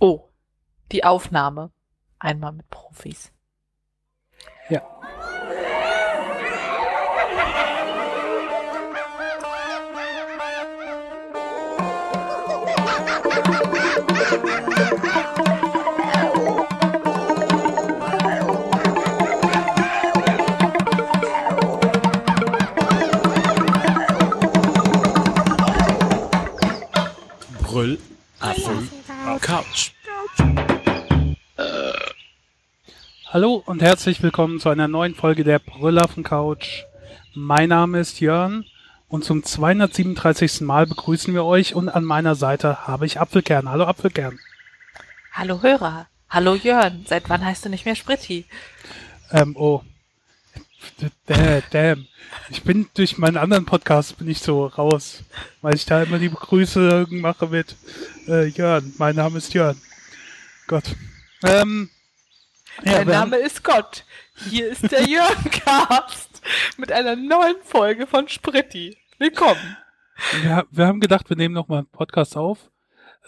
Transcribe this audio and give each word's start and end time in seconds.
Oh, 0.00 0.28
die 0.92 1.04
Aufnahme. 1.04 1.70
Einmal 2.18 2.52
mit 2.52 2.68
Profis. 2.70 3.32
Ja. 4.68 4.82
Brüll, 27.62 27.98
Couch. 29.46 29.92
Hallo 33.28 33.62
und 33.64 33.80
herzlich 33.80 34.20
willkommen 34.20 34.58
zu 34.58 34.70
einer 34.70 34.88
neuen 34.88 35.14
Folge 35.14 35.44
der 35.44 35.60
Brüllaffen 35.60 36.24
Couch. 36.24 36.82
Mein 37.32 37.68
Name 37.68 38.00
ist 38.00 38.18
Jörn 38.18 38.64
und 39.06 39.24
zum 39.24 39.44
237. 39.44 40.62
Mal 40.62 40.88
begrüßen 40.88 41.32
wir 41.32 41.44
euch 41.44 41.76
und 41.76 41.88
an 41.88 42.02
meiner 42.02 42.34
Seite 42.34 42.88
habe 42.88 43.06
ich 43.06 43.20
Apfelkern. 43.20 43.70
Hallo 43.70 43.84
Apfelkern. 43.84 44.36
Hallo 45.32 45.62
Hörer. 45.62 46.08
Hallo 46.28 46.56
Jörn. 46.56 47.04
Seit 47.06 47.30
wann 47.30 47.44
heißt 47.44 47.66
du 47.66 47.68
nicht 47.68 47.84
mehr 47.84 47.94
Spritti? 47.94 48.46
Ähm, 49.30 49.54
oh. 49.56 49.80
Damn. 51.70 52.06
Ich 52.50 52.62
bin 52.62 52.88
durch 52.94 53.18
meinen 53.18 53.36
anderen 53.36 53.64
Podcast 53.64 54.18
bin 54.18 54.28
ich 54.28 54.40
so 54.40 54.66
raus, 54.66 55.24
weil 55.62 55.74
ich 55.74 55.84
da 55.86 56.02
immer 56.02 56.18
die 56.18 56.28
Begrüße 56.28 57.06
mache 57.10 57.48
mit 57.48 57.76
äh, 58.28 58.46
Jörn. 58.46 58.94
Mein 58.98 59.16
Name 59.16 59.38
ist 59.38 59.54
Jörn. 59.54 59.80
Gott. 60.66 60.84
Ähm, 61.42 61.90
ja, 62.84 62.92
Mein 62.92 63.06
wir 63.06 63.14
Name 63.14 63.36
ist 63.36 63.62
Gott. 63.64 64.04
Hier 64.48 64.68
ist 64.68 64.90
der 64.90 65.02
Jörn 65.08 65.50
Cast 65.50 66.42
mit 66.76 66.92
einer 66.92 67.16
neuen 67.16 67.56
Folge 67.64 68.06
von 68.06 68.28
Spritti. 68.28 68.96
Willkommen. 69.18 69.76
Wir, 70.42 70.66
wir 70.70 70.86
haben 70.86 71.00
gedacht, 71.00 71.28
wir 71.28 71.36
nehmen 71.36 71.54
noch 71.54 71.68
mal 71.68 71.78
einen 71.78 71.86
Podcast 71.86 72.36
auf. 72.36 72.58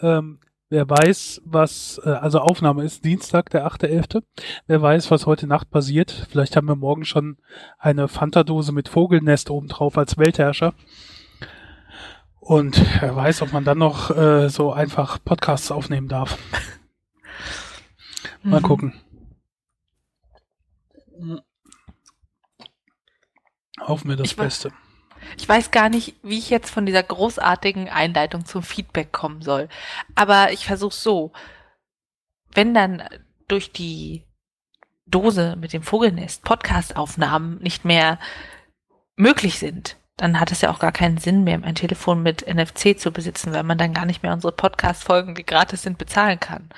Ähm, 0.01 0.39
wer 0.69 0.89
weiß, 0.89 1.41
was, 1.45 1.99
äh, 2.05 2.09
also 2.09 2.39
Aufnahme 2.39 2.83
ist 2.83 3.03
Dienstag, 3.03 3.49
der 3.49 3.65
8.11. 3.65 4.23
Wer 4.67 4.81
weiß, 4.81 5.11
was 5.11 5.25
heute 5.25 5.47
Nacht 5.47 5.69
passiert. 5.69 6.27
Vielleicht 6.29 6.55
haben 6.55 6.67
wir 6.67 6.75
morgen 6.75 7.05
schon 7.05 7.37
eine 7.77 8.07
Fanta-Dose 8.07 8.71
mit 8.71 8.87
Vogelnest 8.87 9.49
oben 9.49 9.67
drauf 9.67 9.97
als 9.97 10.17
Weltherrscher. 10.17 10.73
Und 12.39 12.81
wer 13.01 13.15
weiß, 13.15 13.41
ob 13.41 13.53
man 13.53 13.63
dann 13.63 13.77
noch 13.77 14.15
äh, 14.15 14.49
so 14.49 14.71
einfach 14.71 15.19
Podcasts 15.23 15.71
aufnehmen 15.71 16.07
darf. 16.07 16.37
Mal 18.43 18.59
Mhm. 18.59 18.63
gucken. 18.63 18.93
Hoffen 23.81 24.09
wir 24.09 24.15
das 24.15 24.31
Ich 24.31 24.37
Beste. 24.37 24.71
Ich 25.37 25.47
weiß 25.47 25.71
gar 25.71 25.89
nicht, 25.89 26.15
wie 26.23 26.37
ich 26.37 26.49
jetzt 26.49 26.69
von 26.69 26.85
dieser 26.85 27.03
großartigen 27.03 27.89
Einleitung 27.89 28.45
zum 28.45 28.63
Feedback 28.63 29.11
kommen 29.11 29.41
soll. 29.41 29.69
Aber 30.15 30.51
ich 30.51 30.65
versuche 30.65 30.95
so. 30.95 31.31
Wenn 32.51 32.73
dann 32.73 33.03
durch 33.47 33.71
die 33.71 34.23
Dose 35.05 35.55
mit 35.59 35.73
dem 35.73 35.83
Vogelnest 35.83 36.43
Podcast-Aufnahmen 36.43 37.59
nicht 37.61 37.85
mehr 37.85 38.19
möglich 39.15 39.59
sind, 39.59 39.97
dann 40.17 40.39
hat 40.39 40.51
es 40.51 40.61
ja 40.61 40.71
auch 40.71 40.79
gar 40.79 40.91
keinen 40.91 41.17
Sinn 41.17 41.43
mehr, 41.43 41.59
ein 41.63 41.75
Telefon 41.75 42.21
mit 42.21 42.45
NFC 42.47 42.99
zu 42.99 43.11
besitzen, 43.11 43.53
weil 43.53 43.63
man 43.63 43.77
dann 43.77 43.93
gar 43.93 44.05
nicht 44.05 44.21
mehr 44.21 44.33
unsere 44.33 44.51
Podcast-Folgen, 44.51 45.35
die 45.35 45.45
gratis 45.45 45.83
sind, 45.83 45.97
bezahlen 45.97 46.39
kann. 46.39 46.69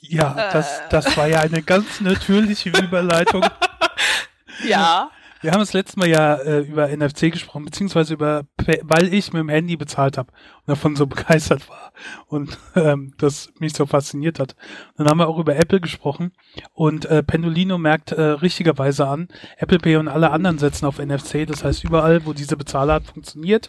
Ja, 0.00 0.50
das, 0.52 0.82
das 0.90 1.16
war 1.16 1.26
ja 1.28 1.40
eine 1.40 1.62
ganz 1.62 2.00
natürliche 2.00 2.70
Überleitung. 2.70 3.44
Ja. 4.64 5.10
Wir 5.42 5.50
haben 5.50 5.58
das 5.58 5.72
letzte 5.72 5.98
Mal 5.98 6.08
ja 6.08 6.36
äh, 6.36 6.60
über 6.60 6.88
NFC 6.88 7.32
gesprochen, 7.32 7.64
beziehungsweise 7.64 8.14
über, 8.14 8.44
weil 8.82 9.12
ich 9.12 9.32
mit 9.32 9.40
dem 9.40 9.48
Handy 9.48 9.76
bezahlt 9.76 10.16
habe 10.16 10.30
und 10.30 10.68
davon 10.68 10.94
so 10.94 11.06
begeistert 11.08 11.68
war 11.68 11.92
und 12.28 12.56
ähm, 12.76 13.12
das 13.18 13.52
mich 13.58 13.74
so 13.74 13.84
fasziniert 13.86 14.38
hat. 14.38 14.54
Dann 14.96 15.08
haben 15.08 15.18
wir 15.18 15.26
auch 15.26 15.40
über 15.40 15.56
Apple 15.56 15.80
gesprochen 15.80 16.32
und 16.74 17.06
äh, 17.06 17.24
Pendolino 17.24 17.76
merkt 17.76 18.12
äh, 18.12 18.22
richtigerweise 18.22 19.08
an, 19.08 19.26
Apple 19.58 19.80
Pay 19.80 19.96
und 19.96 20.06
alle 20.06 20.30
anderen 20.30 20.58
setzen 20.58 20.86
auf 20.86 21.00
NFC, 21.00 21.44
das 21.44 21.64
heißt 21.64 21.82
überall, 21.82 22.24
wo 22.24 22.32
diese 22.32 22.56
Bezahlart 22.56 23.04
funktioniert, 23.06 23.66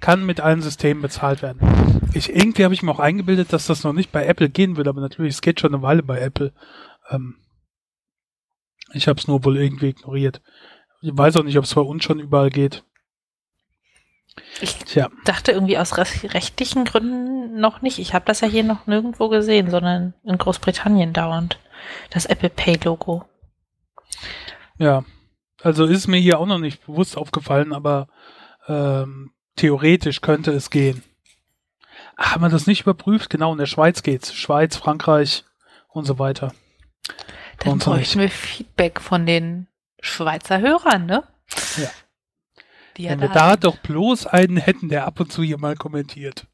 kann 0.00 0.24
mit 0.24 0.40
allen 0.40 0.62
Systemen 0.62 1.02
bezahlt 1.02 1.42
werden. 1.42 2.00
Ich 2.14 2.34
irgendwie 2.34 2.64
habe 2.64 2.72
ich 2.72 2.82
mir 2.82 2.92
auch 2.92 2.98
eingebildet, 2.98 3.52
dass 3.52 3.66
das 3.66 3.84
noch 3.84 3.92
nicht 3.92 4.10
bei 4.10 4.24
Apple 4.24 4.48
gehen 4.48 4.78
würde, 4.78 4.88
aber 4.88 5.02
natürlich, 5.02 5.34
es 5.34 5.42
geht 5.42 5.60
schon 5.60 5.74
eine 5.74 5.82
Weile 5.82 6.02
bei 6.02 6.18
Apple. 6.18 6.54
Ähm, 7.10 7.36
ich 8.94 9.06
habe 9.06 9.20
es 9.20 9.28
nur 9.28 9.44
wohl 9.44 9.58
irgendwie 9.58 9.90
ignoriert. 9.90 10.40
Ich 11.02 11.16
weiß 11.16 11.36
auch 11.36 11.44
nicht, 11.44 11.56
ob 11.58 11.64
es 11.64 11.74
bei 11.74 11.80
uns 11.80 12.04
schon 12.04 12.20
überall 12.20 12.50
geht. 12.50 12.84
Ich 14.60 14.76
Tja, 14.76 15.08
dachte 15.24 15.52
irgendwie 15.52 15.78
aus 15.78 15.94
rech- 15.94 16.32
rechtlichen 16.34 16.84
Gründen 16.84 17.60
noch 17.60 17.82
nicht. 17.82 17.98
Ich 17.98 18.14
habe 18.14 18.24
das 18.26 18.40
ja 18.40 18.48
hier 18.48 18.64
noch 18.64 18.86
nirgendwo 18.86 19.28
gesehen, 19.28 19.70
sondern 19.70 20.14
in 20.24 20.38
Großbritannien 20.38 21.12
dauernd. 21.12 21.58
Das 22.10 22.26
Apple 22.26 22.50
Pay 22.50 22.78
Logo. 22.84 23.24
ja. 24.78 25.04
Also 25.62 25.84
ist 25.84 26.06
mir 26.06 26.16
hier 26.18 26.38
auch 26.38 26.46
noch 26.46 26.58
nicht 26.58 26.86
bewusst 26.86 27.18
aufgefallen, 27.18 27.74
aber 27.74 28.08
ähm, 28.66 29.30
theoretisch 29.56 30.22
könnte 30.22 30.52
es 30.52 30.70
gehen. 30.70 31.02
Haben 32.16 32.40
wir 32.44 32.48
das 32.48 32.66
nicht 32.66 32.80
überprüft? 32.82 33.28
Genau, 33.28 33.52
in 33.52 33.58
der 33.58 33.66
Schweiz 33.66 34.02
geht's. 34.02 34.32
Schweiz, 34.32 34.76
Frankreich 34.76 35.44
und 35.88 36.06
so 36.06 36.18
weiter. 36.18 36.54
Dann 37.58 37.78
bräuchten 37.78 38.20
wir 38.20 38.30
Feedback 38.30 39.02
von 39.02 39.26
den 39.26 39.66
Schweizer 40.00 40.60
Hörern, 40.60 41.06
ne? 41.06 41.24
Ja. 41.76 41.90
Die 42.96 43.08
Wenn 43.08 43.20
wir 43.20 43.28
da 43.28 43.52
sind. 43.52 43.64
doch 43.64 43.78
bloß 43.78 44.26
einen 44.26 44.56
hätten, 44.56 44.88
der 44.88 45.06
ab 45.06 45.20
und 45.20 45.32
zu 45.32 45.42
hier 45.42 45.58
mal 45.58 45.76
kommentiert. 45.76 46.46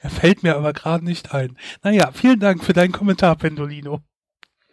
Er 0.00 0.10
fällt 0.10 0.42
mir 0.42 0.56
aber 0.56 0.72
gerade 0.72 1.04
nicht 1.04 1.32
ein. 1.32 1.56
Naja, 1.82 2.12
vielen 2.12 2.40
Dank 2.40 2.62
für 2.62 2.72
deinen 2.72 2.92
Kommentar, 2.92 3.36
Pendolino. 3.36 4.02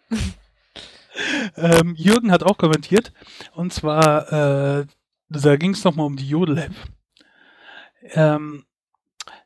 ähm, 1.55 1.95
Jürgen 1.95 2.31
hat 2.31 2.43
auch 2.43 2.57
kommentiert. 2.57 3.13
Und 3.53 3.73
zwar, 3.73 4.79
äh, 4.81 4.85
da 5.29 5.55
ging 5.55 5.71
es 5.71 5.83
nochmal 5.83 6.07
um 6.07 6.17
die 6.17 6.27
Jodel-App. 6.27 6.73
Ähm, 8.11 8.65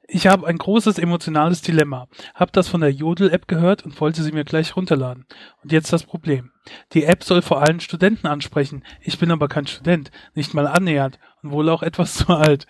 ich 0.10 0.28
habe 0.28 0.48
ein 0.48 0.58
großes 0.58 1.00
emotionales 1.00 1.62
Dilemma. 1.62 2.08
Hab 2.34 2.54
das 2.54 2.70
von 2.70 2.80
der 2.80 2.92
Jodel-App 2.92 3.48
gehört 3.48 3.84
und 3.84 4.00
wollte 4.00 4.24
sie 4.24 4.32
mir 4.32 4.46
gleich 4.46 4.76
runterladen. 4.76 5.26
Und 5.62 5.74
jetzt 5.74 5.92
das 5.92 6.04
Problem. 6.04 6.52
Die 6.94 7.04
App 7.04 7.24
soll 7.26 7.42
vor 7.42 7.62
allem 7.62 7.82
Studenten 7.82 8.26
ansprechen. 8.28 8.84
Ich 9.02 9.20
bin 9.20 9.32
aber 9.32 9.50
kein 9.50 9.68
Student, 9.68 10.12
nicht 10.34 10.54
mal 10.54 10.66
annähernd 10.66 11.20
und 11.44 11.52
wohl 11.52 11.70
auch 11.70 11.84
etwas 11.84 12.14
zu 12.18 12.30
alt. 12.30 12.68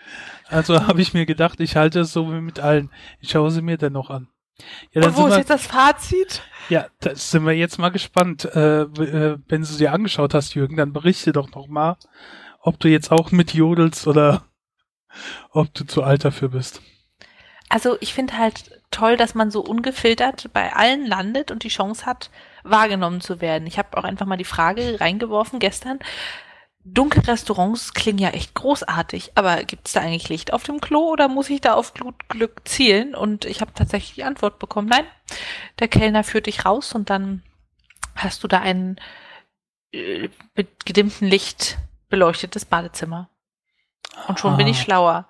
Also 0.48 0.88
habe 0.88 1.02
ich 1.02 1.14
mir 1.14 1.28
gedacht, 1.28 1.60
ich 1.60 1.76
halte 1.76 2.02
es 2.02 2.12
so 2.12 2.32
wie 2.32 2.42
mit 2.42 2.60
allen. 2.60 2.92
Ich 3.20 3.30
schaue 3.30 3.52
sie 3.52 3.62
mir 3.62 3.78
dennoch 3.78 4.10
an. 4.10 4.30
Ja, 4.92 5.06
Und 5.06 5.16
wo 5.16 5.28
ist 5.28 5.38
jetzt 5.38 5.52
das 5.52 5.68
Fazit? 5.68 6.42
ja, 6.70 6.88
da 7.02 7.14
sind 7.14 7.46
wir 7.46 7.54
jetzt 7.54 7.78
mal 7.78 7.90
gespannt. 7.90 8.46
Äh, 8.46 8.82
äh, 8.82 9.38
wenn 9.48 9.62
du 9.62 9.68
sie 9.68 9.88
angeschaut 9.88 10.34
hast, 10.34 10.56
Jürgen, 10.56 10.76
dann 10.76 10.94
berichte 10.94 11.32
doch 11.34 11.52
noch 11.52 11.68
mal, 11.68 11.98
ob 12.62 12.80
du 12.80 12.90
jetzt 12.90 13.12
auch 13.12 13.32
mit 13.32 13.54
jodelst 13.54 14.08
oder 14.08 14.46
ob 15.52 15.72
du 15.76 15.86
zu 15.86 16.02
alt 16.02 16.26
dafür 16.26 16.50
bist. 16.50 16.82
Also 17.70 17.98
ich 18.00 18.14
finde 18.14 18.38
halt 18.38 18.82
toll, 18.92 19.18
dass 19.18 19.36
man 19.36 19.52
so 19.52 19.62
ungefiltert 19.62 20.52
bei 20.54 20.74
allen 20.74 21.06
landet 21.06 21.52
und 21.52 21.64
die 21.64 21.70
Chance 21.70 22.06
hat, 22.06 22.30
wahrgenommen 22.64 23.22
zu 23.22 23.42
werden. 23.42 23.68
Ich 23.68 23.78
habe 23.78 23.98
auch 23.98 24.04
einfach 24.04 24.26
mal 24.26 24.38
die 24.38 24.46
Frage 24.46 25.00
reingeworfen 25.00 25.60
gestern. 25.60 26.00
Dunkle 26.90 27.28
Restaurants 27.28 27.94
klingen 27.94 28.20
ja 28.20 28.30
echt 28.30 28.54
großartig, 28.54 29.34
aber 29.36 29.66
gibt 29.66 29.88
es 29.88 29.94
da 29.94 30.00
eigentlich 30.00 30.30
Licht 30.30 30.54
auf 30.54 30.64
dem 30.64 30.80
Klo 30.80 31.12
oder 31.12 31.28
muss 31.28 31.50
ich 31.50 31.60
da 31.60 31.74
auf 31.74 31.94
Glut 31.94 32.30
Glück 32.30 32.62
zielen? 32.66 33.14
Und 33.14 33.44
ich 33.44 33.60
habe 33.60 33.74
tatsächlich 33.74 34.16
die 34.16 34.24
Antwort 34.24 34.58
bekommen, 34.58 34.88
nein, 34.88 35.06
der 35.80 35.90
Kellner 35.90 36.24
führt 36.24 36.46
dich 36.48 36.64
raus 36.64 36.94
und 36.96 37.10
dann 37.10 37.44
hast 38.16 38.42
du 38.44 38.48
da 38.48 38.60
ein 38.62 39.02
äh, 39.92 40.30
mit 40.56 40.86
gedimmtem 40.86 41.28
Licht 41.28 41.78
beleuchtetes 42.08 42.64
Badezimmer. 42.64 43.30
Und 44.30 44.40
schon 44.40 44.56
bin 44.56 44.68
ich 44.68 44.78
Ah. 44.80 44.82
schlauer. 44.84 45.28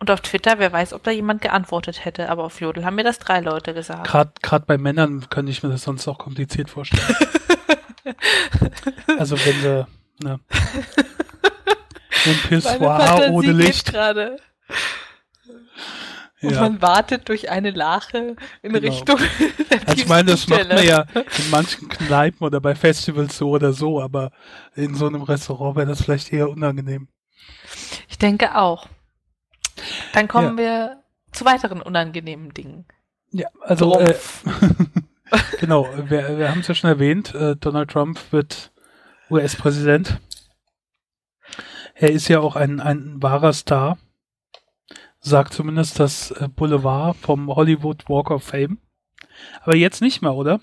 Und 0.00 0.10
auf 0.10 0.22
Twitter, 0.22 0.58
wer 0.58 0.72
weiß, 0.72 0.94
ob 0.94 1.02
da 1.02 1.10
jemand 1.10 1.42
geantwortet 1.42 2.04
hätte, 2.06 2.30
aber 2.30 2.44
auf 2.44 2.58
Jodel 2.60 2.86
haben 2.86 2.94
mir 2.96 3.04
das 3.04 3.18
drei 3.18 3.40
Leute 3.40 3.74
gesagt. 3.74 4.08
Gerade 4.42 4.64
bei 4.66 4.78
Männern 4.78 5.28
könnte 5.28 5.52
ich 5.52 5.62
mir 5.62 5.68
das 5.68 5.82
sonst 5.82 6.08
auch 6.08 6.16
kompliziert 6.18 6.70
vorstellen. 6.70 7.04
also 9.18 9.36
wenn 9.44 9.60
sie 9.60 9.86
ne, 10.24 10.40
ein 12.26 12.36
Pissoir 12.48 13.28
ohne 13.30 13.52
Licht. 13.52 13.92
gerade. 13.92 14.36
Und 16.42 16.52
Ja. 16.52 16.62
man 16.62 16.80
wartet 16.80 17.28
durch 17.28 17.50
eine 17.50 17.70
Lache 17.70 18.36
in 18.62 18.72
Genau. 18.72 18.88
Richtung 18.88 19.18
der 19.70 19.80
Also 19.86 20.02
ich 20.02 20.08
meine, 20.08 20.30
das 20.30 20.48
macht 20.48 20.66
man 20.70 20.82
ja 20.82 21.02
in 21.12 21.50
manchen 21.50 21.90
Kneipen 21.90 22.42
oder 22.46 22.58
bei 22.62 22.74
Festivals 22.74 23.36
so 23.36 23.50
oder 23.50 23.74
so, 23.74 24.00
aber 24.00 24.30
in 24.74 24.94
so 24.94 25.06
einem 25.06 25.20
Restaurant 25.20 25.76
wäre 25.76 25.86
das 25.88 26.00
vielleicht 26.02 26.32
eher 26.32 26.48
unangenehm. 26.48 27.08
Ich 28.08 28.16
denke 28.16 28.56
auch. 28.56 28.88
Dann 30.12 30.28
kommen 30.28 30.58
wir 30.58 31.02
zu 31.32 31.44
weiteren 31.44 31.82
unangenehmen 31.82 32.52
Dingen. 32.52 32.86
Ja, 33.32 33.48
also 33.60 33.98
äh, 33.98 34.14
genau, 35.60 35.88
wir, 36.08 36.38
wir 36.38 36.50
haben 36.50 36.60
es 36.60 36.68
ja 36.68 36.74
schon 36.74 36.90
erwähnt, 36.90 37.34
äh, 37.34 37.56
Donald 37.56 37.90
Trump 37.90 38.18
wird 38.32 38.72
US-Präsident. 39.30 40.20
Er 41.94 42.10
ist 42.10 42.28
ja 42.28 42.40
auch 42.40 42.56
ein, 42.56 42.80
ein 42.80 43.22
wahrer 43.22 43.52
Star, 43.52 43.98
sagt 45.20 45.52
zumindest 45.52 46.00
das 46.00 46.32
äh, 46.32 46.48
Boulevard 46.48 47.16
vom 47.16 47.54
Hollywood 47.54 48.08
Walk 48.08 48.30
of 48.30 48.42
Fame. 48.42 48.78
Aber 49.62 49.76
jetzt 49.76 50.00
nicht 50.00 50.22
mehr, 50.22 50.34
oder? 50.34 50.60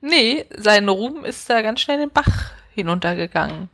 Nee, 0.00 0.44
sein 0.56 0.88
Ruhm 0.88 1.24
ist 1.24 1.48
da 1.48 1.62
ganz 1.62 1.80
schnell 1.80 1.98
den 1.98 2.10
Bach 2.10 2.50
hinuntergegangen. 2.74 3.70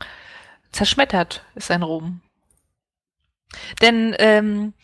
Zerschmettert 0.70 1.44
ist 1.54 1.66
sein 1.66 1.82
Ruhm. 1.82 2.20
Denn 3.80 4.14
ähm, 4.18 4.74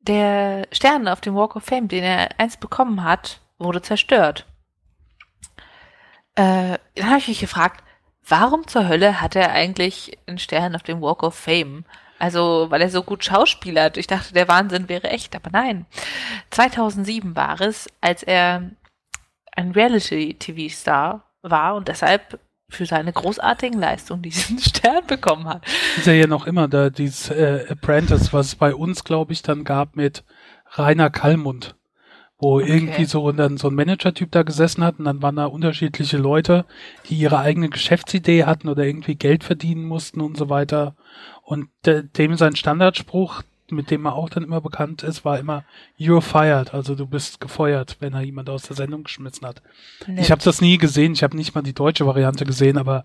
der 0.00 0.66
Stern 0.72 1.08
auf 1.08 1.20
dem 1.20 1.34
Walk 1.34 1.56
of 1.56 1.64
Fame, 1.64 1.88
den 1.88 2.04
er 2.04 2.28
einst 2.38 2.60
bekommen 2.60 3.04
hat, 3.04 3.40
wurde 3.58 3.82
zerstört. 3.82 4.46
Äh, 6.34 6.78
dann 6.94 7.08
habe 7.08 7.18
ich 7.18 7.28
mich 7.28 7.40
gefragt, 7.40 7.84
warum 8.26 8.66
zur 8.66 8.88
Hölle 8.88 9.20
hat 9.20 9.36
er 9.36 9.52
eigentlich 9.52 10.16
einen 10.26 10.38
Stern 10.38 10.74
auf 10.74 10.82
dem 10.82 11.00
Walk 11.02 11.22
of 11.22 11.34
Fame? 11.34 11.84
Also, 12.18 12.66
weil 12.70 12.82
er 12.82 12.90
so 12.90 13.02
gut 13.02 13.24
schauspielert. 13.24 13.96
Ich 13.96 14.06
dachte, 14.06 14.34
der 14.34 14.46
Wahnsinn 14.46 14.88
wäre 14.88 15.08
echt, 15.08 15.34
aber 15.34 15.50
nein. 15.50 15.86
2007 16.50 17.34
war 17.34 17.60
es, 17.60 17.88
als 18.00 18.22
er 18.22 18.70
ein 19.52 19.72
Reality-TV-Star 19.72 21.24
war 21.42 21.74
und 21.74 21.88
deshalb 21.88 22.38
für 22.70 22.86
seine 22.86 23.12
großartigen 23.12 23.78
Leistungen 23.78 24.22
diesen 24.22 24.58
Stern 24.58 25.06
bekommen 25.06 25.46
hat. 25.46 25.64
Ist 25.96 26.06
ja 26.06 26.12
ja 26.12 26.26
noch 26.26 26.46
immer 26.46 26.68
da, 26.68 26.90
dieses 26.90 27.30
äh, 27.30 27.66
Apprentice, 27.68 28.32
was 28.32 28.46
es 28.46 28.54
bei 28.54 28.74
uns, 28.74 29.04
glaube 29.04 29.32
ich, 29.32 29.42
dann 29.42 29.64
gab 29.64 29.96
mit 29.96 30.24
Rainer 30.72 31.10
Kallmund, 31.10 31.76
wo 32.38 32.56
okay. 32.56 32.72
irgendwie 32.72 33.04
so 33.04 33.30
dann 33.32 33.56
so 33.56 33.68
ein 33.68 33.74
Manager-Typ 33.74 34.30
da 34.30 34.42
gesessen 34.42 34.84
hat 34.84 34.98
und 34.98 35.04
dann 35.04 35.22
waren 35.22 35.36
da 35.36 35.46
unterschiedliche 35.46 36.16
Leute, 36.16 36.64
die 37.08 37.16
ihre 37.16 37.38
eigene 37.38 37.68
Geschäftsidee 37.68 38.44
hatten 38.44 38.68
oder 38.68 38.84
irgendwie 38.84 39.16
Geld 39.16 39.44
verdienen 39.44 39.84
mussten 39.84 40.20
und 40.20 40.36
so 40.36 40.48
weiter. 40.48 40.96
Und 41.42 41.68
de 41.84 42.04
dem 42.04 42.36
sein 42.36 42.56
Standardspruch, 42.56 43.42
mit 43.72 43.90
dem 43.90 44.06
er 44.06 44.14
auch 44.14 44.28
dann 44.28 44.44
immer 44.44 44.60
bekannt 44.60 45.02
ist, 45.02 45.24
war 45.24 45.38
immer 45.38 45.64
You're 45.98 46.20
fired, 46.20 46.74
also 46.74 46.94
du 46.94 47.06
bist 47.06 47.40
gefeuert, 47.40 47.96
wenn 48.00 48.14
er 48.14 48.22
jemand 48.22 48.50
aus 48.50 48.62
der 48.62 48.76
Sendung 48.76 49.04
geschmissen 49.04 49.46
hat. 49.46 49.62
Nett. 50.06 50.20
Ich 50.20 50.30
habe 50.30 50.42
das 50.42 50.60
nie 50.60 50.78
gesehen, 50.78 51.12
ich 51.12 51.22
habe 51.22 51.36
nicht 51.36 51.54
mal 51.54 51.62
die 51.62 51.74
deutsche 51.74 52.06
Variante 52.06 52.44
gesehen, 52.44 52.78
aber 52.78 53.04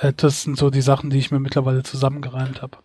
äh, 0.00 0.12
das 0.12 0.42
sind 0.42 0.56
so 0.56 0.70
die 0.70 0.82
Sachen, 0.82 1.10
die 1.10 1.18
ich 1.18 1.30
mir 1.30 1.40
mittlerweile 1.40 1.82
zusammengereimt 1.82 2.62
habe. 2.62 2.78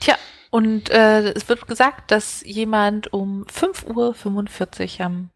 Tja, 0.00 0.16
und 0.50 0.90
äh, 0.90 1.32
es 1.32 1.48
wird 1.48 1.66
gesagt, 1.66 2.10
dass 2.10 2.42
jemand 2.44 3.12
um 3.12 3.44
5.45 3.44 5.00
Uhr 5.00 5.06
am 5.06 5.30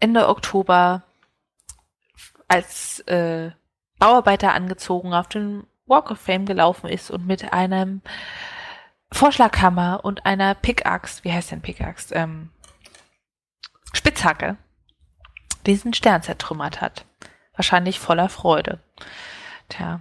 Ende 0.00 0.28
Oktober 0.28 1.04
als 2.48 3.00
äh, 3.06 3.52
Bauarbeiter 3.98 4.52
angezogen 4.52 5.14
auf 5.14 5.28
den 5.28 5.64
Walk 5.86 6.10
of 6.10 6.18
Fame 6.18 6.46
gelaufen 6.46 6.88
ist 6.88 7.10
und 7.10 7.26
mit 7.26 7.52
einem 7.52 8.02
Vorschlaghammer 9.12 10.00
und 10.02 10.26
einer 10.26 10.54
Pickaxe, 10.54 11.22
wie 11.22 11.32
heißt 11.32 11.50
denn 11.50 11.60
Pickaxe? 11.60 12.14
Ähm, 12.14 12.50
Spitzhacke, 13.92 14.56
diesen 15.66 15.94
Stern 15.94 16.22
zertrümmert 16.22 16.80
hat. 16.80 17.04
Wahrscheinlich 17.54 18.00
voller 18.00 18.28
Freude. 18.28 18.80
Tja. 19.68 20.00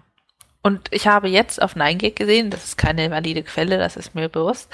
Und 0.63 0.93
ich 0.93 1.07
habe 1.07 1.27
jetzt 1.27 1.61
auf 1.61 1.75
9gag 1.75 2.15
gesehen, 2.15 2.51
das 2.51 2.63
ist 2.63 2.77
keine 2.77 3.09
valide 3.09 3.43
Quelle, 3.43 3.77
das 3.77 3.97
ist 3.97 4.15
mir 4.15 4.29
bewusst, 4.29 4.71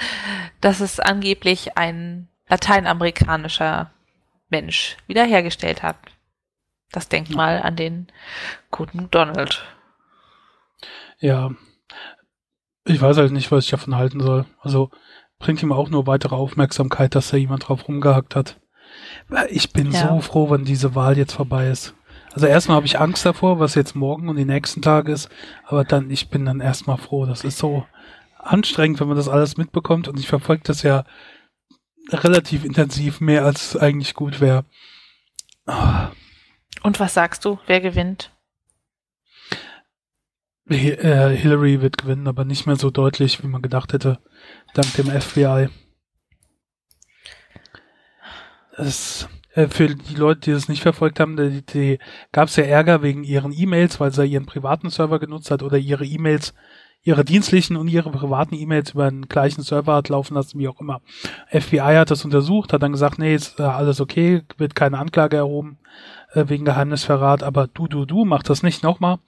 dass 0.60 0.80
es 0.80 1.00
angeblich 1.00 1.76
ein 1.76 2.28
lateinamerikanischer 2.48 3.90
Mensch 4.50 4.96
wiederhergestellt 5.06 5.82
hat. 5.82 5.96
Das 6.92 7.08
Denkmal 7.08 7.60
an 7.62 7.76
den 7.76 8.08
guten 8.70 9.10
Donald. 9.10 9.64
Ja, 11.18 11.50
ich 12.88 13.00
weiß 13.00 13.16
halt 13.16 13.32
nicht, 13.32 13.50
was 13.52 13.64
ich 13.64 13.70
davon 13.70 13.96
halten 13.96 14.20
soll. 14.20 14.46
Also 14.60 14.90
bringt 15.38 15.62
ihm 15.62 15.72
auch 15.72 15.90
nur 15.90 16.06
weitere 16.06 16.34
Aufmerksamkeit, 16.34 17.14
dass 17.14 17.30
da 17.30 17.36
jemand 17.36 17.68
drauf 17.68 17.86
rumgehackt 17.88 18.34
hat. 18.34 18.60
Ich 19.50 19.72
bin 19.72 19.92
ja. 19.92 20.08
so 20.08 20.20
froh, 20.20 20.50
wenn 20.50 20.64
diese 20.64 20.94
Wahl 20.94 21.16
jetzt 21.16 21.34
vorbei 21.34 21.68
ist. 21.68 21.94
Also 22.32 22.46
erstmal 22.46 22.76
habe 22.76 22.86
ich 22.86 23.00
Angst 23.00 23.24
davor, 23.24 23.58
was 23.58 23.74
jetzt 23.74 23.94
morgen 23.94 24.28
und 24.28 24.36
die 24.36 24.44
nächsten 24.44 24.82
Tage 24.82 25.12
ist, 25.12 25.28
aber 25.64 25.84
dann, 25.84 26.10
ich 26.10 26.30
bin 26.30 26.44
dann 26.44 26.60
erstmal 26.60 26.96
froh. 26.98 27.26
Das 27.26 27.44
ist 27.44 27.58
so 27.58 27.84
anstrengend, 28.38 29.00
wenn 29.00 29.08
man 29.08 29.16
das 29.16 29.28
alles 29.28 29.56
mitbekommt 29.56 30.08
und 30.08 30.18
ich 30.18 30.28
verfolge 30.28 30.62
das 30.64 30.82
ja 30.82 31.04
relativ 32.10 32.64
intensiv, 32.64 33.20
mehr 33.20 33.44
als 33.44 33.76
eigentlich 33.76 34.14
gut 34.14 34.40
wäre. 34.40 34.64
Und 36.82 37.00
was 37.00 37.14
sagst 37.14 37.44
du? 37.44 37.58
Wer 37.66 37.80
gewinnt? 37.80 38.32
Äh, 40.68 41.34
Hillary 41.34 41.80
wird 41.80 41.98
gewinnen, 41.98 42.28
aber 42.28 42.44
nicht 42.44 42.66
mehr 42.66 42.76
so 42.76 42.90
deutlich, 42.90 43.42
wie 43.42 43.48
man 43.48 43.62
gedacht 43.62 43.92
hätte, 43.92 44.18
dank 44.74 44.92
dem 44.94 45.06
FBI. 45.06 45.68
Das, 48.76 49.28
äh, 49.54 49.68
für 49.68 49.88
die 49.88 50.14
Leute, 50.14 50.40
die 50.40 50.52
das 50.52 50.68
nicht 50.68 50.82
verfolgt 50.82 51.20
haben, 51.20 51.36
die, 51.36 51.64
die 51.64 51.98
gab 52.32 52.48
es 52.48 52.56
ja 52.56 52.64
Ärger 52.64 53.02
wegen 53.02 53.24
ihren 53.24 53.52
E-Mails, 53.52 53.98
weil 53.98 54.12
sie 54.12 54.26
ihren 54.26 54.46
privaten 54.46 54.90
Server 54.90 55.18
genutzt 55.18 55.50
hat 55.50 55.62
oder 55.62 55.78
ihre 55.78 56.04
E-Mails, 56.04 56.52
ihre 57.02 57.24
dienstlichen 57.24 57.76
und 57.78 57.88
ihre 57.88 58.10
privaten 58.10 58.54
E-Mails 58.54 58.90
über 58.90 59.10
den 59.10 59.26
gleichen 59.26 59.62
Server 59.62 59.94
hat 59.94 60.10
laufen 60.10 60.34
lassen, 60.34 60.58
wie 60.58 60.68
auch 60.68 60.80
immer. 60.82 61.00
FBI 61.50 61.96
hat 61.96 62.10
das 62.10 62.26
untersucht, 62.26 62.74
hat 62.74 62.82
dann 62.82 62.92
gesagt, 62.92 63.18
nee, 63.18 63.34
ist 63.34 63.58
äh, 63.58 63.62
alles 63.62 64.02
okay, 64.02 64.42
wird 64.58 64.74
keine 64.74 64.98
Anklage 64.98 65.38
erhoben 65.38 65.78
wegen 66.34 66.66
Geheimnisverrat, 66.66 67.42
aber 67.42 67.68
du, 67.68 67.88
du, 67.88 68.04
du, 68.04 68.26
mach 68.26 68.42
das 68.42 68.62
nicht 68.62 68.82
nochmal. 68.82 69.18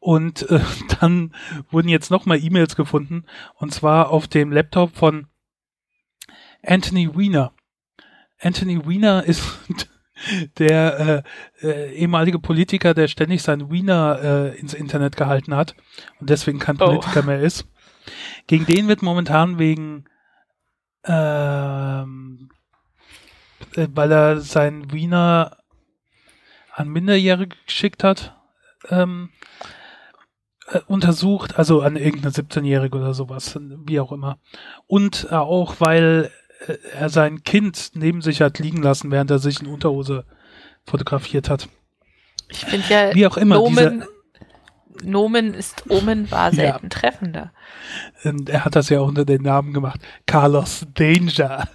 Und 0.00 0.50
äh, 0.50 0.60
dann 1.00 1.34
wurden 1.70 1.88
jetzt 1.88 2.10
nochmal 2.10 2.42
E-Mails 2.42 2.74
gefunden. 2.76 3.24
Und 3.54 3.72
zwar 3.72 4.10
auf 4.10 4.26
dem 4.26 4.50
Laptop 4.52 4.96
von 4.96 5.28
Anthony 6.64 7.14
Weiner. 7.14 7.52
Anthony 8.40 8.84
Weiner 8.84 9.24
ist 9.24 9.42
der 10.58 11.24
äh, 11.62 11.66
äh, 11.66 11.94
ehemalige 11.94 12.38
Politiker, 12.38 12.92
der 12.92 13.08
ständig 13.08 13.42
seinen 13.42 13.70
Wiener 13.70 14.18
äh, 14.22 14.58
ins 14.58 14.74
Internet 14.74 15.16
gehalten 15.16 15.54
hat 15.54 15.74
und 16.20 16.28
deswegen 16.28 16.58
kein 16.58 16.76
oh. 16.76 16.86
Politiker 16.86 17.20
oh. 17.22 17.26
mehr 17.26 17.40
ist. 17.40 17.66
Gegen 18.46 18.66
den 18.66 18.88
wird 18.88 19.02
momentan 19.02 19.58
wegen 19.58 20.04
ähm, 21.04 22.50
äh, 23.76 23.88
weil 23.92 24.12
er 24.12 24.40
seinen 24.40 24.92
Wiener 24.92 25.56
an 26.72 26.88
Minderjährige 26.88 27.56
geschickt 27.66 28.04
hat, 28.04 28.36
ähm, 28.88 29.30
äh, 30.70 30.80
untersucht, 30.86 31.58
also 31.58 31.80
an 31.82 31.96
irgendeine 31.96 32.32
17-Jährige 32.32 32.98
oder 32.98 33.14
sowas, 33.14 33.58
wie 33.84 34.00
auch 34.00 34.12
immer. 34.12 34.38
Und 34.86 35.28
äh, 35.30 35.34
auch, 35.34 35.76
weil 35.78 36.30
äh, 36.66 36.76
er 36.98 37.08
sein 37.08 37.42
Kind 37.42 37.92
neben 37.94 38.22
sich 38.22 38.40
hat 38.40 38.58
liegen 38.58 38.82
lassen, 38.82 39.10
während 39.10 39.30
er 39.30 39.38
sich 39.38 39.60
in 39.60 39.66
Unterhose 39.66 40.24
fotografiert 40.84 41.50
hat. 41.50 41.68
Ich 42.48 42.64
finde 42.64 42.86
ja, 42.88 43.14
wie 43.14 43.26
auch 43.26 43.36
immer, 43.36 43.56
Nomen, 43.56 44.04
Nomen 45.02 45.54
ist 45.54 45.88
Omen 45.88 46.30
war 46.30 46.52
selten 46.52 46.86
ja. 46.86 46.88
treffender. 46.88 47.52
Und 48.24 48.48
er 48.48 48.64
hat 48.64 48.76
das 48.76 48.88
ja 48.88 49.00
auch 49.00 49.08
unter 49.08 49.24
den 49.24 49.42
Namen 49.42 49.72
gemacht. 49.72 50.00
Carlos 50.26 50.86
Danger. 50.94 51.68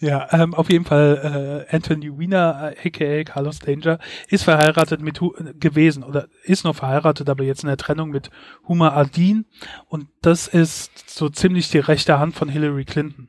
Ja, 0.00 0.28
ähm, 0.32 0.54
auf 0.54 0.70
jeden 0.70 0.84
Fall 0.84 1.66
äh, 1.70 1.74
Anthony 1.74 2.18
Wiener, 2.18 2.74
äh, 2.76 2.88
aka 2.88 3.24
Carlos 3.24 3.60
Danger, 3.60 3.98
ist 4.28 4.42
verheiratet 4.44 5.00
mit 5.00 5.20
gewesen 5.60 6.02
oder 6.02 6.28
ist 6.42 6.64
noch 6.64 6.74
verheiratet, 6.74 7.28
aber 7.28 7.44
jetzt 7.44 7.62
in 7.62 7.68
der 7.68 7.76
Trennung 7.76 8.10
mit 8.10 8.30
Huma 8.66 8.92
Adin 8.92 9.46
und 9.88 10.08
das 10.20 10.48
ist 10.48 11.08
so 11.08 11.28
ziemlich 11.28 11.70
die 11.70 11.78
rechte 11.78 12.18
Hand 12.18 12.34
von 12.34 12.48
Hillary 12.48 12.84
Clinton. 12.84 13.28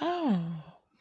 Oh. 0.00 0.34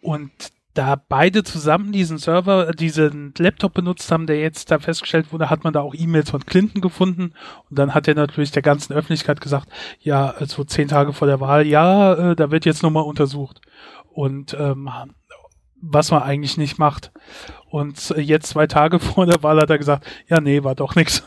Und 0.01 0.31
da 0.75 1.01
beide 1.07 1.43
zusammen 1.43 1.93
diesen 1.93 2.17
Server, 2.17 2.71
diesen 2.73 3.33
Laptop 3.37 3.73
benutzt 3.73 4.11
haben, 4.11 4.27
der 4.27 4.39
jetzt 4.39 4.69
da 4.69 4.79
festgestellt 4.79 5.31
wurde, 5.31 5.49
hat 5.49 5.63
man 5.63 5.73
da 5.73 5.79
auch 5.79 5.95
E-Mails 5.95 6.29
von 6.29 6.45
Clinton 6.45 6.81
gefunden. 6.81 7.33
Und 7.69 7.79
dann 7.79 7.93
hat 7.93 8.07
er 8.07 8.15
natürlich 8.15 8.51
der 8.51 8.61
ganzen 8.61 8.93
Öffentlichkeit 8.93 9.39
gesagt, 9.39 9.69
ja, 9.99 10.33
so 10.33 10.39
also 10.39 10.63
zehn 10.65 10.89
Tage 10.89 11.13
vor 11.13 11.27
der 11.27 11.39
Wahl, 11.39 11.65
ja, 11.65 12.13
äh, 12.13 12.35
da 12.35 12.51
wird 12.51 12.65
jetzt 12.65 12.83
nochmal 12.83 13.03
untersucht. 13.03 13.61
Und 14.11 14.53
ähm, 14.59 14.89
was 15.81 16.11
man 16.11 16.23
eigentlich 16.23 16.57
nicht 16.57 16.77
macht. 16.77 17.11
Und 17.69 18.13
jetzt 18.17 18.49
zwei 18.49 18.67
Tage 18.67 18.99
vor 18.99 19.25
der 19.25 19.41
Wahl 19.43 19.59
hat 19.59 19.69
er 19.69 19.77
gesagt, 19.77 20.05
ja, 20.27 20.41
nee, 20.41 20.63
war 20.63 20.75
doch 20.75 20.95
nichts. 20.95 21.23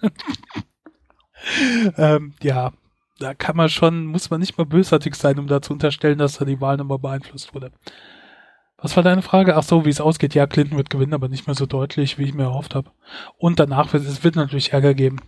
ähm, 1.96 2.34
ja, 2.40 2.72
da 3.18 3.34
kann 3.34 3.56
man 3.56 3.68
schon, 3.68 4.06
muss 4.06 4.30
man 4.30 4.38
nicht 4.38 4.58
mal 4.58 4.66
bösartig 4.66 5.16
sein, 5.16 5.40
um 5.40 5.48
da 5.48 5.60
zu 5.60 5.72
unterstellen, 5.72 6.18
dass 6.18 6.38
da 6.38 6.44
die 6.44 6.60
Wahl 6.60 6.76
nochmal 6.76 6.98
beeinflusst 6.98 7.52
wurde. 7.52 7.72
Was 8.82 8.96
war 8.96 9.04
deine 9.04 9.22
Frage? 9.22 9.56
Ach 9.56 9.62
so, 9.62 9.84
wie 9.84 9.90
es 9.90 10.00
ausgeht. 10.00 10.34
Ja, 10.34 10.46
Clinton 10.46 10.76
wird 10.76 10.90
gewinnen, 10.90 11.14
aber 11.14 11.28
nicht 11.28 11.46
mehr 11.46 11.54
so 11.54 11.66
deutlich, 11.66 12.18
wie 12.18 12.24
ich 12.24 12.34
mir 12.34 12.44
erhofft 12.44 12.74
habe. 12.74 12.90
Und 13.38 13.60
danach 13.60 13.92
wird 13.92 14.04
es 14.04 14.24
wird 14.24 14.36
natürlich 14.36 14.72
Ärger 14.72 14.94
geben. 14.94 15.20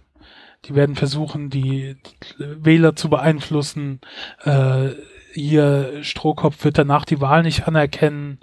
Die 0.64 0.75
werden 0.75 0.96
versuchen, 0.96 1.50
die 1.50 1.96
Wähler 2.38 2.96
zu 2.96 3.08
beeinflussen. 3.08 4.00
Äh, 4.42 4.90
hier 5.34 6.02
Strohkopf 6.02 6.64
wird 6.64 6.78
danach 6.78 7.04
die 7.04 7.20
Wahl 7.20 7.42
nicht 7.42 7.66
anerkennen 7.66 8.38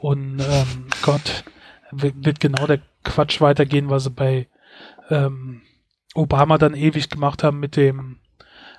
und 0.00 0.40
ähm, 0.40 0.86
Gott 1.02 1.44
wird 1.90 2.40
genau 2.40 2.66
der 2.66 2.80
Quatsch 3.04 3.40
weitergehen, 3.40 3.90
was 3.90 4.04
sie 4.04 4.10
bei 4.10 4.46
ähm, 5.10 5.62
Obama 6.14 6.58
dann 6.58 6.74
ewig 6.74 7.10
gemacht 7.10 7.42
haben 7.42 7.60
mit 7.60 7.76
dem 7.76 8.18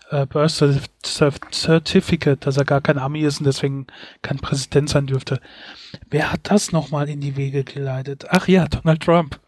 äh, 0.10 0.26
Birth 0.26 0.64
Certificate, 1.04 2.46
dass 2.46 2.58
er 2.58 2.66
gar 2.66 2.82
kein 2.82 2.98
Ami 2.98 3.22
ist 3.22 3.40
und 3.40 3.46
deswegen 3.46 3.88
kein 4.22 4.38
Präsident 4.38 4.90
sein 4.90 5.08
dürfte. 5.08 5.40
Wer 6.10 6.32
hat 6.32 6.42
das 6.44 6.72
nochmal 6.72 7.10
in 7.10 7.22
die 7.22 7.36
Wege 7.36 7.64
geleitet? 7.64 8.26
Ach 8.30 8.48
ja, 8.48 8.68
Donald 8.68 9.02
Trump. 9.02 9.40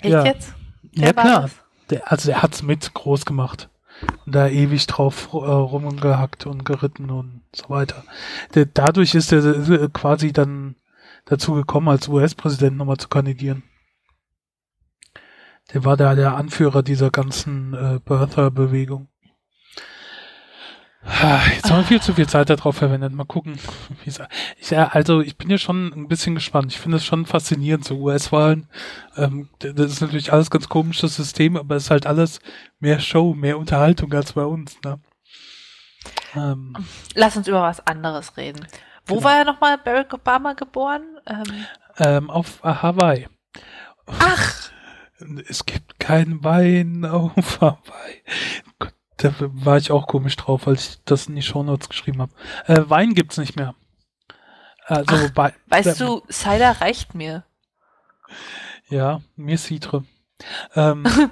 Echt 0.00 0.12
ja. 0.12 0.24
jetzt? 0.24 0.54
Der 0.82 1.06
ja 1.06 1.12
klar. 1.12 1.50
Der, 1.90 2.10
also 2.10 2.28
der 2.28 2.42
hat's 2.42 2.62
mit 2.62 2.94
groß 2.94 3.24
gemacht. 3.24 3.68
Und 4.26 4.34
da 4.34 4.48
ewig 4.48 4.86
drauf 4.86 5.28
äh, 5.32 5.36
rumgehackt 5.36 6.46
und 6.46 6.64
geritten 6.64 7.10
und 7.10 7.42
so 7.54 7.68
weiter. 7.68 8.04
Der, 8.54 8.66
dadurch 8.66 9.14
ist 9.14 9.32
er 9.32 9.44
äh, 9.44 9.88
quasi 9.92 10.32
dann 10.32 10.76
dazu 11.24 11.54
gekommen, 11.54 11.88
als 11.88 12.08
US-Präsident 12.08 12.76
nochmal 12.76 12.96
zu 12.96 13.08
kandidieren. 13.08 13.62
Der 15.74 15.84
war 15.84 15.96
da 15.96 16.14
der 16.14 16.36
Anführer 16.36 16.82
dieser 16.82 17.10
ganzen 17.10 17.74
äh, 17.74 18.00
Birther-Bewegung. 18.04 19.08
Jetzt 21.04 21.68
haben 21.68 21.78
wir 21.78 21.84
viel 21.84 22.00
zu 22.00 22.14
viel 22.14 22.28
Zeit 22.28 22.48
darauf 22.48 22.76
verwendet. 22.76 23.12
Mal 23.12 23.24
gucken. 23.24 23.58
Ich, 24.04 24.78
also 24.78 25.20
ich 25.20 25.36
bin 25.36 25.50
ja 25.50 25.58
schon 25.58 25.92
ein 25.92 26.06
bisschen 26.06 26.36
gespannt. 26.36 26.72
Ich 26.72 26.78
finde 26.78 26.98
es 26.98 27.04
schon 27.04 27.26
faszinierend, 27.26 27.84
so 27.84 27.96
US-Wahlen. 27.96 28.68
Ähm, 29.16 29.48
das 29.58 29.92
ist 29.92 30.00
natürlich 30.00 30.32
alles 30.32 30.50
ganz 30.50 30.68
komisches 30.68 31.16
System, 31.16 31.56
aber 31.56 31.76
es 31.76 31.84
ist 31.84 31.90
halt 31.90 32.06
alles 32.06 32.40
mehr 32.78 33.00
Show, 33.00 33.34
mehr 33.34 33.58
Unterhaltung 33.58 34.12
als 34.12 34.32
bei 34.34 34.44
uns. 34.44 34.76
Ne? 34.84 35.00
Ähm, 36.36 36.76
Lass 37.14 37.36
uns 37.36 37.48
über 37.48 37.62
was 37.62 37.84
anderes 37.86 38.36
reden. 38.36 38.66
Wo 39.06 39.16
genau. 39.16 39.24
war 39.24 39.38
er 39.38 39.44
nochmal 39.44 39.78
Barack 39.78 40.14
Obama 40.14 40.52
geboren? 40.52 41.02
Ähm, 41.26 41.66
ähm 41.98 42.30
auf 42.30 42.62
Hawaii. 42.62 43.28
Ach! 44.06 44.71
Es 45.48 45.66
gibt 45.66 45.98
keinen 45.98 46.44
Wein 46.44 47.04
auf 47.04 47.32
Hawaii. 47.60 48.22
Da 49.16 49.34
war 49.38 49.76
ich 49.76 49.92
auch 49.92 50.06
komisch 50.06 50.36
drauf, 50.36 50.66
als 50.66 50.88
ich 50.88 50.98
das 51.04 51.26
in 51.26 51.36
die 51.36 51.42
Shownotes 51.42 51.88
geschrieben 51.88 52.22
habe. 52.22 52.32
Äh, 52.66 52.88
Wein 52.88 53.14
gibt's 53.14 53.38
nicht 53.38 53.56
mehr. 53.56 53.74
Also, 54.84 55.14
Ach, 55.14 55.30
bei, 55.30 55.54
weißt 55.68 56.00
äh, 56.00 56.04
du, 56.04 56.22
Cider 56.30 56.80
reicht 56.80 57.14
mir. 57.14 57.44
Ja, 58.88 59.20
mir 59.36 59.58
Citre. 59.58 60.04
Ähm, 60.74 61.04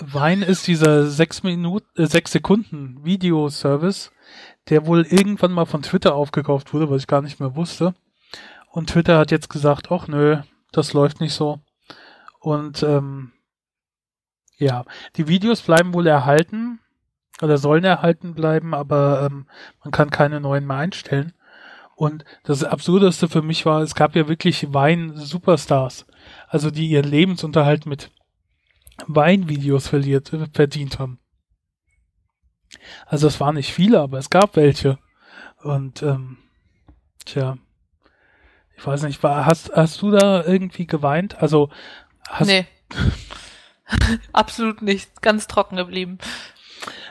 Wein 0.00 0.42
ist 0.42 0.66
dieser 0.66 1.06
sechs 1.06 1.44
Minuten, 1.44 2.02
äh, 2.02 2.06
sechs 2.06 2.32
Sekunden 2.32 3.04
Videoservice, 3.04 4.10
der 4.68 4.86
wohl 4.86 5.02
irgendwann 5.02 5.52
mal 5.52 5.66
von 5.66 5.82
Twitter 5.82 6.14
aufgekauft 6.14 6.74
wurde, 6.74 6.90
was 6.90 7.02
ich 7.02 7.06
gar 7.06 7.22
nicht 7.22 7.38
mehr 7.38 7.54
wusste. 7.54 7.94
Und 8.70 8.90
Twitter 8.90 9.18
hat 9.18 9.30
jetzt 9.30 9.48
gesagt, 9.48 9.92
ach 9.92 10.08
nö, 10.08 10.42
das 10.72 10.92
läuft 10.92 11.20
nicht 11.20 11.34
so. 11.34 11.60
Und 12.44 12.82
ähm, 12.82 13.32
ja, 14.58 14.84
die 15.16 15.28
Videos 15.28 15.62
bleiben 15.62 15.94
wohl 15.94 16.06
erhalten 16.06 16.78
oder 17.40 17.56
sollen 17.56 17.84
erhalten 17.84 18.34
bleiben, 18.34 18.74
aber 18.74 19.30
ähm, 19.30 19.48
man 19.82 19.92
kann 19.92 20.10
keine 20.10 20.42
neuen 20.42 20.66
mehr 20.66 20.76
einstellen. 20.76 21.32
Und 21.96 22.26
das 22.42 22.62
Absurdeste 22.62 23.30
für 23.30 23.40
mich 23.40 23.64
war, 23.64 23.80
es 23.80 23.94
gab 23.94 24.14
ja 24.14 24.28
wirklich 24.28 24.74
Wein-Superstars, 24.74 26.04
also 26.46 26.70
die 26.70 26.88
ihren 26.88 27.08
Lebensunterhalt 27.08 27.86
mit 27.86 28.10
Weinvideos 29.06 29.90
äh, 29.94 30.20
verdient 30.52 30.98
haben. 30.98 31.20
Also 33.06 33.26
es 33.26 33.40
waren 33.40 33.54
nicht 33.54 33.72
viele, 33.72 34.02
aber 34.02 34.18
es 34.18 34.28
gab 34.28 34.54
welche. 34.56 34.98
Und 35.62 36.02
ähm, 36.02 36.36
tja, 37.24 37.56
ich 38.76 38.86
weiß 38.86 39.04
nicht, 39.04 39.22
war, 39.22 39.46
hast, 39.46 39.72
hast 39.74 40.02
du 40.02 40.10
da 40.10 40.44
irgendwie 40.44 40.86
geweint? 40.86 41.40
Also 41.40 41.70
Hast 42.28 42.48
nee. 42.48 42.66
Absolut 44.32 44.82
nicht. 44.82 45.22
Ganz 45.22 45.46
trocken 45.46 45.76
geblieben. 45.76 46.18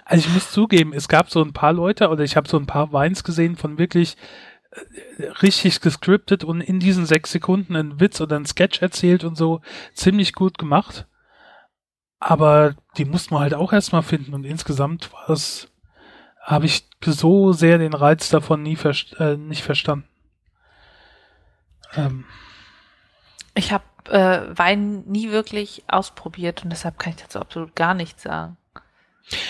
Also 0.06 0.28
ich 0.28 0.34
muss 0.34 0.52
zugeben, 0.52 0.94
es 0.94 1.08
gab 1.08 1.30
so 1.30 1.42
ein 1.42 1.54
paar 1.54 1.74
Leute 1.74 2.10
oder 2.10 2.24
ich 2.24 2.36
habe 2.36 2.48
so 2.48 2.58
ein 2.58 2.68
paar 2.68 2.92
Weins 2.92 3.24
gesehen 3.24 3.56
von 3.56 3.78
wirklich 3.78 4.18
äh, 4.72 5.26
richtig 5.42 5.82
gescriptet 5.82 6.44
und 6.44 6.62
in 6.62 6.80
diesen 6.80 7.06
sechs 7.06 7.32
Sekunden 7.32 7.76
einen 7.76 8.00
Witz 8.00 8.20
oder 8.22 8.36
einen 8.36 8.46
Sketch 8.46 8.82
erzählt 8.82 9.24
und 9.24 9.36
so 9.36 9.62
ziemlich 9.94 10.34
gut 10.34 10.58
gemacht. 10.58 11.08
Aber 12.20 12.76
die 12.98 13.06
musste 13.06 13.34
man 13.34 13.44
halt 13.44 13.54
auch 13.54 13.74
erstmal 13.74 14.04
finden 14.04 14.34
und 14.34 14.46
insgesamt 14.46 15.12
war 15.12 15.30
es, 15.30 15.72
habe 16.42 16.66
ich 16.66 16.88
so 17.04 17.52
sehr 17.54 17.78
den 17.78 17.94
Reiz 17.94 18.30
davon 18.30 18.62
nie 18.62 18.76
ver 18.76 18.94
äh, 19.20 19.38
nicht 19.38 19.64
verstanden. 19.64 20.08
Ähm. 21.96 22.26
Ich 23.56 23.72
habe 23.72 23.84
äh, 24.14 24.42
Wein 24.56 25.04
nie 25.06 25.32
wirklich 25.32 25.84
ausprobiert 25.88 26.64
und 26.64 26.70
deshalb 26.70 27.00
kann 27.00 27.14
ich 27.14 27.22
dazu 27.22 27.40
absolut 27.40 27.76
gar 27.76 27.96
nichts 27.96 28.24
sagen. 28.24 28.58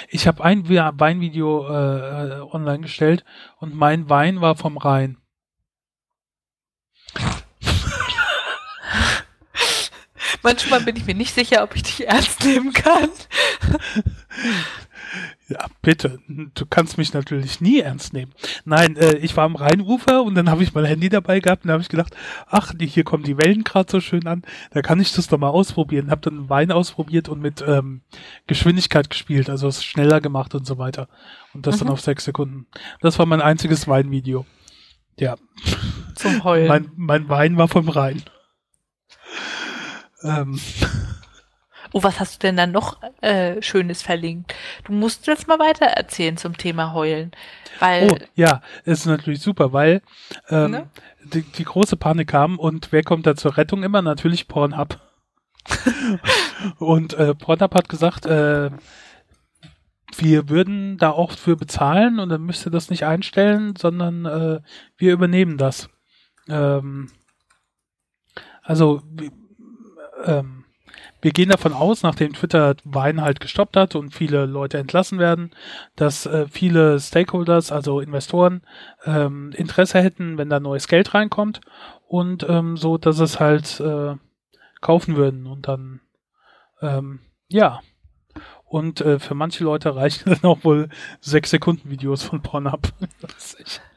Ich 0.08 0.28
habe 0.28 0.44
ein 0.44 0.70
Weinvideo 0.70 1.68
äh, 1.68 2.42
online 2.42 2.82
gestellt 2.82 3.26
und 3.60 3.76
mein 3.76 4.10
Wein 4.10 4.40
war 4.40 4.56
vom 4.56 4.78
Rhein. 4.78 5.18
Manchmal 10.44 10.82
bin 10.82 10.96
ich 10.96 11.06
mir 11.06 11.16
nicht 11.16 11.34
sicher, 11.34 11.64
ob 11.64 11.76
ich 11.76 11.84
dich 11.84 12.08
ernst 12.08 12.46
nehmen 12.46 12.72
kann. 12.72 13.10
Ja, 15.48 15.66
bitte. 15.82 16.20
Du 16.28 16.66
kannst 16.66 16.98
mich 16.98 17.14
natürlich 17.14 17.62
nie 17.62 17.80
ernst 17.80 18.14
nehmen. 18.14 18.34
Nein, 18.66 18.96
äh, 18.96 19.18
ich 19.18 19.36
war 19.36 19.46
am 19.46 19.56
Rheinufer 19.56 20.24
und 20.24 20.36
dann 20.36 20.50
habe 20.50 20.64
ich 20.64 20.74
mein 20.74 20.86
Handy 20.86 21.10
dabei 21.10 21.40
gehabt 21.40 21.66
und 21.66 21.72
habe 21.72 21.82
ich 21.82 21.90
gedacht, 21.90 22.16
ach, 22.48 22.74
hier 22.80 23.04
kommen 23.04 23.24
die 23.24 23.38
Wellen 23.38 23.64
gerade 23.64 23.92
so 23.92 24.00
schön 24.00 24.26
an, 24.26 24.44
da 24.72 24.82
kann 24.82 25.00
ich 25.00 25.14
das 25.14 25.28
doch 25.28 25.38
mal 25.38 25.50
ausprobieren. 25.50 26.10
Hab 26.10 26.22
dann 26.22 26.50
Wein 26.50 26.72
ausprobiert 26.72 27.30
und 27.30 27.42
mit 27.42 27.64
ähm, 27.68 28.02
Geschwindigkeit 28.48 29.10
gespielt, 29.10 29.50
also 29.50 29.68
es 29.68 29.84
schneller 29.84 30.22
gemacht 30.22 30.56
und 30.56 30.66
so 30.66 30.78
weiter. 30.78 31.08
Und 31.54 31.68
das 31.68 31.76
mhm. 31.76 31.80
dann 31.80 31.90
auf 31.90 32.02
sechs 32.02 32.26
Sekunden. 32.26 32.68
Das 33.02 33.20
war 33.20 33.26
mein 33.26 33.42
einziges 33.42 33.88
Weinvideo. 33.88 34.46
Ja. 35.20 35.36
Zum 36.16 36.44
Heulen. 36.44 36.68
Mein, 36.68 36.92
mein 36.96 37.30
Wein 37.30 37.58
war 37.58 37.68
vom 37.68 37.90
Rhein. 37.90 38.24
Ähm. 40.24 40.60
Oh, 41.94 42.02
was 42.02 42.20
hast 42.20 42.36
du 42.36 42.48
denn 42.48 42.58
dann 42.58 42.72
noch 42.72 42.98
äh, 43.22 43.62
Schönes 43.62 44.02
verlinkt? 44.02 44.54
Du 44.84 44.94
musst 44.94 45.28
jetzt 45.28 45.48
mal 45.48 45.60
weiter 45.60 45.86
erzählen 45.86 46.38
zum 46.38 46.58
Thema 46.58 46.94
Heulen. 46.94 47.32
Weil, 47.80 48.12
oh, 48.12 48.18
ja, 48.36 48.62
ist 48.84 49.06
natürlich 49.06 49.42
super, 49.42 49.74
weil 49.74 50.02
ähm, 50.50 50.72
ne? 50.72 50.90
die, 51.24 51.44
die 51.44 51.64
große 51.64 51.96
Panik 51.96 52.30
kam 52.30 52.60
und 52.60 52.92
wer 52.92 53.04
kommt 53.04 53.28
da 53.28 53.36
zur 53.36 53.58
Rettung 53.58 53.84
immer? 53.84 54.02
Natürlich 54.02 54.48
Pornhub. 54.48 55.00
und 56.80 57.14
äh, 57.14 57.36
Pornhub 57.36 57.76
hat 57.76 57.90
gesagt, 57.90 58.26
äh, 58.26 58.72
wir 60.18 60.50
würden 60.50 60.98
da 60.98 61.12
auch 61.12 61.32
für 61.32 61.56
bezahlen 61.56 62.20
und 62.20 62.30
dann 62.30 62.44
müsst 62.44 62.66
ihr 62.66 62.72
das 62.72 62.90
nicht 62.90 63.06
einstellen, 63.06 63.76
sondern 63.76 64.26
äh, 64.26 64.62
wir 64.98 65.14
übernehmen 65.14 65.58
das. 65.58 65.90
Ähm, 66.50 67.10
also 68.64 69.02
ähm, 70.26 70.63
wir 71.24 71.32
gehen 71.32 71.50
davon 71.50 71.74
aus, 71.74 72.04
nachdem 72.04 72.34
Twitter 72.34 72.76
Wein 72.84 73.22
halt 73.22 73.40
gestoppt 73.40 73.78
hat 73.78 73.96
und 73.96 74.14
viele 74.14 74.46
Leute 74.46 74.78
entlassen 74.78 75.20
werden, 75.20 75.52
dass 75.96 76.26
äh, 76.26 76.48
viele 76.48 77.00
Stakeholders, 77.00 77.72
also 77.72 78.02
Investoren, 78.02 78.62
ähm, 79.06 79.54
Interesse 79.56 80.02
hätten, 80.02 80.38
wenn 80.38 80.50
da 80.50 80.60
neues 80.60 80.88
Geld 80.88 81.14
reinkommt 81.14 81.62
und 82.08 82.46
ähm, 82.48 82.76
so, 82.76 82.98
dass 82.98 83.20
es 83.20 83.40
halt 83.40 83.80
äh, 83.80 84.16
kaufen 84.82 85.16
würden 85.16 85.48
und 85.48 85.68
dann 85.68 86.02
ähm, 86.82 87.22
ja. 87.48 87.80
Und 88.66 89.02
äh, 89.02 89.20
für 89.20 89.36
manche 89.36 89.64
Leute 89.64 89.96
reichen 89.96 90.30
dann 90.30 90.44
auch 90.44 90.64
wohl 90.64 90.90
sechs 91.22 91.52
Sekunden 91.52 91.90
Videos 91.90 92.24
von 92.24 92.42
Pornhub. 92.42 92.90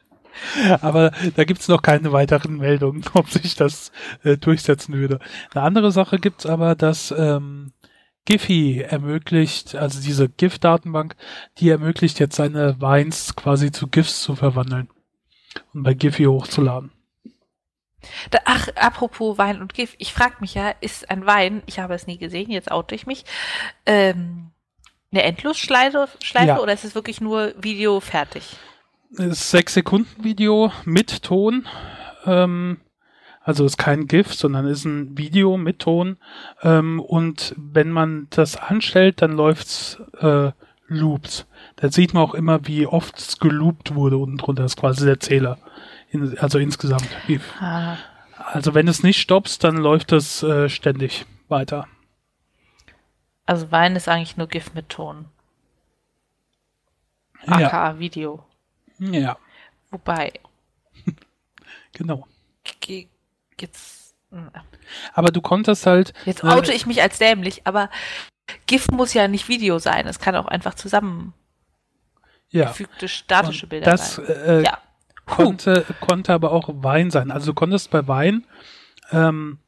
Aber 0.81 1.11
da 1.35 1.43
gibt's 1.43 1.67
noch 1.67 1.81
keine 1.81 2.11
weiteren 2.11 2.57
Meldungen, 2.57 3.03
ob 3.13 3.29
sich 3.29 3.55
das 3.55 3.91
äh, 4.23 4.37
durchsetzen 4.37 4.93
würde. 4.93 5.19
Eine 5.53 5.63
andere 5.63 5.91
Sache 5.91 6.19
gibt's 6.19 6.45
aber, 6.45 6.75
dass 6.75 7.13
ähm, 7.17 7.73
Giphy 8.25 8.81
ermöglicht, 8.81 9.75
also 9.75 10.01
diese 10.01 10.27
GIF-Datenbank, 10.27 11.15
die 11.59 11.69
ermöglicht 11.69 12.19
jetzt 12.19 12.35
seine 12.35 12.81
Vines 12.81 13.35
quasi 13.35 13.71
zu 13.71 13.87
GIFs 13.87 14.21
zu 14.21 14.35
verwandeln 14.35 14.89
und 15.73 15.83
bei 15.83 15.93
Giphy 15.93 16.25
hochzuladen. 16.25 16.91
Da, 18.29 18.39
ach, 18.45 18.67
apropos 18.75 19.37
Wein 19.37 19.61
und 19.61 19.73
GIF, 19.73 19.95
ich 19.97 20.13
frage 20.13 20.35
mich 20.39 20.53
ja, 20.53 20.69
ist 20.81 21.09
ein 21.09 21.25
Wein, 21.25 21.63
ich 21.65 21.79
habe 21.79 21.93
es 21.93 22.05
nie 22.05 22.17
gesehen, 22.17 22.51
jetzt 22.51 22.71
oute 22.71 22.95
ich 22.95 23.07
mich, 23.07 23.25
ähm, 23.85 24.51
eine 25.11 25.23
Endlosschleife 25.23 26.09
ja. 26.33 26.59
oder 26.59 26.73
ist 26.73 26.83
es 26.83 26.95
wirklich 26.95 27.21
nur 27.21 27.53
Video 27.57 27.99
fertig? 27.99 28.57
Sechs 29.11 29.73
Sekunden 29.73 30.23
Video 30.23 30.71
mit 30.85 31.23
Ton. 31.23 31.67
Ähm, 32.25 32.77
also 33.41 33.63
ist 33.63 33.77
kein 33.77 34.07
GIF, 34.07 34.33
sondern 34.33 34.67
ist 34.67 34.85
ein 34.85 35.17
Video 35.17 35.55
mit 35.57 35.79
Ton. 35.79 36.17
Ähm, 36.63 36.99
und 36.99 37.55
wenn 37.57 37.91
man 37.91 38.27
das 38.29 38.57
anstellt, 38.57 39.21
dann 39.21 39.31
läuft's 39.31 40.01
äh, 40.19 40.51
Loops. 40.87 41.45
Da 41.77 41.91
sieht 41.91 42.13
man 42.13 42.23
auch 42.23 42.33
immer, 42.33 42.67
wie 42.67 42.87
oft 42.87 43.17
es 43.17 43.39
geloopt 43.39 43.95
wurde 43.95 44.17
unten 44.17 44.37
drunter. 44.37 44.63
Das 44.63 44.73
ist 44.73 44.79
quasi 44.79 45.05
der 45.05 45.19
Zähler. 45.19 45.57
In, 46.09 46.37
also 46.39 46.59
insgesamt. 46.59 47.07
Ah, 47.59 47.97
also 48.37 48.73
wenn 48.73 48.87
es 48.87 49.03
nicht 49.03 49.19
stoppst, 49.19 49.63
dann 49.63 49.77
läuft 49.77 50.11
es 50.11 50.43
äh, 50.43 50.69
ständig 50.69 51.25
weiter. 51.49 51.87
also 53.45 53.71
Wein 53.71 53.95
ist 53.95 54.07
eigentlich 54.07 54.37
nur 54.37 54.47
GIF 54.47 54.73
mit 54.73 54.89
Ton. 54.89 55.25
Ja, 57.45 57.67
aka 57.67 57.99
Video. 57.99 58.46
Ja, 58.99 59.37
Wobei, 59.91 60.33
genau. 61.93 62.27
ge- 62.81 63.07
jetzt, 63.59 64.15
hm, 64.31 64.51
Aber 65.13 65.31
du 65.31 65.41
konntest 65.41 65.85
halt. 65.85 66.13
jetzt 66.25 66.43
oute 66.43 66.73
ich 66.73 66.85
mich 66.85 67.01
als 67.01 67.17
dämlich, 67.17 67.61
aber 67.65 67.89
GIF 68.65 68.87
muss 68.89 69.13
ja 69.13 69.27
nicht 69.27 69.47
Video 69.49 69.79
sein. 69.79 70.07
Es 70.07 70.19
kann 70.19 70.35
auch 70.35 70.47
einfach 70.47 70.73
zusammengefügte 70.75 71.33
ja. 72.51 73.07
statische 73.07 73.65
Und 73.65 73.69
Bilder 73.69 73.91
das 73.91 74.15
sein. 74.15 74.25
äh, 74.27 74.61
Ja. 74.63 74.77
Konnte, 75.25 75.85
konnte 75.99 76.33
aber 76.33 76.51
auch 76.53 76.69
Wein 76.71 77.11
sein. 77.11 77.31
Also 77.31 77.47
du 77.47 77.53
konntest 77.53 77.91
bei 77.91 78.07
Wein 78.07 78.45
ähm, 79.11 79.59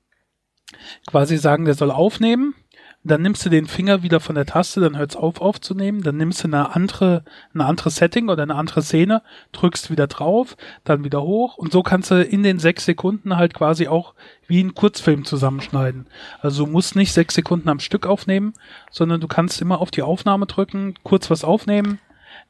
quasi 1.06 1.36
sagen, 1.38 1.66
der 1.66 1.74
soll 1.74 1.92
aufnehmen. 1.92 2.56
Dann 3.04 3.22
nimmst 3.22 3.46
du 3.46 3.50
den 3.50 3.66
Finger 3.66 4.04
wieder 4.04 4.20
von 4.20 4.36
der 4.36 4.46
Taste, 4.46 4.82
dann 4.82 4.98
hört 4.98 5.12
es 5.12 5.16
auf 5.16 5.40
aufzunehmen. 5.40 6.04
Dann 6.04 6.18
nimmst 6.18 6.44
du 6.44 6.48
eine 6.50 6.76
andere, 6.76 7.24
eine 7.54 7.66
andere 7.66 7.90
Setting 7.90 8.28
oder 8.28 8.44
eine 8.44 8.56
andere 8.56 8.82
Szene, 8.82 9.22
drückst 9.54 9.90
wieder 9.90 10.08
drauf, 10.08 10.58
dann 10.84 11.06
wieder 11.06 11.22
hoch. 11.22 11.58
Und 11.58 11.72
so 11.72 11.82
kannst 11.82 12.12
du 12.12 12.22
in 12.22 12.44
den 12.44 12.60
sechs 12.60 12.84
Sekunden 12.86 13.38
halt 13.38 13.54
quasi 13.54 13.88
auch 13.88 14.14
wie 14.48 14.60
einen 14.60 14.76
Kurzfilm 14.76 15.24
zusammenschneiden. 15.24 16.08
Also 16.42 16.66
du 16.66 16.72
musst 16.72 16.98
nicht 16.98 17.14
sechs 17.14 17.36
Sekunden 17.36 17.70
am 17.70 17.80
Stück 17.80 18.06
aufnehmen, 18.06 18.54
sondern 18.92 19.22
du 19.22 19.28
kannst 19.28 19.62
immer 19.62 19.80
auf 19.80 19.92
die 19.92 20.02
Aufnahme 20.02 20.46
drücken, 20.46 20.96
kurz 21.04 21.30
was 21.30 21.46
aufnehmen, 21.46 22.00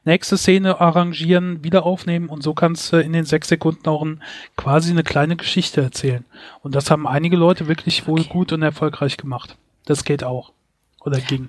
nächste 0.04 0.36
Szene 0.36 0.80
arrangieren, 0.80 1.62
wieder 1.62 1.84
aufnehmen 1.84 2.28
und 2.28 2.42
so 2.42 2.54
kannst 2.54 2.92
du 2.92 2.96
in 2.96 3.12
den 3.12 3.24
sechs 3.24 3.48
Sekunden 3.48 3.88
auch 3.88 4.02
ein, 4.02 4.22
quasi 4.56 4.90
eine 4.90 5.04
kleine 5.04 5.36
Geschichte 5.36 5.80
erzählen. 5.80 6.24
Und 6.62 6.74
das 6.74 6.90
haben 6.90 7.06
einige 7.06 7.36
Leute 7.36 7.68
wirklich 7.68 8.06
wohl 8.08 8.20
Okay. 8.20 8.30
gut 8.30 8.52
und 8.52 8.62
erfolgreich 8.62 9.16
gemacht. 9.16 9.56
Das 9.84 10.04
geht 10.04 10.24
auch. 10.24 10.52
Oder 11.00 11.20
ging. 11.20 11.48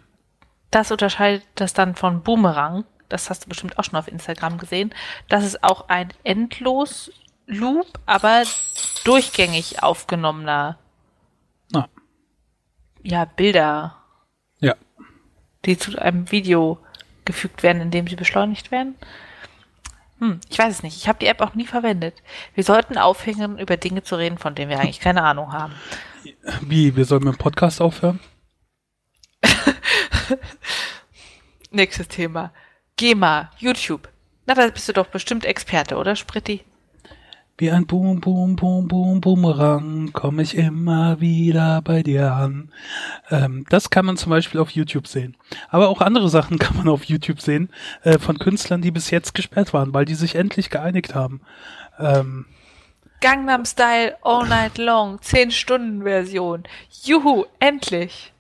Das 0.72 0.92
unterscheidet 0.92 1.44
das 1.56 1.74
dann 1.74 1.96
von 1.96 2.22
Boomerang. 2.24 2.86
Das 3.10 3.30
hast 3.30 3.44
du 3.44 3.50
bestimmt 3.50 3.78
auch 3.78 3.84
schon 3.84 4.00
auf 4.00 4.08
Instagram 4.08 4.58
gesehen. 4.58 4.94
Das 5.28 5.44
ist 5.44 5.64
auch 5.64 5.90
ein 5.90 6.14
endlos 6.24 7.12
Loop, 7.46 8.00
aber 8.06 8.44
durchgängig 9.04 9.84
aufgenommener, 9.84 10.78
Na, 11.72 11.90
ja, 13.04 13.26
Bilder, 13.26 13.98
ja. 14.60 14.76
die 15.66 15.78
zu 15.78 16.00
einem 16.00 16.32
Video 16.32 16.78
gefügt 17.26 17.64
werden, 17.64 17.82
indem 17.82 18.08
sie 18.08 18.16
beschleunigt 18.16 18.72
werden. 18.72 18.96
Hm, 20.20 20.40
ich 20.50 20.58
weiß 20.58 20.76
es 20.76 20.84
nicht. 20.84 20.96
Ich 20.98 21.08
habe 21.08 21.20
die 21.20 21.26
App 21.26 21.42
auch 21.42 21.56
nie 21.56 21.66
verwendet. 21.66 22.22
Wir 22.54 22.64
sollten 22.64 22.98
aufhören, 22.98 23.58
über 23.58 23.76
Dinge 23.76 24.04
zu 24.04 24.16
reden, 24.16 24.38
von 24.38 24.56
denen 24.56 24.70
wir 24.70 24.80
eigentlich 24.80 25.00
keine 25.00 25.24
Ahnung 25.24 25.52
haben. 25.52 25.74
Wie, 26.62 26.96
wir 26.96 27.06
sollen 27.06 27.24
mit 27.24 27.36
dem 27.36 27.38
Podcast 27.38 27.82
aufhören? 27.82 28.20
Nächstes 31.72 32.08
Thema. 32.08 32.52
GEMA, 32.98 33.52
YouTube. 33.58 34.10
Na, 34.46 34.54
da 34.54 34.68
bist 34.68 34.88
du 34.90 34.94
doch 34.94 35.08
bestimmt 35.08 35.46
Experte, 35.46 35.96
oder, 35.96 36.16
Spritti? 36.16 36.62
Wie 37.58 37.70
ein 37.70 37.86
Boom, 37.86 38.20
Boom, 38.22 38.56
Boom, 38.56 38.88
Boom, 38.88 39.22
Boomerang 39.22 40.14
komme 40.14 40.42
ich 40.42 40.58
immer 40.58 41.22
wieder 41.22 41.82
bei 41.84 42.02
dir 42.02 42.34
an. 42.34 42.72
Ähm, 43.30 43.66
das 43.70 43.92
kann 43.92 44.06
man 44.06 44.18
zum 44.18 44.32
Beispiel 44.32 44.60
auf 44.60 44.72
YouTube 44.72 45.08
sehen. 45.08 45.38
Aber 45.70 45.90
auch 45.90 46.02
andere 46.02 46.30
Sachen 46.30 46.58
kann 46.60 46.78
man 46.78 46.88
auf 46.88 47.04
YouTube 47.04 47.40
sehen 47.40 47.70
äh, 48.02 48.18
von 48.18 48.40
Künstlern, 48.40 48.82
die 48.82 48.90
bis 48.90 49.12
jetzt 49.12 49.36
gesperrt 49.36 49.74
waren, 49.74 49.94
weil 49.94 50.06
die 50.06 50.16
sich 50.16 50.36
endlich 50.36 50.72
geeinigt 50.72 51.14
haben. 51.14 51.42
Ähm, 52.00 52.46
Gangnam 53.22 53.66
Style 53.66 54.18
All 54.24 54.48
Night 54.48 54.78
Long, 54.78 55.20
10-Stunden-Version. 55.20 56.64
Juhu, 57.04 57.46
endlich. 57.60 58.34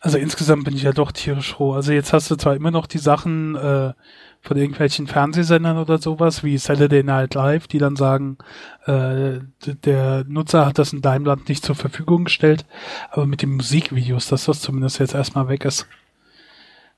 also 0.00 0.18
insgesamt 0.18 0.64
bin 0.64 0.76
ich 0.76 0.82
ja 0.82 0.92
doch 0.92 1.12
tierisch 1.12 1.54
froh. 1.54 1.72
Also 1.72 1.92
jetzt 1.92 2.12
hast 2.12 2.30
du 2.30 2.36
zwar 2.36 2.54
immer 2.56 2.70
noch 2.70 2.86
die 2.86 2.98
Sachen 2.98 3.54
äh, 3.56 3.92
von 4.40 4.56
irgendwelchen 4.56 5.06
Fernsehsendern 5.06 5.78
oder 5.78 5.98
sowas 5.98 6.44
wie 6.44 6.58
Saturday 6.58 7.02
Night 7.02 7.34
Live, 7.34 7.66
die 7.66 7.78
dann 7.78 7.96
sagen, 7.96 8.38
äh, 8.86 9.40
der 9.84 10.24
Nutzer 10.26 10.66
hat 10.66 10.78
das 10.78 10.92
in 10.92 11.02
deinem 11.02 11.24
Land 11.24 11.48
nicht 11.48 11.64
zur 11.64 11.74
Verfügung 11.74 12.24
gestellt, 12.24 12.64
aber 13.10 13.26
mit 13.26 13.42
den 13.42 13.50
Musikvideos, 13.50 14.28
dass 14.28 14.44
das 14.44 14.60
zumindest 14.60 14.98
jetzt 15.00 15.14
erstmal 15.14 15.48
weg 15.48 15.64
ist. 15.64 15.86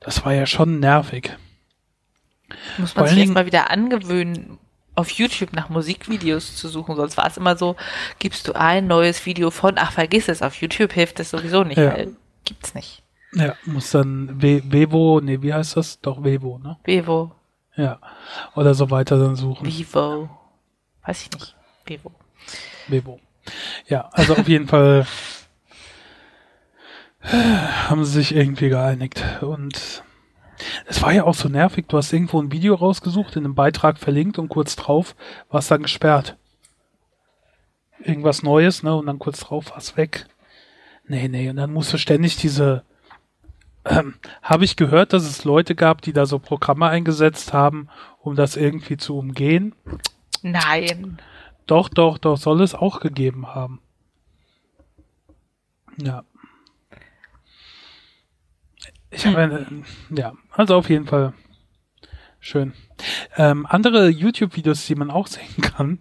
Das 0.00 0.24
war 0.24 0.32
ja 0.32 0.46
schon 0.46 0.80
nervig. 0.80 1.36
Muss 2.78 2.96
man 2.96 3.06
sich 3.06 3.18
erstmal 3.18 3.46
wieder 3.46 3.70
angewöhnen, 3.70 4.58
auf 5.00 5.10
YouTube 5.10 5.52
nach 5.52 5.68
Musikvideos 5.68 6.56
zu 6.56 6.68
suchen. 6.68 6.96
Sonst 6.96 7.16
war 7.16 7.26
es 7.26 7.36
immer 7.36 7.56
so, 7.56 7.76
gibst 8.18 8.46
du 8.46 8.52
ein 8.54 8.86
neues 8.86 9.24
Video 9.26 9.50
von, 9.50 9.74
ach, 9.76 9.92
vergiss 9.92 10.28
es, 10.28 10.42
auf 10.42 10.54
YouTube 10.56 10.92
hilft 10.92 11.18
es 11.20 11.30
sowieso 11.30 11.64
nicht, 11.64 11.78
Ja. 11.78 11.92
weil 11.94 12.16
gibt's 12.44 12.74
nicht. 12.74 13.02
Ja, 13.32 13.54
muss 13.64 13.90
dann 13.90 14.42
We 14.42 14.60
nee, 15.22 15.40
wie 15.42 15.54
heißt 15.54 15.76
das? 15.76 16.00
Doch 16.00 16.22
Vevo, 16.24 16.58
ne? 16.58 16.78
Vivo, 16.84 17.32
Ja. 17.76 18.00
Oder 18.56 18.74
so 18.74 18.90
weiter 18.90 19.18
dann 19.18 19.36
suchen. 19.36 19.66
Vivo, 19.66 20.28
weiß 21.06 21.22
ich 21.22 21.30
nicht. 21.32 21.56
Vivo. 21.86 22.12
Bebo. 22.88 23.20
Ja, 23.86 24.08
also 24.12 24.34
auf 24.36 24.48
jeden 24.48 24.68
Fall 24.68 25.06
haben 27.22 28.04
sie 28.04 28.12
sich 28.12 28.34
irgendwie 28.34 28.68
geeinigt. 28.68 29.24
Und 29.40 30.02
es 30.86 31.02
war 31.02 31.12
ja 31.12 31.24
auch 31.24 31.34
so 31.34 31.48
nervig. 31.48 31.86
Du 31.88 31.96
hast 31.96 32.12
irgendwo 32.12 32.40
ein 32.40 32.52
Video 32.52 32.74
rausgesucht, 32.74 33.36
in 33.36 33.44
einem 33.44 33.54
Beitrag 33.54 33.98
verlinkt 33.98 34.38
und 34.38 34.48
kurz 34.48 34.76
drauf 34.76 35.14
war 35.48 35.60
es 35.60 35.68
dann 35.68 35.82
gesperrt. 35.82 36.36
Irgendwas 38.02 38.42
Neues, 38.42 38.82
ne? 38.82 38.94
Und 38.94 39.06
dann 39.06 39.18
kurz 39.18 39.40
drauf 39.40 39.70
war 39.70 39.78
es 39.78 39.96
weg. 39.96 40.26
Nee, 41.06 41.28
nee, 41.28 41.50
und 41.50 41.56
dann 41.56 41.72
musst 41.72 41.92
du 41.92 41.98
ständig 41.98 42.36
diese. 42.36 42.84
Ähm, 43.84 44.14
Habe 44.42 44.64
ich 44.64 44.76
gehört, 44.76 45.12
dass 45.12 45.24
es 45.24 45.44
Leute 45.44 45.74
gab, 45.74 46.02
die 46.02 46.12
da 46.12 46.26
so 46.26 46.38
Programme 46.38 46.86
eingesetzt 46.86 47.52
haben, 47.52 47.88
um 48.20 48.36
das 48.36 48.56
irgendwie 48.56 48.96
zu 48.96 49.16
umgehen? 49.16 49.74
Nein. 50.42 51.18
Doch, 51.66 51.88
doch, 51.88 52.18
doch, 52.18 52.36
soll 52.36 52.62
es 52.62 52.74
auch 52.74 53.00
gegeben 53.00 53.54
haben. 53.54 53.80
Ja. 55.96 56.24
Ich 59.10 59.26
habe 59.26 59.38
eine, 59.38 59.66
ja, 60.10 60.32
also 60.52 60.76
auf 60.76 60.88
jeden 60.88 61.06
Fall 61.06 61.32
schön. 62.38 62.72
Ähm, 63.36 63.66
andere 63.68 64.08
YouTube-Videos, 64.08 64.86
die 64.86 64.94
man 64.94 65.10
auch 65.10 65.26
sehen 65.26 65.60
kann, 65.62 66.00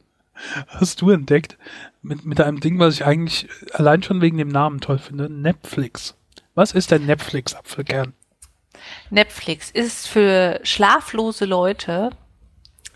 hast 0.68 1.02
du 1.02 1.10
entdeckt, 1.10 1.58
mit, 2.02 2.26
mit 2.26 2.40
einem 2.40 2.60
Ding, 2.60 2.80
was 2.80 2.96
ich 2.96 3.06
eigentlich 3.06 3.48
allein 3.74 4.04
schon 4.04 4.22
wegen 4.22 4.38
dem 4.38 4.48
Namen 4.48 4.80
toll 4.80 5.00
finde, 5.00 5.30
Netflix. 5.30 6.16
Was 6.56 6.72
ist 6.74 6.92
der 6.92 7.00
Netflix-Apfelkern? 7.00 8.14
Netflix 9.10 9.72
ist 9.72 10.08
für 10.08 10.60
schlaflose 10.64 11.46
Leute, 11.46 12.12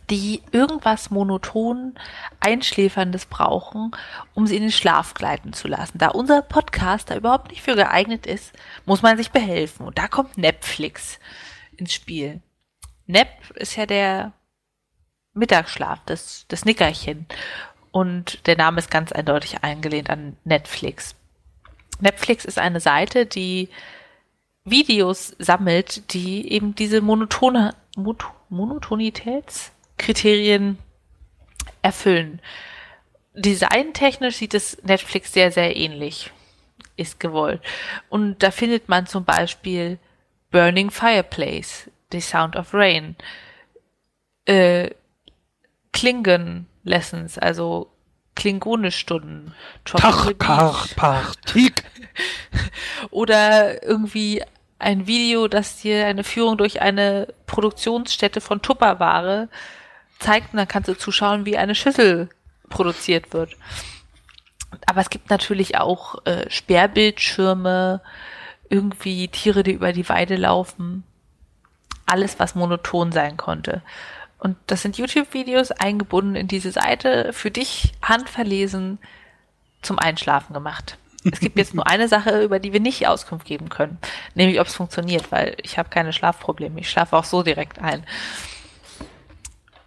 die 0.10 0.42
irgendwas 0.52 1.10
monoton 1.10 1.96
Einschläferndes 2.40 3.26
brauchen, 3.26 3.92
um 4.34 4.48
sie 4.48 4.58
in 4.58 4.64
den 4.64 4.72
Schlaf 4.72 5.14
gleiten 5.14 5.54
zu 5.54 5.68
lassen. 5.68 5.98
Da 5.98 6.10
unser 6.10 6.42
Podcast 6.42 7.10
da 7.10 7.16
überhaupt 7.16 7.52
nicht 7.52 7.62
für 7.62 7.76
geeignet 7.76 8.26
ist, 8.26 8.54
muss 8.86 9.02
man 9.02 9.18
sich 9.18 9.32
behelfen. 9.32 9.86
Und 9.86 9.98
da 9.98 10.08
kommt 10.08 10.38
Netflix 10.38 11.20
ins 11.78 11.94
Spiel. 11.94 12.42
Nap 13.08 13.28
ist 13.56 13.76
ja 13.76 13.86
der 13.86 14.34
Mittagsschlaf, 15.34 16.00
das, 16.06 16.46
das 16.48 16.66
Nickerchen. 16.66 17.26
Und 17.92 18.46
der 18.48 18.58
Name 18.58 18.80
ist 18.80 18.92
ganz 18.92 19.12
eindeutig 19.12 19.64
eingelehnt 19.64 20.10
an 20.10 20.38
Netflix. 20.44 21.16
Netflix 22.00 22.44
ist 22.46 22.58
eine 22.58 22.80
Seite, 22.80 23.26
die 23.26 23.70
Videos 24.66 25.36
sammelt, 25.40 26.14
die 26.14 26.52
eben 26.52 26.76
diese 26.76 27.02
monotone 27.02 27.76
Mot 27.96 28.26
Monotonitätskriterien 30.04 30.78
erfüllen. 31.82 32.42
Designtechnisch 33.34 34.38
sieht 34.38 34.54
es 34.54 34.78
Netflix 34.84 35.34
sehr, 35.34 35.52
sehr 35.52 35.76
ähnlich. 35.76 36.32
Ist 36.96 37.20
gewollt. 37.20 37.62
Und 38.10 38.44
da 38.44 38.52
findet 38.52 38.90
man 38.90 39.08
zum 39.08 39.26
Beispiel 39.26 39.98
Burning 40.52 40.92
Fireplace, 40.92 41.90
The 42.12 42.22
Sound 42.22 42.56
of 42.56 42.74
Rain, 42.74 43.16
äh, 44.46 44.92
Klingon 45.92 46.68
Lessons, 46.84 47.40
also 47.40 47.90
Klingonischstunden, 48.36 49.54
Tropical 49.86 50.34
Beach. 50.36 50.48
Tachpartik. 50.48 51.84
Oder 53.10 53.84
irgendwie 53.84 54.44
ein 54.78 55.08
Video, 55.08 55.48
das 55.48 55.82
dir 55.82 56.06
eine 56.06 56.24
Führung 56.24 56.58
durch 56.58 56.82
eine 56.82 57.34
Produktionsstätte 57.48 58.42
von 58.42 58.62
Tupperware 58.62 59.50
zeigt 60.24 60.54
und 60.54 60.58
dann 60.58 60.68
kannst 60.68 60.90
du 60.90 60.98
zuschauen, 60.98 61.46
wie 61.46 61.58
eine 61.58 61.76
Schüssel 61.76 62.30
produziert 62.70 63.34
wird. 63.34 63.56
Aber 64.88 65.02
es 65.02 65.10
gibt 65.10 65.30
natürlich 65.30 65.78
auch 65.78 66.26
äh, 66.26 66.50
Sperrbildschirme, 66.50 68.02
irgendwie 68.70 69.28
Tiere, 69.28 69.64
die 69.64 69.74
über 69.74 69.94
die 69.94 70.10
Weide 70.10 70.36
laufen. 70.36 71.04
alles, 72.06 72.40
was 72.40 72.56
monoton 72.56 73.12
sein 73.12 73.38
konnte. 73.38 73.82
Und 74.40 74.58
das 74.68 74.82
sind 74.82 74.98
YouTube-Videos 74.98 75.72
eingebunden 75.72 76.36
in 76.36 76.48
diese 76.48 76.72
Seite, 76.72 77.32
für 77.32 77.50
dich 77.50 77.94
handverlesen 78.02 79.00
zum 79.82 80.00
Einschlafen 80.00 80.54
gemacht. 80.54 80.98
Es 81.32 81.40
gibt 81.40 81.58
jetzt 81.58 81.74
nur 81.74 81.88
eine 81.88 82.10
Sache, 82.10 82.44
über 82.44 82.60
die 82.60 82.74
wir 82.74 82.82
nicht 82.82 83.08
Auskunft 83.08 83.46
geben 83.46 83.70
können, 83.70 83.98
nämlich 84.36 84.60
ob 84.60 84.68
es 84.68 84.76
funktioniert, 84.76 85.32
weil 85.32 85.56
ich 85.64 85.78
habe 85.78 85.90
keine 85.90 86.12
Schlafprobleme. 86.12 86.82
Ich 86.82 86.90
schlafe 86.90 87.16
auch 87.16 87.24
so 87.24 87.44
direkt 87.44 87.80
ein. 87.80 88.04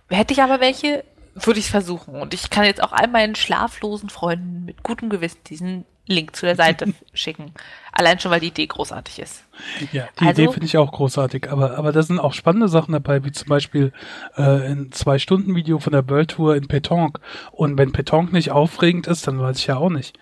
Hätte 0.09 0.33
ich 0.33 0.43
aber 0.43 0.61
welche, 0.61 1.05
würde 1.35 1.59
ich 1.59 1.67
es 1.67 1.71
versuchen. 1.71 2.15
Und 2.15 2.35
ich 2.35 2.51
kann 2.51 2.65
jetzt 2.65 2.83
auch 2.83 2.93
all 2.93 3.09
meinen 3.09 3.35
schlaflosen 3.35 4.09
Freunden 4.09 4.65
mit 4.65 4.83
gutem 4.83 5.11
Gewissen 5.11 5.39
diesen 5.47 5.85
Link 6.07 6.37
zu 6.37 6.47
der 6.47 6.57
Seite 6.57 6.95
schicken. 7.13 7.53
Allein 7.93 8.21
schon, 8.21 8.31
weil 8.31 8.41
die 8.41 8.49
Idee 8.49 8.67
großartig 8.67 9.19
ist. 9.19 9.45
Ja, 9.93 10.09
die 10.21 10.27
also, 10.27 10.43
Idee 10.43 10.53
finde 10.53 10.67
ich 10.67 10.79
auch 10.79 10.93
großartig. 10.93 11.51
Aber, 11.51 11.77
aber 11.77 11.93
da 11.93 12.03
sind 12.03 12.21
auch 12.21 12.33
spannende 12.33 12.69
Sachen 12.69 12.93
dabei, 12.93 13.25
wie 13.25 13.33
zum 13.33 13.49
Beispiel 13.49 13.93
äh, 14.37 14.43
ein 14.43 14.93
Zwei-Stunden-Video 14.93 15.79
von 15.79 15.93
der 15.93 16.09
World 16.09 16.31
Tour 16.31 16.57
in 16.57 16.69
Petonk. 16.69 17.19
Und 17.51 17.77
wenn 17.77 17.93
Petonk 17.93 18.33
nicht 18.33 18.53
aufregend 18.53 19.07
ist, 19.07 19.27
dann 19.27 19.41
weiß 19.41 19.59
ich 19.59 19.67
ja 19.67 19.77
auch 19.77 19.91
nicht. 19.91 20.19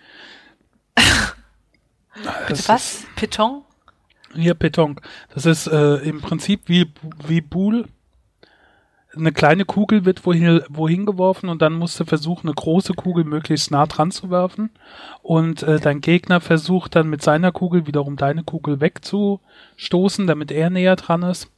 Bitte 2.47 2.67
was? 2.67 3.03
Peton? 3.15 3.61
Hier, 4.33 4.53
Petonk. 4.53 5.01
Das 5.33 5.45
ist 5.45 5.67
äh, 5.67 5.95
im 5.97 6.21
Prinzip 6.21 6.63
wie, 6.65 6.91
wie 7.25 7.41
Boule, 7.41 7.85
eine 9.15 9.31
kleine 9.31 9.65
Kugel 9.65 10.05
wird 10.05 10.25
wohin, 10.25 10.61
wohin 10.69 11.05
geworfen 11.05 11.49
und 11.49 11.61
dann 11.61 11.73
musst 11.73 11.99
du 11.99 12.05
versuchen, 12.05 12.47
eine 12.47 12.55
große 12.55 12.93
Kugel 12.93 13.23
möglichst 13.23 13.71
nah 13.71 13.85
dran 13.85 14.11
zu 14.11 14.29
werfen. 14.29 14.69
Und 15.21 15.63
äh, 15.63 15.79
dein 15.79 16.01
Gegner 16.01 16.41
versucht 16.41 16.95
dann 16.95 17.09
mit 17.09 17.21
seiner 17.21 17.51
Kugel 17.51 17.87
wiederum 17.87 18.17
deine 18.17 18.43
Kugel 18.43 18.79
wegzustoßen, 18.79 20.27
damit 20.27 20.51
er 20.51 20.69
näher 20.69 20.95
dran 20.95 21.23
ist. 21.23 21.49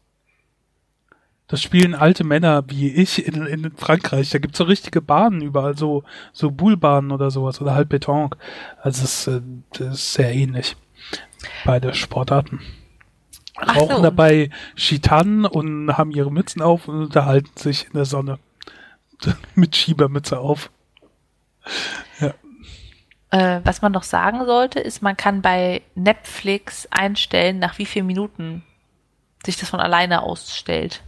Das 1.47 1.61
spielen 1.61 1.95
alte 1.95 2.25
Männer 2.25 2.65
wie 2.67 2.89
ich 2.89 3.25
in, 3.25 3.45
in 3.45 3.71
Frankreich. 3.77 4.29
Da 4.29 4.39
gibt's 4.39 4.57
so 4.57 4.65
richtige 4.65 5.01
Bahnen 5.01 5.41
überall, 5.41 5.77
so, 5.77 6.03
so 6.33 6.51
Boulebahnen 6.51 7.11
oder 7.11 7.31
sowas 7.31 7.61
oder 7.61 7.73
halt 7.73 7.89
Beton. 7.89 8.31
Also 8.81 9.03
es, 9.03 9.27
äh, 9.27 9.41
das 9.73 9.95
ist 9.95 10.13
sehr 10.13 10.33
ähnlich. 10.33 10.75
Beide 11.63 11.93
Sportarten 11.93 12.59
rauchen 13.61 13.97
so. 13.97 14.01
dabei 14.01 14.49
Schitanen 14.75 15.45
und 15.45 15.97
haben 15.97 16.11
ihre 16.11 16.31
Mützen 16.31 16.61
auf 16.61 16.87
und 16.87 17.01
unterhalten 17.01 17.57
sich 17.57 17.85
in 17.85 17.93
der 17.93 18.05
Sonne. 18.05 18.39
Mit 19.55 19.75
Schiebermütze 19.75 20.39
auf. 20.39 20.69
Ja. 22.19 22.33
Äh, 23.31 23.61
was 23.63 23.81
man 23.81 23.91
noch 23.91 24.03
sagen 24.03 24.45
sollte, 24.45 24.79
ist, 24.79 25.01
man 25.01 25.17
kann 25.17 25.41
bei 25.41 25.81
Netflix 25.95 26.87
einstellen, 26.91 27.59
nach 27.59 27.77
wie 27.77 27.85
vielen 27.85 28.07
Minuten 28.07 28.63
sich 29.45 29.57
das 29.57 29.69
von 29.69 29.79
alleine 29.79 30.23
ausstellt. 30.23 31.03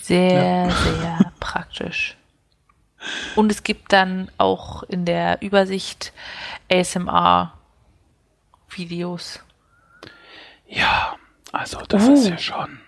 Sehr, 0.00 0.66
ja. 0.66 0.70
sehr 0.70 1.32
praktisch. 1.40 2.16
Und 3.34 3.50
es 3.50 3.62
gibt 3.62 3.92
dann 3.92 4.30
auch 4.38 4.82
in 4.84 5.04
der 5.04 5.42
Übersicht 5.42 6.12
ASMR-Videos. 6.70 7.52
Ja, 10.68 11.16
also 11.52 11.78
das 11.88 12.06
uh. 12.06 12.14
ist 12.14 12.28
ja 12.28 12.38
schon 12.38 12.80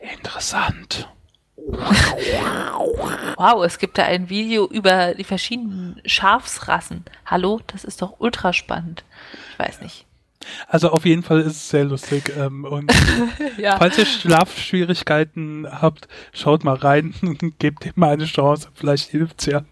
interessant. 0.00 1.08
Wow, 3.36 3.64
es 3.64 3.78
gibt 3.78 3.98
da 3.98 4.04
ein 4.04 4.28
Video 4.28 4.66
über 4.66 5.14
die 5.14 5.24
verschiedenen 5.24 6.00
Schafsrassen. 6.04 7.04
Hallo, 7.24 7.60
das 7.66 7.84
ist 7.84 8.02
doch 8.02 8.16
ultra 8.18 8.52
spannend. 8.52 9.04
Ich 9.52 9.58
weiß 9.58 9.80
nicht. 9.80 10.06
Also 10.68 10.90
auf 10.90 11.04
jeden 11.04 11.22
Fall 11.22 11.40
ist 11.40 11.56
es 11.56 11.68
sehr 11.70 11.84
lustig. 11.84 12.32
Ähm, 12.36 12.64
und 12.64 12.92
ja. 13.58 13.78
falls 13.78 13.98
ihr 13.98 14.06
Schlafschwierigkeiten 14.06 15.66
habt, 15.70 16.08
schaut 16.32 16.62
mal 16.62 16.76
rein 16.76 17.14
und 17.22 17.40
gebt 17.58 17.84
ihm 17.84 17.92
mal 17.96 18.12
eine 18.12 18.26
Chance. 18.26 18.68
Vielleicht 18.74 19.10
hilft's 19.10 19.46
ja. 19.46 19.64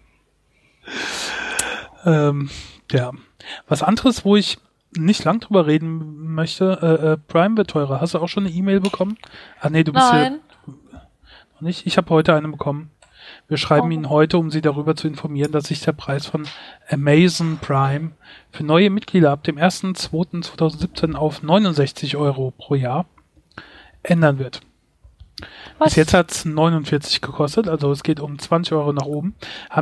Ähm, 2.04 2.50
ja. 2.90 3.12
Was 3.68 3.82
anderes, 3.82 4.24
wo 4.24 4.36
ich 4.36 4.58
nicht 4.96 5.24
lang 5.24 5.40
drüber 5.40 5.66
reden 5.66 6.34
möchte, 6.34 6.78
äh, 6.82 7.12
äh, 7.12 7.16
Prime 7.16 7.56
wird 7.56 7.70
teurer. 7.70 8.00
Hast 8.00 8.14
du 8.14 8.18
auch 8.18 8.28
schon 8.28 8.46
eine 8.46 8.54
E-Mail 8.54 8.80
bekommen? 8.80 9.18
Ah 9.60 9.70
nee, 9.70 9.84
du 9.84 9.92
bist 9.92 10.06
Nein. 10.12 10.40
ja 10.66 10.72
noch 11.54 11.60
nicht. 11.60 11.86
Ich 11.86 11.96
habe 11.96 12.10
heute 12.10 12.34
eine 12.34 12.48
bekommen. 12.48 12.90
Wir 13.48 13.56
schreiben 13.56 13.88
oh. 13.88 13.90
Ihnen 13.90 14.10
heute, 14.10 14.38
um 14.38 14.50
Sie 14.50 14.60
darüber 14.60 14.96
zu 14.96 15.08
informieren, 15.08 15.52
dass 15.52 15.68
sich 15.68 15.80
der 15.80 15.92
Preis 15.92 16.26
von 16.26 16.46
Amazon 16.88 17.58
Prime 17.58 18.12
für 18.50 18.64
neue 18.64 18.90
Mitglieder 18.90 19.30
ab 19.30 19.44
dem 19.44 19.56
1.2.2017 19.56 21.14
auf 21.14 21.42
69 21.42 22.16
Euro 22.16 22.52
pro 22.56 22.74
Jahr 22.74 23.06
ändern 24.02 24.38
wird. 24.38 24.60
Was? 25.78 25.90
Bis 25.90 25.96
jetzt 25.96 26.14
hat 26.14 26.30
es 26.30 26.44
49 26.44 27.20
gekostet, 27.20 27.68
also 27.68 27.90
es 27.90 28.02
geht 28.02 28.20
um 28.20 28.38
20 28.38 28.72
Euro 28.74 28.92
nach 28.92 29.06
oben. 29.06 29.34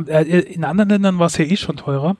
Äh, 0.07 0.23
in 0.23 0.63
anderen 0.63 0.89
Ländern 0.89 1.19
war 1.19 1.27
es 1.27 1.37
ja 1.37 1.45
eh 1.45 1.57
schon 1.57 1.77
teurer. 1.77 2.15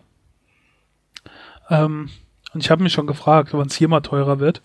Ähm, 1.70 2.10
und 2.54 2.64
ich 2.64 2.70
habe 2.70 2.84
mich 2.84 2.94
schon 2.94 3.08
gefragt, 3.08 3.50
wann 3.54 3.68
es 3.68 3.76
hier 3.76 3.88
mal 3.88 4.02
teurer 4.02 4.40
wird, 4.40 4.62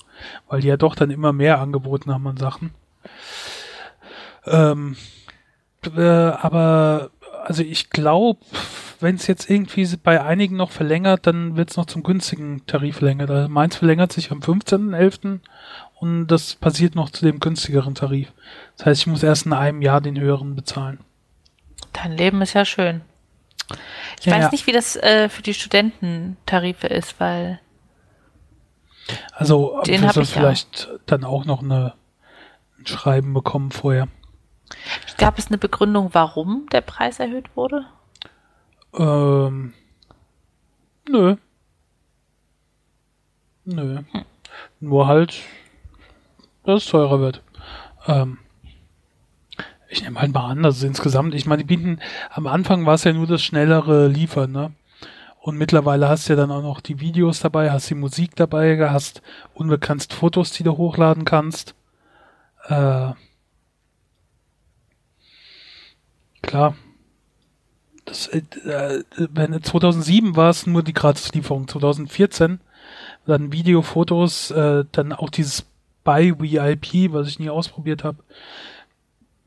weil 0.49 0.61
die 0.61 0.69
ja 0.69 0.77
doch 0.77 0.95
dann 0.95 1.11
immer 1.11 1.33
mehr 1.33 1.61
angeboten 1.61 2.13
haben 2.13 2.27
an 2.27 2.37
Sachen. 2.37 2.75
Ähm, 4.47 4.97
äh, 5.97 6.01
aber 6.01 7.11
also 7.45 7.63
ich 7.63 7.91
glaube, 7.91 8.41
wenn 9.01 9.15
es 9.15 9.27
jetzt 9.27 9.49
irgendwie 9.49 9.87
bei 10.03 10.23
einigen 10.23 10.57
noch 10.57 10.71
verlängert, 10.71 11.27
dann 11.27 11.57
wird 11.57 11.71
es 11.71 11.77
noch 11.77 11.87
zum 11.87 12.03
günstigen 12.03 12.67
Tarif 12.67 12.97
verlängert. 12.97 13.31
Also 13.31 13.49
meins 13.49 13.77
verlängert 13.77 14.13
sich 14.13 14.31
am 14.31 14.41
15.11. 14.41 15.41
und 15.95 16.27
das 16.27 16.57
passiert 16.57 16.95
noch 16.95 17.11
zu 17.11 17.25
dem 17.25 17.41
günstigeren 17.41 17.95
Tarif. 17.95 18.33
Das 18.77 18.87
heißt, 18.87 19.01
ich 19.03 19.07
muss 19.07 19.23
erst 19.23 19.47
in 19.47 19.53
einem 19.53 19.83
Jahr 19.83 20.01
den 20.01 20.19
höheren 20.19 20.57
bezahlen. 20.57 20.99
Dein 21.93 22.13
Leben 22.13 22.43
ist 22.43 22.55
ja 22.55 22.65
schön. 22.65 23.03
Ich 24.21 24.27
ja, 24.27 24.35
weiß 24.35 24.45
ja. 24.45 24.51
nicht, 24.51 24.67
wie 24.67 24.73
das 24.73 24.97
äh, 24.97 25.29
für 25.29 25.43
die 25.43 25.55
Studententarife 25.55 26.87
ist, 26.87 27.19
weil 27.21 27.61
also 29.33 29.81
Den 29.87 30.03
wirst 30.03 30.17
du 30.17 30.25
vielleicht 30.25 30.89
ja. 30.91 30.99
dann 31.07 31.25
auch 31.25 31.45
noch 31.45 31.63
eine, 31.63 31.95
ein 32.79 32.87
Schreiben 32.87 33.35
bekommen 33.35 33.71
vorher. 33.71 34.09
Gab 35.17 35.39
es 35.39 35.49
eine 35.49 35.59
Begründung, 35.59 36.11
warum 36.13 36.67
der 36.73 36.81
Preis 36.81 37.19
erhöht 37.19 37.57
wurde? 37.57 37.87
Ähm, 38.95 39.73
nö. 41.09 41.37
Nö. 43.65 43.99
Hm. 44.11 44.25
Nur 44.81 45.07
halt, 45.07 45.43
dass 46.65 46.85
es 46.85 46.91
teurer 46.91 47.21
wird. 47.21 47.43
Ähm, 48.07 48.39
ich 49.89 50.03
nehme 50.03 50.21
halt 50.21 50.33
mal 50.33 50.51
an, 50.51 50.63
dass 50.63 50.77
es 50.77 50.83
insgesamt, 50.83 51.35
ich 51.35 51.47
meine, 51.47 51.65
die 51.65 51.77
bieten, 51.77 51.99
am 52.31 52.47
Anfang 52.47 52.87
war 52.87 52.95
es 52.95 53.05
ja 53.05 53.13
nur 53.13 53.27
das 53.27 53.43
schnellere 53.43 54.09
Liefern, 54.09 54.53
ne? 54.53 54.73
Und 55.49 55.57
mittlerweile 55.57 56.11
hast 56.11 56.29
du 56.29 56.35
ja 56.35 56.37
dann 56.37 56.51
auch 56.51 56.61
noch 56.61 56.83
die 56.83 57.01
Videos 57.01 57.41
dabei, 57.41 57.71
hast 57.71 57.89
die 57.89 57.95
Musik 57.95 58.37
dabei, 58.37 58.91
hast 58.91 59.23
unbegrenzt 59.55 60.13
Fotos, 60.13 60.53
die 60.53 60.63
du 60.63 60.77
hochladen 60.77 61.25
kannst. 61.25 61.75
Äh, 62.67 63.13
klar. 66.43 66.77
Das, 68.05 68.27
äh, 68.27 68.43
wenn 69.17 69.63
2007 69.63 70.37
war 70.37 70.51
es 70.51 70.67
nur 70.67 70.83
die 70.83 70.93
Gratislieferung, 70.93 71.67
2014 71.67 72.61
dann 73.25 73.51
Video, 73.51 73.81
Fotos, 73.81 74.51
äh, 74.51 74.85
dann 74.93 75.15
auch 75.15 75.31
dieses 75.31 75.65
Buy 76.05 76.35
VIP, 76.39 77.11
was 77.15 77.27
ich 77.27 77.39
nie 77.39 77.49
ausprobiert 77.49 78.05
habe. 78.05 78.19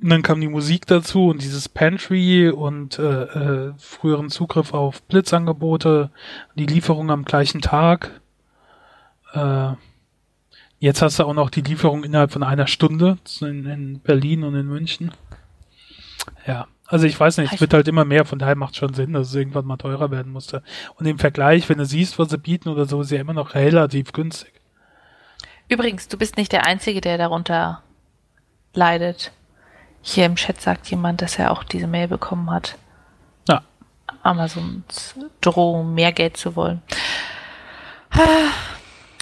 Und 0.02 0.10
dann 0.10 0.24
kam 0.24 0.42
die 0.42 0.48
Musik 0.48 0.88
dazu 0.88 1.28
und 1.28 1.44
dieses 1.44 1.70
Pantry 1.70 2.50
und 2.50 2.98
äh, 2.98 3.24
äh, 3.24 3.74
früheren 3.78 4.30
Zugriff 4.30 4.74
auf 4.74 5.04
Blitzangebote, 5.04 6.10
die 6.56 6.66
Lieferung 6.66 7.12
am 7.12 7.24
gleichen 7.24 7.62
Tag. 7.62 8.20
Äh, 9.34 9.74
jetzt 10.80 11.04
hast 11.04 11.20
du 11.20 11.26
auch 11.26 11.36
noch 11.36 11.52
die 11.52 11.62
Lieferung 11.62 12.04
innerhalb 12.04 12.32
von 12.32 12.42
einer 12.42 12.66
Stunde 12.66 13.20
in, 13.42 13.66
in 13.68 14.00
Berlin 14.00 14.44
und 14.44 14.56
in 14.56 14.68
München. 14.68 15.12
Ja, 16.48 16.68
also 16.88 17.06
ich 17.06 17.20
weiß 17.20 17.38
nicht, 17.38 17.54
es 17.54 17.62
wird 17.62 17.76
halt 17.76 17.88
immer 17.88 18.04
mehr, 18.04 18.26
von 18.26 18.40
daher 18.40 18.56
macht 18.56 18.76
schon 18.76 18.96
Sinn, 18.96 19.14
dass 19.14 19.30
es 19.30 19.36
irgendwann 19.36 19.66
mal 19.66 19.78
teurer 19.78 20.10
werden 20.10 20.32
musste. 20.32 20.64
Und 20.96 21.06
im 21.06 21.20
Vergleich, 21.20 21.70
wenn 21.70 21.78
du 21.78 21.86
siehst, 21.86 22.18
was 22.18 22.32
sie 22.32 22.40
bieten 22.40 22.70
oder 22.70 22.86
so, 22.86 23.02
ist 23.02 23.12
ja 23.12 23.22
immer 23.22 23.34
noch 23.34 23.54
relativ 23.54 24.14
günstig. 24.14 24.52
Übrigens, 25.70 26.08
du 26.08 26.18
bist 26.18 26.38
nicht 26.38 26.52
der 26.52 26.66
Einzige, 26.66 27.02
der 27.02 27.20
darunter 27.20 27.84
leidet. 28.74 29.32
Hier 30.02 30.26
im 30.26 30.36
Chat 30.36 30.60
sagt 30.60 30.90
jemand, 30.90 31.22
dass 31.22 31.38
er 31.38 31.52
auch 31.52 31.64
diese 31.64 31.88
Mail 31.88 32.08
bekommen 32.08 32.50
hat. 32.50 32.78
Ja. 33.48 33.62
Amazons 34.24 35.16
Drohung, 35.42 35.94
mehr 35.94 36.12
Geld 36.12 36.38
zu 36.38 36.56
wollen. 36.56 36.82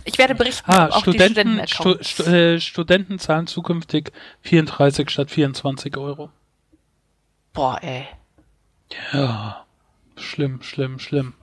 Ich 0.06 0.18
werde 0.18 0.36
berichten, 0.36 0.72
ah, 0.72 0.88
auch 0.88 1.02
Studenten, 1.02 1.62
die 1.62 1.68
Studenten, 1.68 2.04
Stu 2.04 2.24
äh, 2.24 2.60
Studenten 2.60 3.20
zahlen 3.20 3.48
zukünftig 3.48 4.12
34 4.42 5.10
statt 5.10 5.30
24 5.30 5.98
Euro. 5.98 6.32
Boah, 7.54 7.78
ey. 7.84 8.08
Ja, 9.14 9.66
schlimm, 10.16 10.64
schlimm, 10.64 11.00
schlimm. 11.00 11.34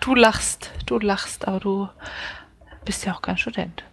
Du 0.00 0.14
lachst, 0.14 0.70
du 0.86 0.98
lachst, 0.98 1.46
aber 1.46 1.60
du 1.60 1.88
bist 2.84 3.04
ja 3.04 3.14
auch 3.14 3.22
kein 3.22 3.36
Student. 3.36 3.84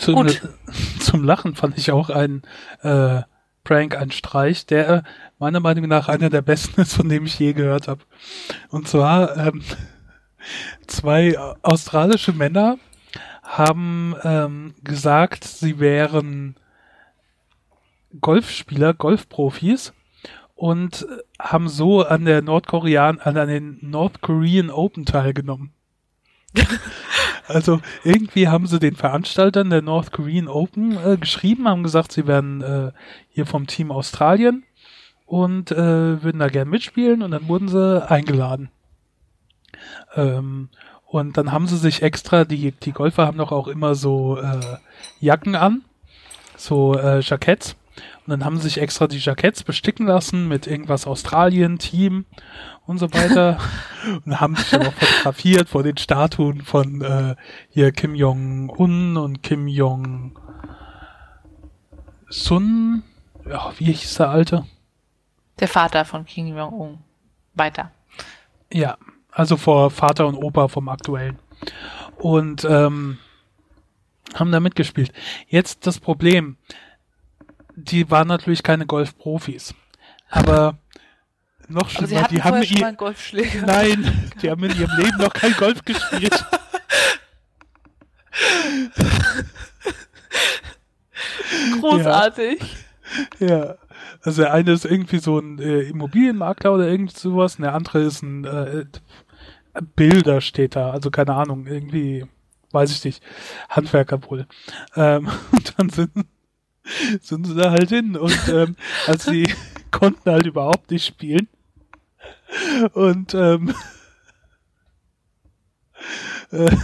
Zu, 0.00 0.14
Gut. 0.14 0.40
zum 1.00 1.24
Lachen 1.24 1.54
fand 1.54 1.76
ich 1.76 1.92
auch 1.92 2.08
ein 2.08 2.42
äh, 2.82 3.22
Prank, 3.64 3.96
ein 3.96 4.10
Streich, 4.10 4.66
der 4.66 4.88
äh, 4.88 5.02
meiner 5.38 5.60
Meinung 5.60 5.86
nach 5.88 6.08
einer 6.08 6.30
der 6.30 6.42
besten 6.42 6.80
ist, 6.82 6.94
von 6.94 7.08
dem 7.08 7.26
ich 7.26 7.38
je 7.38 7.52
gehört 7.52 7.88
habe. 7.88 8.02
Und 8.68 8.88
zwar 8.88 9.36
ähm, 9.36 9.62
zwei 10.86 11.38
australische 11.62 12.32
Männer 12.32 12.78
haben 13.42 14.14
ähm, 14.22 14.74
gesagt, 14.82 15.44
sie 15.44 15.78
wären 15.78 16.56
Golfspieler, 18.20 18.94
Golfprofis 18.94 19.92
und 20.54 21.06
haben 21.38 21.68
so 21.68 22.02
an 22.02 22.24
der 22.24 22.42
Nordkorean, 22.42 23.20
an, 23.20 23.36
an 23.36 23.48
den 23.48 23.78
North 23.80 24.20
Korean 24.20 24.70
Open 24.70 25.04
teilgenommen. 25.04 25.72
also 27.46 27.80
irgendwie 28.04 28.48
haben 28.48 28.66
sie 28.66 28.78
den 28.78 28.96
Veranstaltern 28.96 29.70
der 29.70 29.82
North 29.82 30.12
Korean 30.12 30.48
Open 30.48 30.96
äh, 31.04 31.16
geschrieben, 31.16 31.68
haben 31.68 31.82
gesagt, 31.82 32.12
sie 32.12 32.26
wären 32.26 32.60
äh, 32.62 32.92
hier 33.30 33.46
vom 33.46 33.66
Team 33.66 33.90
Australien 33.90 34.64
und 35.26 35.70
äh, 35.70 36.22
würden 36.22 36.38
da 36.38 36.48
gern 36.48 36.68
mitspielen 36.68 37.22
und 37.22 37.30
dann 37.30 37.48
wurden 37.48 37.68
sie 37.68 38.06
eingeladen. 38.06 38.70
Ähm, 40.14 40.68
und 41.06 41.36
dann 41.36 41.52
haben 41.52 41.66
sie 41.66 41.76
sich 41.76 42.02
extra, 42.02 42.44
die, 42.44 42.72
die 42.72 42.92
Golfer 42.92 43.26
haben 43.26 43.38
doch 43.38 43.52
auch 43.52 43.68
immer 43.68 43.94
so 43.94 44.38
äh, 44.38 44.78
Jacken 45.20 45.54
an, 45.54 45.84
so 46.56 46.94
äh, 46.94 47.20
Jacketts. 47.20 47.76
Und 48.32 48.40
dann 48.40 48.46
haben 48.46 48.56
sie 48.56 48.62
sich 48.62 48.80
extra 48.80 49.08
die 49.08 49.18
Jacketts 49.18 49.62
besticken 49.62 50.06
lassen 50.06 50.48
mit 50.48 50.66
irgendwas 50.66 51.06
Australien, 51.06 51.78
Team 51.78 52.24
und 52.86 52.96
so 52.96 53.12
weiter. 53.12 53.58
und 54.24 54.40
haben 54.40 54.56
sich 54.56 54.70
dann 54.70 54.86
auch 54.86 54.94
fotografiert 54.94 55.68
vor 55.68 55.82
den 55.82 55.98
Statuen 55.98 56.62
von 56.62 57.02
äh, 57.02 57.36
hier 57.68 57.92
Kim 57.92 58.14
Jong-un 58.14 59.18
und 59.18 59.42
Kim 59.42 59.68
Jong-sun. 59.68 60.32
Ja, 63.46 63.70
wie 63.76 63.92
hieß 63.92 64.14
der 64.14 64.30
Alte? 64.30 64.64
Der 65.60 65.68
Vater 65.68 66.06
von 66.06 66.24
Kim 66.24 66.56
Jong-un. 66.56 67.00
Weiter. 67.52 67.90
Ja, 68.72 68.96
also 69.30 69.58
vor 69.58 69.90
Vater 69.90 70.26
und 70.26 70.36
Opa 70.36 70.68
vom 70.68 70.88
aktuellen. 70.88 71.38
Und 72.16 72.64
ähm, 72.64 73.18
haben 74.32 74.52
da 74.52 74.60
mitgespielt. 74.60 75.12
Jetzt 75.48 75.86
das 75.86 76.00
Problem, 76.00 76.56
die 77.90 78.10
waren 78.10 78.28
natürlich 78.28 78.62
keine 78.62 78.86
Golfprofis. 78.86 79.74
Aber 80.28 80.78
noch 81.68 81.88
schlimmer, 81.88 82.28
die 82.28 82.42
haben 82.42 82.64
schon 82.64 82.76
ihr, 82.76 82.92
Golfschläger. 82.92 83.66
Nein, 83.66 84.32
die 84.40 84.50
haben 84.50 84.64
in 84.64 84.78
ihrem 84.78 84.96
Leben 84.96 85.18
noch 85.18 85.32
kein 85.32 85.52
Golf 85.54 85.84
gespielt. 85.84 86.44
Großartig. 91.80 92.60
Ja. 93.38 93.46
ja. 93.46 93.74
Also 94.22 94.42
der 94.42 94.52
eine 94.52 94.72
ist 94.72 94.84
irgendwie 94.84 95.18
so 95.18 95.38
ein 95.38 95.58
äh, 95.58 95.80
Immobilienmakler 95.82 96.72
oder 96.72 96.88
irgend 96.88 97.16
sowas 97.16 97.56
und 97.56 97.62
der 97.62 97.74
andere 97.74 98.02
ist 98.02 98.22
ein 98.22 98.44
äh, 98.44 98.84
Bilder 99.96 100.40
steht 100.40 100.76
da, 100.76 100.90
also 100.90 101.10
keine 101.10 101.34
Ahnung, 101.34 101.66
irgendwie, 101.66 102.26
weiß 102.72 102.92
ich 102.92 103.04
nicht, 103.04 103.22
Handwerker 103.68 104.22
wohl. 104.30 104.46
Ähm, 104.94 105.28
und 105.52 105.78
dann 105.78 105.88
sind, 105.88 106.12
sind 107.20 107.46
sie 107.46 107.54
da 107.54 107.70
halt 107.70 107.90
hin 107.90 108.16
und 108.16 108.48
ähm, 108.48 108.76
also 109.06 109.30
sie 109.30 109.52
konnten 109.90 110.30
halt 110.30 110.46
überhaupt 110.46 110.90
nicht 110.90 111.06
spielen. 111.06 111.48
Und 112.92 113.34
ähm, 113.34 113.74
äh, 116.50 116.76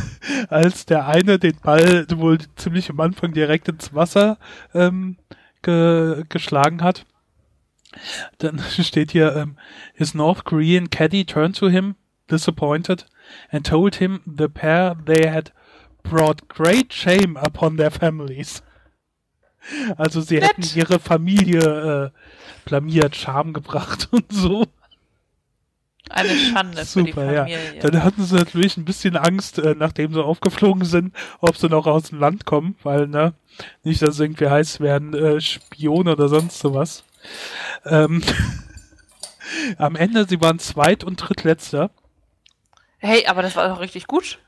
als 0.49 0.87
der 0.87 1.07
eine 1.07 1.39
den 1.39 1.57
Ball 1.63 2.07
wohl 2.17 2.39
ziemlich 2.57 2.91
am 2.91 3.01
Anfang 3.01 3.33
direkt 3.33 3.69
ins 3.69 3.95
Wasser 3.95 4.39
ähm, 4.75 5.17
ge 5.63 6.25
geschlagen 6.29 6.83
hat, 6.83 7.05
dann 8.39 8.59
steht 8.61 9.13
hier, 9.13 9.35
ähm, 9.35 9.57
his 9.95 10.15
North 10.15 10.45
Korean 10.45 10.91
caddy 10.91 11.25
turned 11.25 11.57
to 11.57 11.69
him, 11.69 11.97
disappointed, 12.31 13.07
and 13.51 13.67
told 13.67 13.97
him 13.97 14.21
the 14.25 14.49
pair 14.49 14.97
they 15.07 15.29
had 15.29 15.53
brought 16.03 16.49
great 16.49 16.93
shame 16.93 17.37
upon 17.37 17.77
their 17.77 17.91
families. 17.91 18.63
Also 19.97 20.21
sie 20.21 20.37
Nett. 20.37 20.51
hätten 20.51 20.79
ihre 20.79 20.99
Familie 20.99 22.13
äh, 22.13 22.19
blamiert, 22.65 23.17
Scham 23.17 23.53
gebracht 23.53 24.09
und 24.13 24.31
so. 24.33 24.67
Eine 26.11 26.31
Schande 26.31 26.85
Super, 26.85 27.01
für 27.01 27.07
die 27.07 27.13
Familie. 27.13 27.75
Ja. 27.75 27.81
Dann 27.91 28.03
hatten 28.03 28.25
sie 28.25 28.35
natürlich 28.35 28.77
ein 28.77 28.85
bisschen 28.85 29.17
Angst, 29.17 29.59
äh, 29.59 29.75
nachdem 29.77 30.15
sie 30.15 30.25
aufgeflogen 30.25 30.85
sind, 30.85 31.15
ob 31.41 31.57
sie 31.57 31.69
noch 31.69 31.87
aus 31.87 32.05
dem 32.05 32.19
Land 32.19 32.47
kommen, 32.47 32.77
weil, 32.83 33.09
ne, 33.09 33.35
nicht, 33.85 34.01
dass 34.01 34.15
es 34.15 34.21
irgendwie 34.21 34.49
heißt, 34.49 34.81
werden 34.81 35.13
äh, 35.15 35.41
Spione 35.41 36.13
oder 36.13 36.29
sonst 36.29 36.61
sowas. 36.61 37.05
Ähm, 37.85 38.23
am 39.79 39.97
Ende, 39.97 40.27
sie 40.27 40.41
waren 40.41 40.59
zweit- 40.59 41.05
und 41.05 41.17
drittletzter. 41.17 41.91
Hey, 42.99 43.27
aber 43.27 43.43
das 43.43 43.55
war 43.55 43.69
doch 43.69 43.81
richtig 43.81 44.07
gut. 44.07 44.39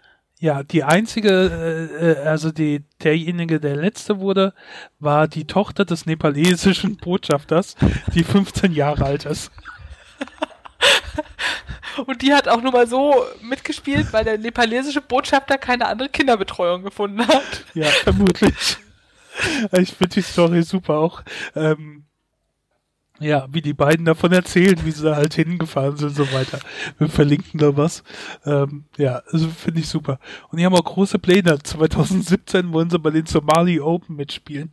Ja, 0.40 0.62
die 0.62 0.84
einzige, 0.84 1.90
äh, 2.00 2.12
äh 2.12 2.26
also 2.26 2.50
die, 2.50 2.82
derjenige, 3.02 3.60
der 3.60 3.76
letzte 3.76 4.20
wurde, 4.20 4.54
war 4.98 5.28
die 5.28 5.46
Tochter 5.46 5.84
des 5.84 6.06
nepalesischen 6.06 6.96
Botschafters, 6.96 7.76
die 8.14 8.24
15 8.24 8.72
Jahre 8.72 9.04
alt 9.04 9.26
ist. 9.26 9.52
Und 12.06 12.22
die 12.22 12.32
hat 12.32 12.48
auch 12.48 12.62
nur 12.62 12.72
mal 12.72 12.86
so 12.86 13.14
mitgespielt, 13.42 14.14
weil 14.14 14.24
der 14.24 14.38
nepalesische 14.38 15.02
Botschafter 15.02 15.58
keine 15.58 15.86
andere 15.86 16.08
Kinderbetreuung 16.08 16.84
gefunden 16.84 17.26
hat. 17.26 17.64
Ja, 17.74 17.86
vermutlich. 17.86 18.78
Ich 19.72 19.92
finde 19.92 20.14
die 20.14 20.22
Story 20.22 20.62
super 20.62 20.94
auch. 20.94 21.22
Ähm, 21.54 21.99
ja, 23.20 23.46
wie 23.50 23.60
die 23.60 23.74
beiden 23.74 24.06
davon 24.06 24.32
erzählen, 24.32 24.78
wie 24.84 24.90
sie 24.90 25.04
da 25.04 25.14
halt 25.14 25.34
hingefahren 25.34 25.96
sind 25.96 26.08
und 26.08 26.14
so 26.16 26.32
weiter. 26.32 26.58
Wir 26.98 27.08
verlinken 27.08 27.60
da 27.60 27.76
was. 27.76 28.02
Ähm, 28.46 28.84
ja, 28.96 29.22
also 29.30 29.48
finde 29.48 29.80
ich 29.80 29.88
super. 29.88 30.18
Und 30.50 30.58
die 30.58 30.64
haben 30.64 30.74
auch 30.74 30.84
große 30.84 31.18
Pläne. 31.18 31.58
2017 31.62 32.72
wollen 32.72 32.88
sie 32.88 32.98
bei 32.98 33.10
den 33.10 33.26
Somali 33.26 33.78
Open 33.78 34.16
mitspielen. 34.16 34.72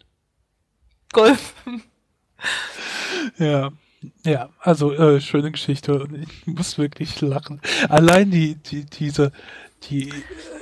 Golf. 1.12 1.54
Ja, 3.38 3.72
ja, 4.24 4.50
also 4.60 4.94
äh, 4.94 5.20
schöne 5.20 5.52
Geschichte 5.52 6.00
und 6.00 6.16
ich 6.16 6.48
muss 6.48 6.78
wirklich 6.78 7.20
lachen. 7.22 7.62
Allein 7.90 8.30
die, 8.30 8.56
die, 8.56 8.86
diese, 8.86 9.32
die, 9.90 10.14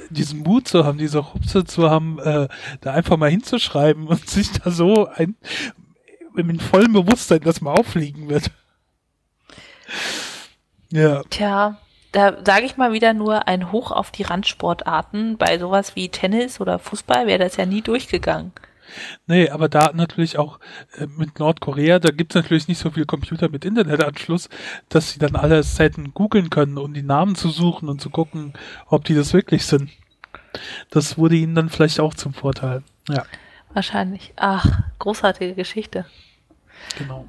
diesen 0.09 0.39
Mut 0.39 0.67
zu 0.67 0.85
haben, 0.85 0.97
diese 0.97 1.19
Rupse 1.19 1.65
zu 1.65 1.89
haben, 1.89 2.19
äh, 2.19 2.47
da 2.81 2.93
einfach 2.93 3.17
mal 3.17 3.29
hinzuschreiben 3.29 4.07
und 4.07 4.27
sich 4.29 4.51
da 4.51 4.71
so 4.71 5.07
ein 5.07 5.35
mit 6.43 6.61
vollem 6.61 6.93
Bewusstsein, 6.93 7.41
dass 7.41 7.61
man 7.61 7.77
auffliegen 7.77 8.29
wird. 8.29 8.51
Ja. 10.91 11.23
Tja, 11.29 11.77
da 12.11 12.37
sage 12.45 12.65
ich 12.65 12.77
mal 12.77 12.93
wieder 12.93 13.13
nur 13.13 13.47
ein 13.47 13.71
Hoch 13.71 13.91
auf 13.91 14.11
die 14.11 14.23
Randsportarten. 14.23 15.37
Bei 15.37 15.57
sowas 15.59 15.95
wie 15.95 16.09
Tennis 16.09 16.61
oder 16.61 16.79
Fußball 16.79 17.27
wäre 17.27 17.39
das 17.39 17.57
ja 17.57 17.65
nie 17.65 17.81
durchgegangen. 17.81 18.53
Nee, 19.27 19.49
aber 19.49 19.67
da 19.67 19.91
natürlich 19.93 20.37
auch 20.37 20.59
äh, 20.97 21.07
mit 21.17 21.39
Nordkorea, 21.39 21.99
da 21.99 22.11
gibt's 22.11 22.35
natürlich 22.35 22.67
nicht 22.67 22.77
so 22.77 22.91
viel 22.91 23.05
Computer 23.05 23.49
mit 23.49 23.65
Internetanschluss, 23.65 24.47
dass 24.89 25.11
sie 25.11 25.19
dann 25.19 25.35
alles 25.35 25.79
hätten 25.79 26.13
googeln 26.13 26.49
können, 26.49 26.77
um 26.77 26.93
die 26.93 27.03
Namen 27.03 27.35
zu 27.35 27.49
suchen 27.49 27.89
und 27.89 27.99
zu 27.99 28.09
gucken, 28.09 28.53
ob 28.87 29.03
die 29.03 29.15
das 29.15 29.33
wirklich 29.33 29.65
sind. 29.65 29.89
Das 30.89 31.17
wurde 31.17 31.35
ihnen 31.35 31.55
dann 31.55 31.69
vielleicht 31.69 31.99
auch 31.99 32.13
zum 32.13 32.33
Vorteil. 32.33 32.83
Ja. 33.09 33.25
Wahrscheinlich. 33.75 34.31
Ach, 34.37 34.65
großartige 34.99 35.53
Geschichte. 35.53 36.05
Genau. 36.97 37.25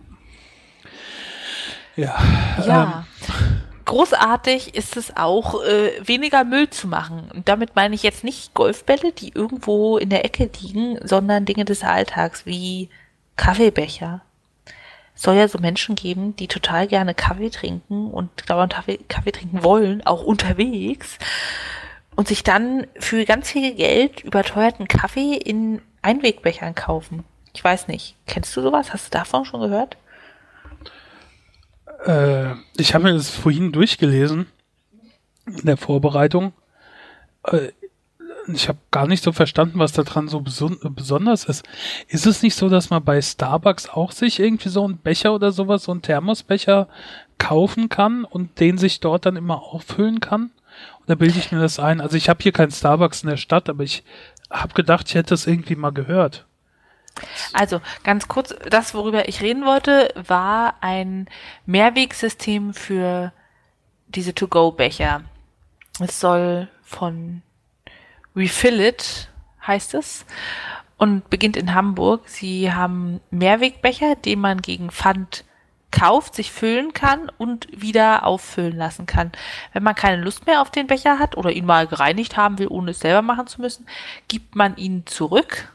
Ja. 1.97 2.17
Ja. 2.65 3.05
Ähm. 3.29 3.67
Großartig 3.85 4.75
ist 4.77 4.97
es 4.97 5.17
auch, 5.17 5.63
äh, 5.65 5.91
weniger 6.07 6.45
Müll 6.45 6.71
zu 6.71 6.87
machen. 6.87 7.31
Und 7.35 7.49
damit 7.49 7.75
meine 7.75 7.97
ich 7.97 8.05
jetzt 8.05 8.23
nicht 8.23 8.55
Golfbälle, 8.55 9.13
die 9.13 9.33
irgendwo 9.35 9.99
in 9.99 10.09
der 10.09 10.25
Ecke 10.25 10.49
liegen, 10.61 10.99
sondern 11.03 11.47
Dinge 11.47 11.65
des 11.65 11.83
Alltags 11.83 12.47
wie 12.47 12.91
Kaffeebecher. 13.35 14.21
Es 15.17 15.23
soll 15.23 15.35
ja 15.35 15.49
so 15.49 15.59
Menschen 15.59 15.97
geben, 15.97 16.37
die 16.37 16.47
total 16.47 16.87
gerne 16.87 17.15
Kaffee 17.15 17.51
trinken 17.51 18.11
und 18.13 18.31
dauernd 18.49 18.75
Kaffee, 18.75 19.01
Kaffee 19.09 19.33
trinken 19.33 19.65
wollen, 19.65 20.07
auch 20.07 20.23
unterwegs, 20.23 21.19
und 22.15 22.29
sich 22.29 22.45
dann 22.45 22.87
für 22.99 23.25
ganz 23.25 23.51
viel 23.51 23.75
Geld 23.75 24.21
überteuerten 24.21 24.89
Kaffee 24.89 25.35
in 25.35 25.81
Einwegbechern 26.07 26.75
kaufen. 26.75 27.25
Ich 27.53 27.65
weiß 27.65 27.89
nicht. 27.89 28.17
Kennst 28.27 28.57
du 28.57 28.63
sowas? 28.63 28.93
Hast 28.93 29.07
du 29.07 29.19
davon 29.19 29.45
schon 29.45 29.61
gehört? 29.61 29.97
Äh, 32.05 32.55
ich 32.77 32.95
habe 32.95 33.05
mir 33.05 33.15
das 33.15 33.31
vorhin 33.31 33.73
durchgelesen 33.73 34.47
in 35.47 35.67
der 35.67 35.77
Vorbereitung. 35.77 36.53
Äh, 37.45 37.73
ich 38.49 38.69
habe 38.69 38.79
gar 38.93 39.09
nicht 39.09 39.25
so 39.25 39.33
verstanden, 39.33 39.81
was 39.81 39.93
daran 39.93 40.29
so 40.29 40.41
beson 40.41 40.79
besonders 40.91 41.45
ist. 41.45 41.67
Ist 42.07 42.27
es 42.27 42.43
nicht 42.43 42.55
so, 42.55 42.69
dass 42.69 42.91
man 42.91 43.03
bei 43.05 43.21
Starbucks 43.21 43.89
auch 43.89 44.13
sich 44.13 44.39
irgendwie 44.39 44.69
so 44.69 44.85
einen 44.85 44.99
Becher 44.99 45.35
oder 45.35 45.51
sowas, 45.51 45.85
so 45.85 45.93
einen 45.93 46.03
Thermosbecher 46.03 46.89
kaufen 47.39 47.89
kann 47.89 48.25
und 48.25 48.61
den 48.61 48.79
sich 48.79 49.01
dort 49.01 49.27
dann 49.27 49.35
immer 49.35 49.63
auffüllen 49.63 50.21
kann? 50.21 50.51
Oder 51.05 51.17
bilde 51.17 51.39
ich 51.39 51.53
mir 51.53 51.61
das 51.61 51.79
ein? 51.79 52.01
Also 52.01 52.17
ich 52.17 52.29
habe 52.29 52.43
hier 52.43 52.53
keinen 52.53 52.71
Starbucks 52.71 53.23
in 53.23 53.31
der 53.31 53.37
Stadt, 53.37 53.69
aber 53.69 53.83
ich 53.83 54.05
habe 54.51 54.75
gedacht, 54.75 55.09
ich 55.09 55.15
hätte 55.15 55.31
das 55.31 55.47
irgendwie 55.47 55.77
mal 55.77 55.93
gehört. 55.93 56.47
Also 57.53 57.81
ganz 58.05 58.29
kurz, 58.29 58.55
das, 58.69 58.95
worüber 58.95 59.29
ich 59.29 59.41
reden 59.41 59.65
wollte, 59.65 60.13
war 60.15 60.75
ein 60.83 61.29
Mehrwegsystem 61.65 62.75
für 62.75 63.33
diese 64.09 64.35
To-Go-Becher. 64.35 65.23
Es 65.99 66.21
soll 66.21 66.69
von 66.83 67.43
Refill 68.35 68.81
It, 68.81 69.31
heißt 69.67 69.95
es, 69.95 70.27
und 70.99 71.31
beginnt 71.31 71.57
in 71.57 71.75
Hamburg. 71.75 72.29
Sie 72.29 72.73
haben 72.73 73.21
Mehrwegbecher, 73.31 74.15
den 74.15 74.41
man 74.41 74.61
gegen 74.61 74.91
Pfand 74.91 75.46
kauft, 75.97 76.35
sich 76.35 76.53
füllen 76.53 76.93
kann 76.93 77.33
und 77.39 77.69
wieder 77.73 78.27
auffüllen 78.27 78.77
lassen 78.77 79.07
kann. 79.07 79.33
Wenn 79.73 79.83
man 79.83 79.95
keine 79.95 80.23
Lust 80.23 80.47
mehr 80.47 80.61
auf 80.61 80.71
den 80.71 80.87
Becher 80.87 81.19
hat 81.19 81.39
oder 81.39 81.51
ihn 81.51 81.65
mal 81.65 81.87
gereinigt 81.87 82.37
haben 82.37 82.59
will, 82.59 82.69
ohne 82.69 82.91
es 82.91 83.01
selber 83.01 83.23
machen 83.23 83.47
zu 83.47 83.63
müssen, 83.63 83.87
gibt 84.29 84.57
man 84.57 84.77
ihn 84.77 85.07
zurück, 85.07 85.73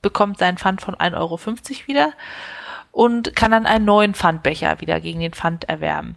bekommt 0.00 0.38
seinen 0.38 0.56
Pfand 0.56 0.80
von 0.80 0.94
1,50 0.94 1.14
Euro 1.16 1.38
wieder 1.86 2.12
und 2.92 3.36
kann 3.36 3.50
dann 3.50 3.66
einen 3.66 3.84
neuen 3.84 4.14
Pfandbecher 4.14 4.80
wieder 4.80 5.00
gegen 5.00 5.20
den 5.20 5.34
Pfand 5.34 5.64
erwerben. 5.68 6.16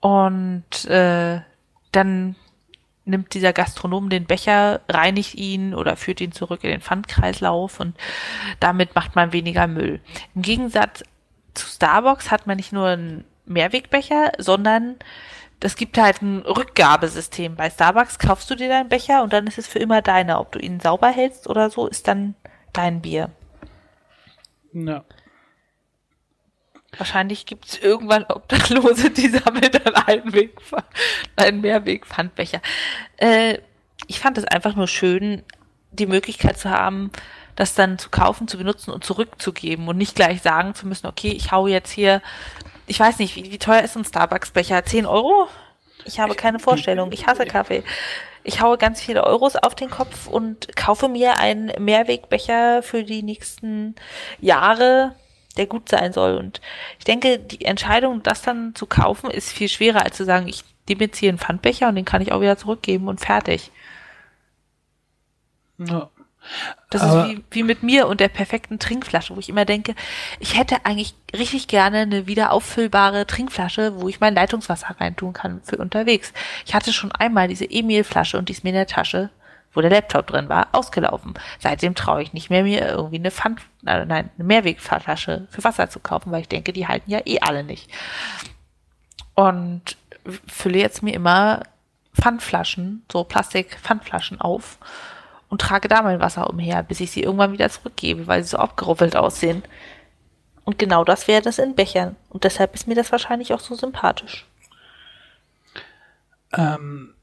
Und 0.00 0.84
äh, 0.84 1.40
dann 1.92 2.36
nimmt 3.06 3.32
dieser 3.32 3.54
Gastronom 3.54 4.10
den 4.10 4.26
Becher, 4.26 4.82
reinigt 4.86 5.34
ihn 5.34 5.74
oder 5.74 5.96
führt 5.96 6.20
ihn 6.20 6.32
zurück 6.32 6.62
in 6.62 6.70
den 6.70 6.82
Pfandkreislauf 6.82 7.80
und 7.80 7.96
damit 8.60 8.94
macht 8.94 9.16
man 9.16 9.32
weniger 9.32 9.66
Müll. 9.66 10.00
Im 10.34 10.42
Gegensatz 10.42 11.04
zu 11.54 11.66
Starbucks 11.66 12.30
hat 12.30 12.46
man 12.46 12.56
nicht 12.56 12.72
nur 12.72 12.88
einen 12.88 13.24
Mehrwegbecher, 13.46 14.32
sondern 14.38 14.96
das 15.60 15.76
gibt 15.76 15.96
halt 15.98 16.20
ein 16.20 16.40
Rückgabesystem. 16.40 17.56
Bei 17.56 17.70
Starbucks 17.70 18.18
kaufst 18.18 18.50
du 18.50 18.54
dir 18.54 18.68
deinen 18.68 18.88
Becher 18.88 19.22
und 19.22 19.32
dann 19.32 19.46
ist 19.46 19.58
es 19.58 19.66
für 19.66 19.78
immer 19.78 20.02
deiner. 20.02 20.40
Ob 20.40 20.52
du 20.52 20.58
ihn 20.58 20.80
sauber 20.80 21.08
hältst 21.08 21.48
oder 21.48 21.70
so, 21.70 21.86
ist 21.86 22.08
dann 22.08 22.34
dein 22.72 23.00
Bier. 23.00 23.30
Ja. 24.72 25.04
Wahrscheinlich 26.98 27.46
gibt 27.46 27.66
es 27.66 27.78
irgendwann 27.78 28.24
Obdachlose, 28.24 29.10
die 29.10 29.28
sammeln 29.28 29.70
dann 29.72 29.94
einen, 29.94 30.32
Weg, 30.32 30.60
einen 31.36 31.60
Mehrweg-Pfandbecher. 31.60 32.60
Äh, 33.16 33.58
ich 34.06 34.20
fand 34.20 34.38
es 34.38 34.44
einfach 34.44 34.76
nur 34.76 34.88
schön, 34.88 35.42
die 35.92 36.06
Möglichkeit 36.06 36.58
zu 36.58 36.70
haben, 36.70 37.10
das 37.56 37.74
dann 37.74 37.98
zu 37.98 38.10
kaufen, 38.10 38.48
zu 38.48 38.58
benutzen 38.58 38.90
und 38.90 39.04
zurückzugeben 39.04 39.88
und 39.88 39.96
nicht 39.96 40.14
gleich 40.14 40.42
sagen 40.42 40.74
zu 40.74 40.86
müssen, 40.86 41.06
okay, 41.06 41.30
ich 41.30 41.52
hau 41.52 41.66
jetzt 41.66 41.90
hier, 41.90 42.22
ich 42.86 42.98
weiß 42.98 43.18
nicht, 43.18 43.36
wie, 43.36 43.50
wie 43.50 43.58
teuer 43.58 43.82
ist 43.82 43.96
ein 43.96 44.04
Starbucks-Becher? 44.04 44.84
10 44.84 45.06
Euro? 45.06 45.48
Ich 46.04 46.20
habe 46.20 46.34
keine 46.34 46.58
Vorstellung. 46.58 47.12
Ich 47.12 47.26
hasse 47.26 47.46
Kaffee. 47.46 47.82
Ich 48.42 48.60
haue 48.60 48.76
ganz 48.76 49.00
viele 49.00 49.24
Euros 49.24 49.56
auf 49.56 49.74
den 49.74 49.88
Kopf 49.88 50.26
und 50.26 50.76
kaufe 50.76 51.08
mir 51.08 51.38
einen 51.38 51.72
Mehrwegbecher 51.82 52.82
für 52.82 53.02
die 53.02 53.22
nächsten 53.22 53.94
Jahre, 54.38 55.14
der 55.56 55.66
gut 55.66 55.88
sein 55.88 56.12
soll. 56.12 56.36
Und 56.36 56.60
ich 56.98 57.04
denke, 57.04 57.38
die 57.38 57.64
Entscheidung, 57.64 58.22
das 58.22 58.42
dann 58.42 58.74
zu 58.74 58.86
kaufen, 58.86 59.30
ist 59.30 59.50
viel 59.50 59.68
schwerer, 59.68 60.04
als 60.04 60.16
zu 60.16 60.24
sagen, 60.26 60.46
ich 60.46 60.62
nehme 60.88 61.04
jetzt 61.04 61.16
hier 61.16 61.30
einen 61.30 61.38
Pfandbecher 61.38 61.88
und 61.88 61.94
den 61.94 62.04
kann 62.04 62.20
ich 62.20 62.32
auch 62.32 62.42
wieder 62.42 62.58
zurückgeben 62.58 63.08
und 63.08 63.20
fertig. 63.20 63.70
ja. 65.78 66.10
Das 66.90 67.02
Aber- 67.02 67.26
ist 67.26 67.30
wie, 67.36 67.44
wie 67.50 67.62
mit 67.62 67.82
mir 67.82 68.06
und 68.06 68.20
der 68.20 68.28
perfekten 68.28 68.78
Trinkflasche, 68.78 69.34
wo 69.34 69.40
ich 69.40 69.48
immer 69.48 69.64
denke, 69.64 69.94
ich 70.40 70.58
hätte 70.58 70.84
eigentlich 70.84 71.14
richtig 71.36 71.68
gerne 71.68 71.98
eine 71.98 72.26
wieder 72.26 72.52
auffüllbare 72.52 73.26
Trinkflasche, 73.26 74.00
wo 74.00 74.08
ich 74.08 74.20
mein 74.20 74.34
Leitungswasser 74.34 74.96
reintun 75.00 75.32
kann 75.32 75.60
für 75.64 75.76
unterwegs. 75.76 76.32
Ich 76.66 76.74
hatte 76.74 76.92
schon 76.92 77.12
einmal 77.12 77.48
diese 77.48 77.68
Emil-Flasche 77.68 78.38
und 78.38 78.48
die 78.48 78.52
ist 78.52 78.64
mir 78.64 78.70
in 78.70 78.76
der 78.76 78.86
Tasche, 78.86 79.30
wo 79.72 79.80
der 79.80 79.90
Laptop 79.90 80.28
drin 80.28 80.48
war, 80.48 80.68
ausgelaufen. 80.72 81.34
Seitdem 81.58 81.94
traue 81.96 82.22
ich 82.22 82.32
nicht 82.32 82.48
mehr, 82.50 82.62
mir 82.62 82.86
irgendwie 82.88 83.16
eine 83.16 83.30
Pfand, 83.32 83.60
äh, 83.86 84.04
nein, 84.04 84.30
eine 84.36 84.44
Mehrwegflasche 84.44 85.48
für 85.50 85.64
Wasser 85.64 85.90
zu 85.90 85.98
kaufen, 85.98 86.30
weil 86.30 86.42
ich 86.42 86.48
denke, 86.48 86.72
die 86.72 86.86
halten 86.86 87.10
ja 87.10 87.20
eh 87.24 87.40
alle 87.40 87.64
nicht. 87.64 87.90
Und 89.34 89.96
fülle 90.46 90.78
jetzt 90.78 91.02
mir 91.02 91.12
immer 91.12 91.64
Pfandflaschen, 92.14 93.04
so 93.10 93.24
Plastik-Pfandflaschen 93.24 94.40
auf 94.40 94.78
und 95.54 95.60
trage 95.60 95.86
da 95.86 96.02
mein 96.02 96.18
Wasser 96.18 96.50
umher, 96.50 96.82
bis 96.82 96.98
ich 96.98 97.12
sie 97.12 97.22
irgendwann 97.22 97.52
wieder 97.52 97.70
zurückgebe, 97.70 98.26
weil 98.26 98.42
sie 98.42 98.48
so 98.48 98.56
abgeruffelt 98.56 99.14
aussehen. 99.14 99.62
Und 100.64 100.80
genau 100.80 101.04
das 101.04 101.28
wäre 101.28 101.42
das 101.42 101.60
in 101.60 101.76
Bechern. 101.76 102.16
Und 102.28 102.42
deshalb 102.42 102.74
ist 102.74 102.88
mir 102.88 102.96
das 102.96 103.12
wahrscheinlich 103.12 103.54
auch 103.54 103.60
so 103.60 103.76
sympathisch. 103.76 104.48
Ähm, 106.54 107.14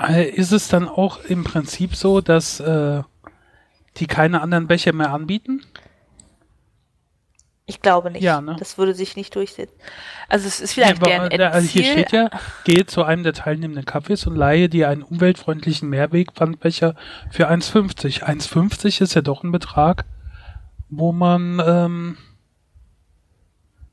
äh, 0.00 0.28
ist 0.30 0.52
es 0.52 0.68
dann 0.68 0.86
auch 0.86 1.24
im 1.24 1.42
Prinzip 1.42 1.96
so, 1.96 2.20
dass 2.20 2.60
äh, 2.60 3.02
die 3.96 4.06
keine 4.06 4.40
anderen 4.40 4.68
Becher 4.68 4.92
mehr 4.92 5.10
anbieten? 5.10 5.66
Ich 7.66 7.80
glaube 7.80 8.10
nicht. 8.10 8.22
Ja, 8.22 8.42
ne? 8.42 8.56
Das 8.58 8.76
würde 8.76 8.94
sich 8.94 9.16
nicht 9.16 9.34
durchsetzen. 9.34 9.78
Also 10.28 10.46
es 10.46 10.60
ist 10.60 10.74
vielleicht 10.74 10.96
aber, 10.96 11.06
gern 11.06 11.30
äh, 11.30 11.42
also 11.44 11.66
hier 11.66 11.84
steht 11.84 12.12
ja, 12.12 12.28
gehe 12.64 12.84
zu 12.84 13.04
einem 13.04 13.22
der 13.22 13.32
teilnehmenden 13.32 13.86
Cafés 13.86 14.26
und 14.28 14.36
leihe 14.36 14.68
dir 14.68 14.90
einen 14.90 15.02
umweltfreundlichen 15.02 15.88
Mehrwegpfandbecher 15.88 16.94
für 17.30 17.48
1,50. 17.50 18.22
1,50 18.22 19.00
ist 19.00 19.14
ja 19.14 19.22
doch 19.22 19.44
ein 19.44 19.52
Betrag, 19.52 20.04
wo 20.90 21.12
man 21.12 21.62
ähm, 21.66 22.18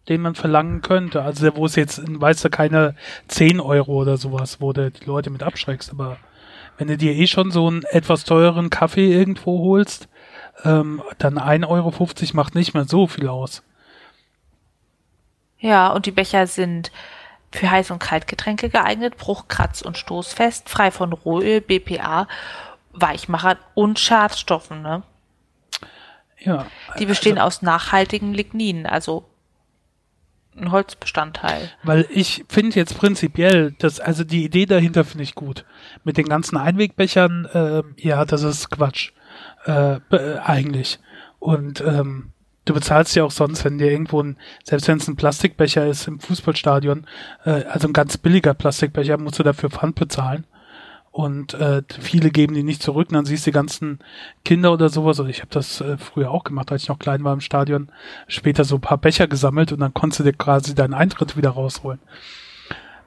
den 0.10 0.22
man 0.22 0.36
verlangen 0.36 0.82
könnte. 0.82 1.22
Also 1.22 1.56
wo 1.56 1.66
es 1.66 1.76
jetzt, 1.76 2.02
weißt 2.06 2.44
du, 2.44 2.50
keine 2.50 2.96
10 3.30 3.62
Euro 3.62 4.02
oder 4.02 4.18
sowas, 4.18 4.60
wo 4.60 4.74
du 4.74 4.92
die 4.92 5.06
Leute 5.06 5.30
mit 5.30 5.44
abschreckst, 5.44 5.92
aber 5.92 6.18
wenn 6.78 6.88
du 6.88 6.98
dir 6.98 7.14
eh 7.14 7.28
schon 7.28 7.52
so 7.52 7.68
einen 7.68 7.84
etwas 7.84 8.24
teureren 8.24 8.70
Kaffee 8.70 9.14
irgendwo 9.14 9.60
holst, 9.60 10.10
ähm, 10.64 11.02
dann 11.18 11.38
1,50 11.38 11.68
Euro 11.68 11.94
macht 12.34 12.56
nicht 12.56 12.74
mehr 12.74 12.86
so 12.86 13.08
viel 13.08 13.28
aus. 13.28 13.64
Ja, 15.60 15.90
und 15.90 16.06
die 16.06 16.12
Becher 16.12 16.48
sind 16.48 16.92
für 17.52 17.70
Heiß- 17.70 17.92
und 17.92 18.00
Kaltgetränke 18.00 18.70
geeignet, 18.70 19.18
Bruch-, 19.18 19.48
Kratz- 19.48 19.82
und 19.82 19.98
Stoßfest, 19.98 20.70
frei 20.70 20.92
von 20.92 21.14
Rohöl, 21.14 21.62
BPA, 21.62 22.28
Weichmachern 22.94 23.58
und 23.74 24.00
Schadstoffen. 24.00 24.82
Ne? 24.82 25.04
Ja. 26.40 26.66
Die 26.98 27.06
bestehen 27.06 27.38
also- 27.38 27.48
aus 27.48 27.62
nachhaltigem 27.62 28.34
Lignin, 28.34 28.86
also 28.86 29.26
ein 30.56 30.72
Holzbestandteil. 30.72 31.72
Weil 31.84 32.08
ich 32.10 32.44
finde 32.50 32.76
jetzt 32.76 32.98
prinzipiell, 32.98 33.74
dass, 33.80 34.00
also 34.00 34.24
die 34.24 34.44
Idee 34.44 34.66
dahinter 34.66 35.06
finde 35.06 35.24
ich 35.24 35.36
gut. 35.36 35.66
Mit 36.04 36.18
den 36.18 36.28
ganzen 36.28 36.58
Einwegbechern, 36.58 37.48
ähm, 37.54 37.96
ja, 37.98 38.26
das 38.26 38.44
ist 38.44 38.70
Quatsch. 38.70 39.12
Äh, 39.66 40.00
eigentlich. 40.44 41.00
Und 41.40 41.82
ähm, 41.82 42.32
du 42.66 42.74
bezahlst 42.74 43.16
ja 43.16 43.24
auch 43.24 43.32
sonst, 43.32 43.66
wenn 43.66 43.78
dir 43.78 43.92
irgendwo 43.92 44.22
ein, 44.22 44.38
selbst 44.64 44.88
wenn 44.88 44.98
es 44.98 45.08
ein 45.08 45.16
Plastikbecher 45.16 45.86
ist 45.88 46.08
im 46.08 46.20
Fußballstadion, 46.20 47.06
äh, 47.46 47.64
also 47.66 47.88
ein 47.88 47.94
ganz 47.94 48.18
billiger 48.18 48.54
Plastikbecher, 48.54 49.18
musst 49.18 49.40
du 49.40 49.44
dafür 49.44 49.70
Pfand 49.70 49.96
bezahlen. 49.96 50.46
Und 51.12 51.54
äh, 51.56 51.84
viele 52.00 52.32
geben 52.32 52.54
die 52.54 52.64
nicht 52.64 52.82
zurück. 52.82 53.10
Und 53.10 53.16
dann 53.16 53.26
siehst 53.26 53.46
du 53.46 53.52
die 53.52 53.56
ganzen 53.56 54.00
Kinder 54.46 54.72
oder 54.72 54.88
sowas. 54.88 55.20
Oder 55.20 55.30
ich 55.30 55.42
habe 55.42 55.52
das 55.52 55.82
äh, 55.82 55.98
früher 55.98 56.32
auch 56.32 56.46
gemacht, 56.46 56.72
als 56.72 56.84
ich 56.84 56.90
noch 56.90 57.00
klein 57.00 57.24
war 57.26 57.34
im 57.34 57.42
Stadion. 57.42 57.90
Später 58.28 58.64
so 58.64 58.76
ein 58.76 58.82
paar 58.82 58.98
Becher 58.98 59.28
gesammelt 59.28 59.74
und 59.74 59.82
dann 59.82 59.94
konntest 59.94 60.22
du 60.22 60.24
dir 60.24 60.34
quasi 60.34 60.74
deinen 60.74 60.94
Eintritt 60.94 61.36
wieder 61.36 61.50
rausholen. 61.50 62.00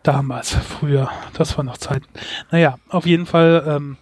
Damals, 0.02 0.54
früher, 0.54 1.08
das 1.32 1.56
war 1.56 1.64
noch 1.64 1.78
Zeiten. 1.78 2.06
Naja, 2.50 2.76
auf 2.90 3.06
jeden 3.06 3.24
Fall, 3.24 3.64
ähm, 3.66 3.96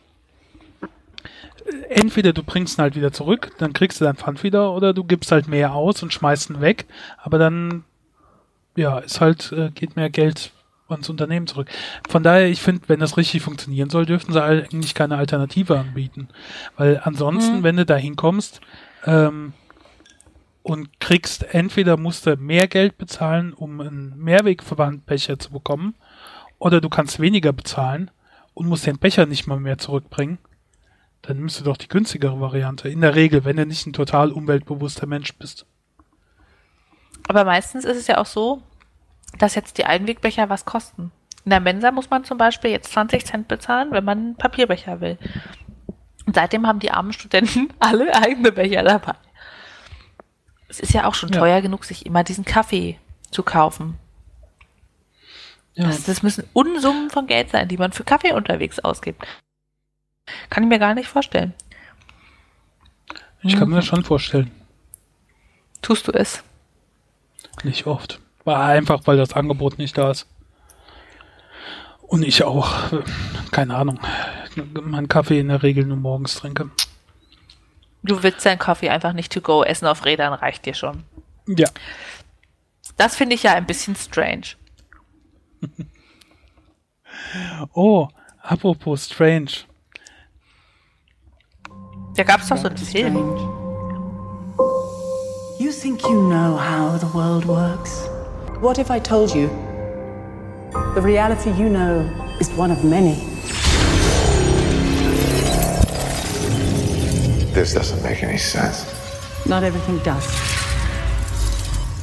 entweder 1.88 2.32
du 2.32 2.42
bringst 2.42 2.78
ihn 2.78 2.82
halt 2.82 2.96
wieder 2.96 3.12
zurück, 3.12 3.52
dann 3.58 3.72
kriegst 3.72 4.00
du 4.00 4.04
dein 4.04 4.16
Pfand 4.16 4.42
wieder, 4.42 4.72
oder 4.72 4.92
du 4.92 5.04
gibst 5.04 5.32
halt 5.32 5.48
mehr 5.48 5.74
aus 5.74 6.02
und 6.02 6.12
schmeißt 6.12 6.50
ihn 6.50 6.60
weg. 6.60 6.86
Aber 7.18 7.38
dann, 7.38 7.84
ja, 8.76 8.98
ist 8.98 9.20
halt, 9.20 9.52
äh, 9.52 9.70
geht 9.70 9.96
mehr 9.96 10.10
Geld 10.10 10.52
ans 10.88 11.08
Unternehmen 11.08 11.46
zurück. 11.46 11.68
Von 12.08 12.22
daher, 12.22 12.48
ich 12.48 12.60
finde, 12.60 12.82
wenn 12.88 13.00
das 13.00 13.16
richtig 13.16 13.42
funktionieren 13.42 13.88
soll, 13.90 14.04
dürften 14.06 14.32
sie 14.32 14.42
eigentlich 14.42 14.94
keine 14.94 15.16
Alternative 15.16 15.78
anbieten. 15.78 16.28
Weil 16.76 17.00
ansonsten, 17.02 17.58
Mhm. 17.58 17.62
wenn 17.62 17.76
du 17.76 17.86
da 17.86 17.96
hinkommst, 17.96 18.60
ähm, 19.06 19.52
und 20.62 21.00
kriegst, 21.00 21.54
entweder 21.54 21.96
musst 21.96 22.26
du 22.26 22.36
mehr 22.36 22.68
Geld 22.68 22.96
bezahlen, 22.96 23.52
um 23.52 23.80
einen 23.80 24.16
Mehrwegverbandbecher 24.16 25.38
zu 25.38 25.50
bekommen, 25.50 25.94
oder 26.58 26.80
du 26.80 26.88
kannst 26.88 27.18
weniger 27.18 27.52
bezahlen 27.52 28.10
und 28.54 28.68
musst 28.68 28.86
den 28.86 28.98
Becher 28.98 29.26
nicht 29.26 29.48
mal 29.48 29.58
mehr 29.58 29.78
zurückbringen. 29.78 30.38
Dann 31.22 31.36
nimmst 31.36 31.60
du 31.60 31.64
doch 31.64 31.76
die 31.76 31.88
günstigere 31.88 32.40
Variante. 32.40 32.88
In 32.88 33.00
der 33.00 33.14
Regel, 33.14 33.44
wenn 33.44 33.56
du 33.56 33.64
nicht 33.64 33.86
ein 33.86 33.92
total 33.92 34.32
umweltbewusster 34.32 35.06
Mensch 35.06 35.32
bist. 35.38 35.66
Aber 37.28 37.44
meistens 37.44 37.84
ist 37.84 37.96
es 37.96 38.08
ja 38.08 38.18
auch 38.18 38.26
so, 38.26 38.60
dass 39.38 39.54
jetzt 39.54 39.78
die 39.78 39.84
Einwegbecher 39.84 40.48
was 40.48 40.64
kosten. 40.64 41.12
In 41.44 41.50
der 41.50 41.60
Mensa 41.60 41.90
muss 41.92 42.10
man 42.10 42.24
zum 42.24 42.38
Beispiel 42.38 42.70
jetzt 42.70 42.92
20 42.92 43.24
Cent 43.24 43.48
bezahlen, 43.48 43.92
wenn 43.92 44.04
man 44.04 44.18
einen 44.18 44.36
Papierbecher 44.36 45.00
will. 45.00 45.18
Und 46.26 46.34
seitdem 46.34 46.66
haben 46.66 46.80
die 46.80 46.90
armen 46.90 47.12
Studenten 47.12 47.72
alle 47.78 48.14
eigene 48.14 48.50
Becher 48.52 48.82
dabei. 48.82 49.14
Es 50.68 50.80
ist 50.80 50.92
ja 50.92 51.06
auch 51.06 51.14
schon 51.14 51.30
Ja. 51.30 51.38
teuer 51.38 51.60
genug, 51.60 51.84
sich 51.84 52.04
immer 52.06 52.24
diesen 52.24 52.44
Kaffee 52.44 52.98
zu 53.30 53.42
kaufen. 53.42 53.98
Ja. 55.74 55.86
Das, 55.86 56.02
das 56.04 56.22
müssen 56.22 56.44
Unsummen 56.52 57.10
von 57.10 57.26
Geld 57.26 57.50
sein, 57.50 57.68
die 57.68 57.76
man 57.76 57.92
für 57.92 58.04
Kaffee 58.04 58.32
unterwegs 58.32 58.78
ausgibt. 58.80 59.24
Kann 60.50 60.64
ich 60.64 60.68
mir 60.68 60.78
gar 60.78 60.94
nicht 60.94 61.08
vorstellen. 61.08 61.54
Ich 63.42 63.56
kann 63.56 63.68
mir 63.68 63.76
das 63.76 63.86
schon 63.86 64.04
vorstellen. 64.04 64.50
Tust 65.80 66.06
du 66.06 66.12
es? 66.12 66.44
Nicht 67.64 67.86
oft. 67.86 68.20
War 68.44 68.64
einfach, 68.64 69.00
weil 69.06 69.16
das 69.16 69.32
Angebot 69.32 69.78
nicht 69.78 69.98
da 69.98 70.10
ist. 70.10 70.26
Und 72.02 72.22
ich 72.22 72.44
auch, 72.44 72.72
keine 73.50 73.74
Ahnung, 73.74 73.98
meinen 74.82 75.08
Kaffee 75.08 75.40
in 75.40 75.48
der 75.48 75.62
Regel 75.62 75.84
nur 75.86 75.96
morgens 75.96 76.36
trinke. 76.36 76.70
Du 78.02 78.22
willst 78.22 78.44
deinen 78.44 78.58
Kaffee 78.58 78.90
einfach 78.90 79.12
nicht 79.12 79.32
to 79.32 79.40
go 79.40 79.62
essen 79.62 79.86
auf 79.86 80.04
Rädern, 80.04 80.32
reicht 80.32 80.66
dir 80.66 80.74
schon. 80.74 81.04
Ja. 81.46 81.68
Das 82.96 83.16
finde 83.16 83.34
ich 83.34 83.44
ja 83.44 83.54
ein 83.54 83.66
bisschen 83.66 83.96
strange. 83.96 84.42
Oh, 87.72 88.08
apropos 88.42 89.06
strange. 89.06 89.50
Da 92.14 92.24
gab 92.24 92.42
es 92.42 92.48
doch 92.48 92.58
so 92.58 92.68
einen 92.68 92.76
Film. 92.76 93.16
You 95.58 95.72
think 95.72 96.02
you 96.02 96.28
know 96.28 96.58
how 96.58 96.98
the 96.98 97.06
world 97.14 97.46
works? 97.46 98.06
What 98.60 98.78
if 98.78 98.90
I 98.90 99.00
told 99.00 99.34
you? 99.34 99.48
The 100.94 101.00
reality 101.00 101.50
you 101.52 101.70
know 101.70 102.06
is 102.38 102.50
one 102.50 102.70
of 102.70 102.84
many. 102.84 103.14
This 107.54 107.72
doesn't 107.72 108.02
make 108.02 108.22
any 108.22 108.38
sense. 108.38 108.84
Not 109.46 109.62
everything 109.62 109.98
does. 110.04 110.26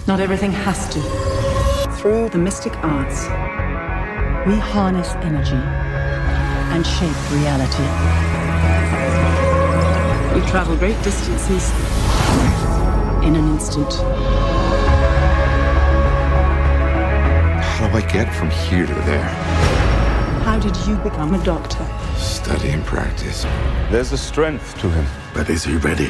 Not 0.07 0.19
everything 0.19 0.51
has 0.51 0.89
to. 0.89 1.01
Through 2.01 2.29
the 2.29 2.39
mystic 2.39 2.73
arts, 2.83 3.27
we 4.47 4.57
harness 4.57 5.13
energy 5.21 5.61
and 6.73 6.83
shape 6.83 7.31
reality. 7.31 8.28
We 10.39 10.45
travel 10.45 10.77
great 10.77 10.95
distances 11.03 11.69
in 13.25 13.35
an 13.35 13.45
instant. 13.49 13.93
How 17.61 17.89
do 17.89 17.97
I 17.97 18.09
get 18.09 18.33
from 18.33 18.49
here 18.49 18.85
to 18.85 18.93
there? 18.93 19.29
How 20.45 20.57
did 20.57 20.77
you 20.87 20.95
become 20.99 21.33
a 21.33 21.43
doctor? 21.43 21.85
Study 22.15 22.69
and 22.69 22.85
practice. 22.85 23.43
There's 23.91 24.13
a 24.13 24.17
strength 24.17 24.79
to 24.79 24.89
him. 24.89 25.05
But 25.33 25.49
is 25.49 25.65
he 25.65 25.75
ready? 25.75 26.07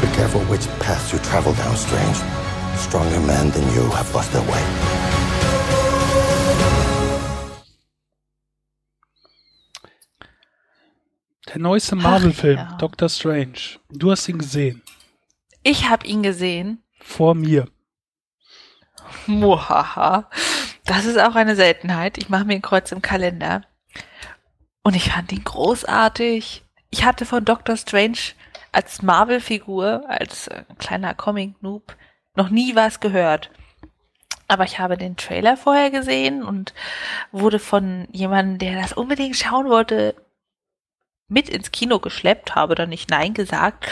Be 0.00 0.08
careful 0.16 0.40
which 0.46 0.66
path 0.80 1.12
you 1.12 1.20
travel 1.20 1.52
down, 1.54 1.76
Strange. 1.76 2.16
Stronger 2.76 3.20
men 3.20 3.50
than 3.50 3.72
you 3.72 3.88
have 3.90 4.12
lost 4.12 4.32
their 4.32 4.42
way. 4.42 5.07
Der 11.48 11.58
neueste 11.58 11.96
Marvel-Film, 11.96 12.56
ja. 12.58 12.76
Doctor 12.78 13.08
Strange. 13.08 13.78
Du 13.90 14.10
hast 14.10 14.28
ihn 14.28 14.38
gesehen. 14.38 14.82
Ich 15.62 15.88
habe 15.88 16.06
ihn 16.06 16.22
gesehen. 16.22 16.82
Vor 17.00 17.34
mir. 17.34 17.68
Muhaha. 19.26 20.28
Das 20.84 21.04
ist 21.04 21.18
auch 21.18 21.34
eine 21.34 21.56
Seltenheit. 21.56 22.18
Ich 22.18 22.28
mache 22.28 22.44
mir 22.44 22.54
ein 22.54 22.62
Kreuz 22.62 22.92
im 22.92 23.02
Kalender. 23.02 23.62
Und 24.82 24.94
ich 24.94 25.10
fand 25.10 25.32
ihn 25.32 25.44
großartig. 25.44 26.64
Ich 26.90 27.04
hatte 27.04 27.24
von 27.26 27.44
Doctor 27.44 27.76
Strange 27.76 28.18
als 28.72 29.02
Marvel-Figur, 29.02 30.04
als 30.08 30.48
äh, 30.48 30.64
kleiner 30.78 31.14
Comic-Noob, 31.14 31.96
noch 32.34 32.50
nie 32.50 32.74
was 32.74 33.00
gehört. 33.00 33.50
Aber 34.48 34.64
ich 34.64 34.78
habe 34.78 34.96
den 34.96 35.16
Trailer 35.16 35.56
vorher 35.56 35.90
gesehen 35.90 36.42
und 36.42 36.72
wurde 37.32 37.58
von 37.58 38.08
jemandem, 38.12 38.58
der 38.58 38.80
das 38.80 38.94
unbedingt 38.94 39.36
schauen 39.36 39.68
wollte, 39.68 40.14
mit 41.28 41.48
ins 41.48 41.70
Kino 41.70 42.00
geschleppt, 42.00 42.54
habe 42.54 42.74
dann 42.74 42.88
nicht 42.88 43.10
Nein 43.10 43.34
gesagt 43.34 43.88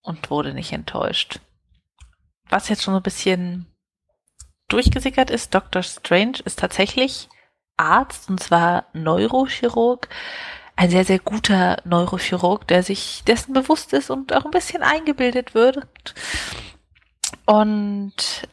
und 0.00 0.30
wurde 0.30 0.54
nicht 0.54 0.72
enttäuscht. 0.72 1.40
Was 2.48 2.68
jetzt 2.68 2.82
schon 2.82 2.94
so 2.94 3.00
ein 3.00 3.02
bisschen 3.02 3.66
durchgesickert 4.68 5.30
ist, 5.30 5.54
Dr. 5.54 5.82
Strange 5.82 6.38
ist 6.44 6.58
tatsächlich 6.58 7.28
Arzt 7.76 8.30
und 8.30 8.40
zwar 8.40 8.86
Neurochirurg. 8.92 10.08
Ein 10.76 10.90
sehr, 10.90 11.04
sehr 11.04 11.18
guter 11.18 11.78
Neurochirurg, 11.84 12.66
der 12.66 12.82
sich 12.82 13.22
dessen 13.26 13.52
bewusst 13.52 13.92
ist 13.92 14.10
und 14.10 14.34
auch 14.34 14.44
ein 14.44 14.50
bisschen 14.50 14.82
eingebildet 14.82 15.54
wird. 15.54 16.14
Und 17.46 18.48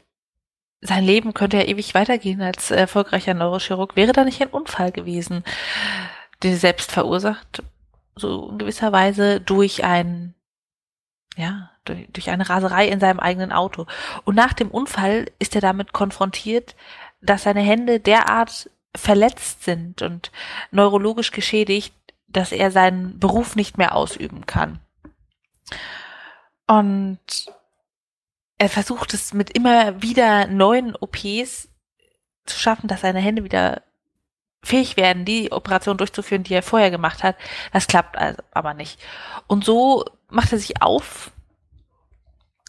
sein 0.82 1.04
Leben 1.04 1.34
könnte 1.34 1.58
ja 1.58 1.64
ewig 1.64 1.94
weitergehen 1.96 2.42
als 2.42 2.72
erfolgreicher 2.72 3.34
Neurochirurg. 3.34 3.96
Wäre 3.96 4.12
da 4.12 4.24
nicht 4.24 4.42
ein 4.42 4.50
Unfall 4.50 4.92
gewesen, 4.92 5.44
er 6.46 6.58
selbst 6.58 6.92
verursacht, 6.92 7.64
so 8.16 8.50
in 8.50 8.58
gewisser 8.58 8.92
Weise 8.92 9.42
durch 9.42 9.84
ein, 9.84 10.34
ja, 11.36 11.72
durch, 11.86 12.08
durch 12.12 12.30
eine 12.30 12.50
Raserei 12.50 12.88
in 12.88 13.00
seinem 13.00 13.20
eigenen 13.20 13.52
Auto. 13.52 13.86
Und 14.24 14.36
nach 14.36 14.54
dem 14.54 14.70
Unfall 14.70 15.32
ist 15.40 15.56
er 15.56 15.62
damit 15.62 15.94
konfrontiert, 15.94 16.76
dass 17.22 17.44
seine 17.44 17.62
Hände 17.62 18.00
derart 18.00 18.70
verletzt 18.96 19.64
sind 19.64 20.02
und 20.02 20.32
neurologisch 20.72 21.32
geschädigt, 21.32 21.96
dass 22.28 22.52
er 22.52 22.72
seinen 22.72 23.20
Beruf 23.20 23.56
nicht 23.56 23.78
mehr 23.78 23.96
ausüben 23.96 24.46
kann. 24.46 24.80
Und 26.68 27.20
er 28.58 28.70
versucht 28.70 29.14
es 29.14 29.34
mit 29.34 29.56
immer 29.56 30.02
wieder 30.02 30.48
neuen 30.48 30.96
OPs 30.96 31.70
zu 32.46 32.60
schaffen, 32.60 32.88
dass 32.88 33.02
seine 33.02 33.20
Hände 33.20 33.44
wieder 33.44 33.82
fähig 34.64 34.98
werden, 34.98 35.26
die 35.26 35.52
Operation 35.52 35.98
durchzuführen, 35.98 36.44
die 36.44 36.54
er 36.54 36.64
vorher 36.64 36.90
gemacht 36.90 37.22
hat. 37.22 37.36
Das 37.72 37.88
klappt 37.88 38.18
also 38.18 38.42
aber 38.52 38.74
nicht. 38.74 39.00
Und 39.48 39.66
so 39.66 40.06
macht 40.30 40.52
er 40.52 40.58
sich 40.58 40.82
auf, 40.82 41.32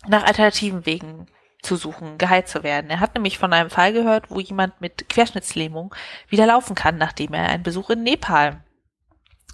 nach 0.07 0.24
alternativen 0.24 0.84
Wegen 0.84 1.26
zu 1.62 1.76
suchen, 1.76 2.18
geheilt 2.18 2.49
zu 2.49 2.62
werden. 2.62 2.90
Er 2.90 3.01
hat 3.01 3.14
nämlich 3.14 3.38
von 3.38 3.53
einem 3.53 3.70
Fall 3.70 3.92
gehört, 3.92 4.30
wo 4.30 4.38
jemand 4.38 4.80
mit 4.80 5.09
Querschnittslähmung 5.09 5.95
wieder 6.28 6.47
laufen 6.47 6.74
kann, 6.74 6.99
nachdem 6.99 7.32
er 7.32 7.49
einen 7.49 7.62
Besuch 7.62 7.90
in 7.90 8.03
Nepal 8.03 8.62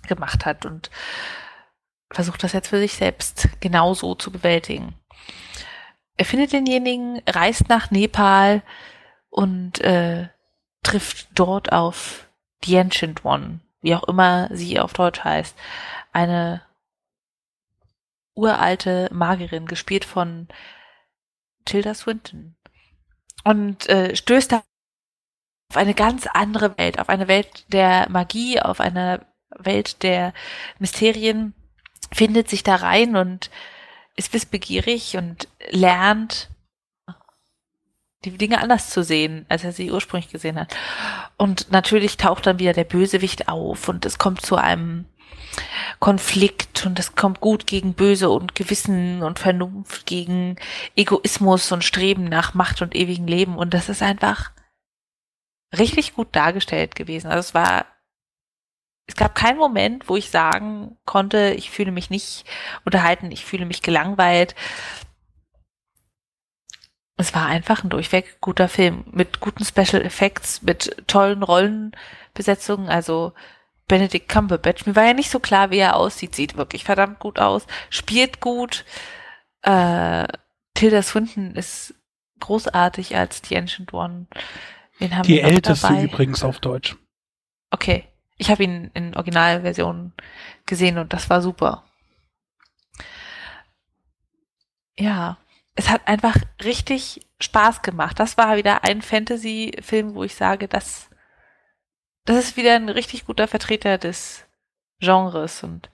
gemacht 0.09 0.45
hat 0.45 0.67
und 0.67 0.91
versucht 2.11 2.43
das 2.43 2.53
jetzt 2.53 2.69
für 2.69 2.79
sich 2.79 2.95
selbst 2.95 3.49
genauso 3.61 4.17
zu 4.17 4.33
bewältigen. 4.33 4.95
Er 6.17 6.25
findet 6.25 6.53
denjenigen, 6.53 7.23
reist 7.29 7.69
nach 7.69 7.91
Nepal 7.91 8.63
und 9.29 9.81
äh, 9.81 10.29
trifft 10.83 11.29
dort 11.35 11.73
auf 11.73 12.29
The 12.65 12.79
Ancient 12.79 13.25
One, 13.25 13.61
wie 13.81 13.95
auch 13.95 14.05
immer 14.05 14.49
sie 14.53 14.79
auf 14.79 14.93
Deutsch 14.93 15.21
heißt. 15.25 15.57
Eine 16.13 16.63
uralte 18.35 19.09
Magierin, 19.13 19.67
gespielt 19.67 20.05
von 20.05 20.49
Tilda 21.65 21.95
Swinton. 21.95 22.57
Und 23.45 23.89
äh, 23.89 24.15
stößt 24.15 24.53
da 24.53 24.63
auf 25.71 25.77
eine 25.77 25.95
ganz 25.95 26.27
andere 26.27 26.77
Welt, 26.79 26.99
auf 26.99 27.09
eine 27.09 27.29
Welt 27.29 27.65
der 27.69 28.09
Magie, 28.11 28.61
auf 28.61 28.81
eine 28.81 29.25
Welt 29.51 30.03
der 30.03 30.35
Mysterien, 30.79 31.55
findet 32.13 32.49
sich 32.49 32.63
da 32.63 32.77
rein 32.77 33.17
und 33.17 33.51
ist 34.17 34.33
wissbegierig 34.33 35.17
und 35.17 35.49
lernt 35.71 36.51
die 38.25 38.37
Dinge 38.37 38.61
anders 38.61 38.91
zu 38.91 39.03
sehen, 39.03 39.47
als 39.49 39.65
er 39.65 39.73
sie 39.73 39.91
ursprünglich 39.91 40.31
gesehen 40.31 40.59
hat. 40.59 40.77
Und 41.37 41.71
natürlich 41.71 42.17
taucht 42.17 42.47
dann 42.47 42.59
wieder 42.59 42.73
der 42.73 42.85
Bösewicht 42.85 43.49
auf 43.49 43.89
und 43.89 44.05
es 44.05 44.19
kommt 44.19 44.43
zu 44.45 44.57
einem 44.57 45.07
Konflikt 45.99 46.87
und 46.87 46.99
es 46.99 47.15
kommt 47.15 47.41
gut 47.41 47.67
gegen 47.67 47.95
Böse 47.95 48.31
und 48.31 48.55
Gewissen 48.55 49.23
und 49.23 49.39
Vernunft 49.39 50.07
gegen 50.07 50.57
Egoismus 50.97 51.73
und 51.73 51.83
Streben 51.83 52.25
nach 52.25 52.55
Macht 52.55 52.83
und 52.83 52.95
ewigem 52.95 53.27
Leben 53.27 53.57
und 53.57 53.75
das 53.75 53.89
ist 53.89 54.03
einfach 54.03 54.53
richtig 55.77 56.15
gut 56.15 56.29
dargestellt 56.33 56.95
gewesen. 56.95 57.29
Also 57.29 57.41
es 57.41 57.55
war 57.55 57.87
es 59.07 59.17
gab 59.17 59.35
keinen 59.35 59.59
Moment, 59.59 60.09
wo 60.09 60.17
ich 60.17 60.31
sagen 60.31 60.97
konnte, 61.05 61.55
ich 61.57 61.71
fühle 61.71 61.91
mich 61.91 62.11
nicht 62.11 62.45
unterhalten, 62.85 63.33
ich 63.33 63.45
fühle 63.45 63.67
mich 63.67 63.83
gelangweilt. 63.83 64.55
Es 67.21 67.35
war 67.35 67.47
einfach 67.47 67.85
ein 67.85 67.91
durchweg 67.91 68.41
guter 68.41 68.67
Film 68.67 69.05
mit 69.13 69.41
guten 69.41 69.63
Special 69.63 70.01
Effects, 70.01 70.63
mit 70.63 70.97
tollen 71.07 71.43
Rollenbesetzungen, 71.43 72.89
also 72.89 73.35
Benedict 73.89 74.27
Cumberbatch. 74.27 74.87
Mir 74.87 74.97
war 74.97 75.05
ja 75.05 75.13
nicht 75.13 75.31
so 75.31 75.39
klar, 75.39 75.71
wie 75.71 75.79
er 75.79 75.97
aussieht. 75.97 76.35
Sieht 76.35 76.57
wirklich 76.57 76.85
verdammt 76.85 77.19
gut 77.19 77.39
aus, 77.39 77.67
spielt 77.91 78.41
gut. 78.41 78.87
Äh, 79.61 80.29
Tilda 80.73 81.03
Swinton 81.03 81.55
ist 81.57 81.95
großartig 82.41 83.15
als 83.15 83.43
The 83.47 83.59
Ancient 83.59 83.93
One. 83.93 84.27
Wen 84.99 85.15
haben 85.15 85.27
Die 85.27 85.41
älteste 85.41 85.89
dabei? 85.89 86.05
übrigens 86.05 86.43
auf 86.43 86.59
Deutsch. 86.59 86.97
Okay. 87.71 88.07
Ich 88.39 88.51
habe 88.51 88.65
ihn 88.65 88.91
in 88.95 89.15
Originalversion 89.15 90.15
gesehen 90.65 90.97
und 90.97 91.13
das 91.13 91.29
war 91.29 91.43
super. 91.43 91.85
Ja, 94.99 95.37
es 95.81 95.89
hat 95.89 96.07
einfach 96.07 96.37
richtig 96.63 97.27
Spaß 97.41 97.81
gemacht. 97.81 98.21
Das 98.21 98.37
war 98.37 98.59
wieder 98.59 98.85
ein 98.85 99.01
Fantasy-Film, 99.01 100.15
wo 100.15 100.25
ich 100.25 100.35
sage, 100.35 100.69
das, 100.69 101.09
das 102.27 102.37
ist 102.37 102.57
wieder 102.59 102.77
ein 102.77 102.91
richtig 102.91 103.25
guter 103.25 103.49
Vertreter 103.49 103.97
des 103.97 104.45
Genres 105.01 105.63
und 105.63 105.89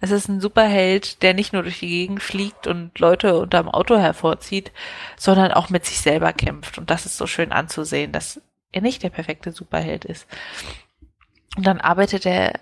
es 0.00 0.12
ist 0.12 0.28
ein 0.28 0.40
Superheld, 0.40 1.24
der 1.24 1.34
nicht 1.34 1.52
nur 1.52 1.64
durch 1.64 1.80
die 1.80 1.88
Gegend 1.88 2.22
fliegt 2.22 2.68
und 2.68 2.96
Leute 3.00 3.36
unterm 3.36 3.68
Auto 3.68 3.98
hervorzieht, 3.98 4.70
sondern 5.16 5.50
auch 5.50 5.70
mit 5.70 5.84
sich 5.86 5.98
selber 5.98 6.32
kämpft 6.32 6.78
und 6.78 6.88
das 6.88 7.04
ist 7.04 7.16
so 7.16 7.26
schön 7.26 7.50
anzusehen, 7.50 8.12
dass 8.12 8.40
er 8.70 8.80
nicht 8.80 9.02
der 9.02 9.10
perfekte 9.10 9.50
Superheld 9.50 10.04
ist. 10.04 10.28
Und 11.56 11.66
dann 11.66 11.80
arbeitet 11.80 12.26
er 12.26 12.60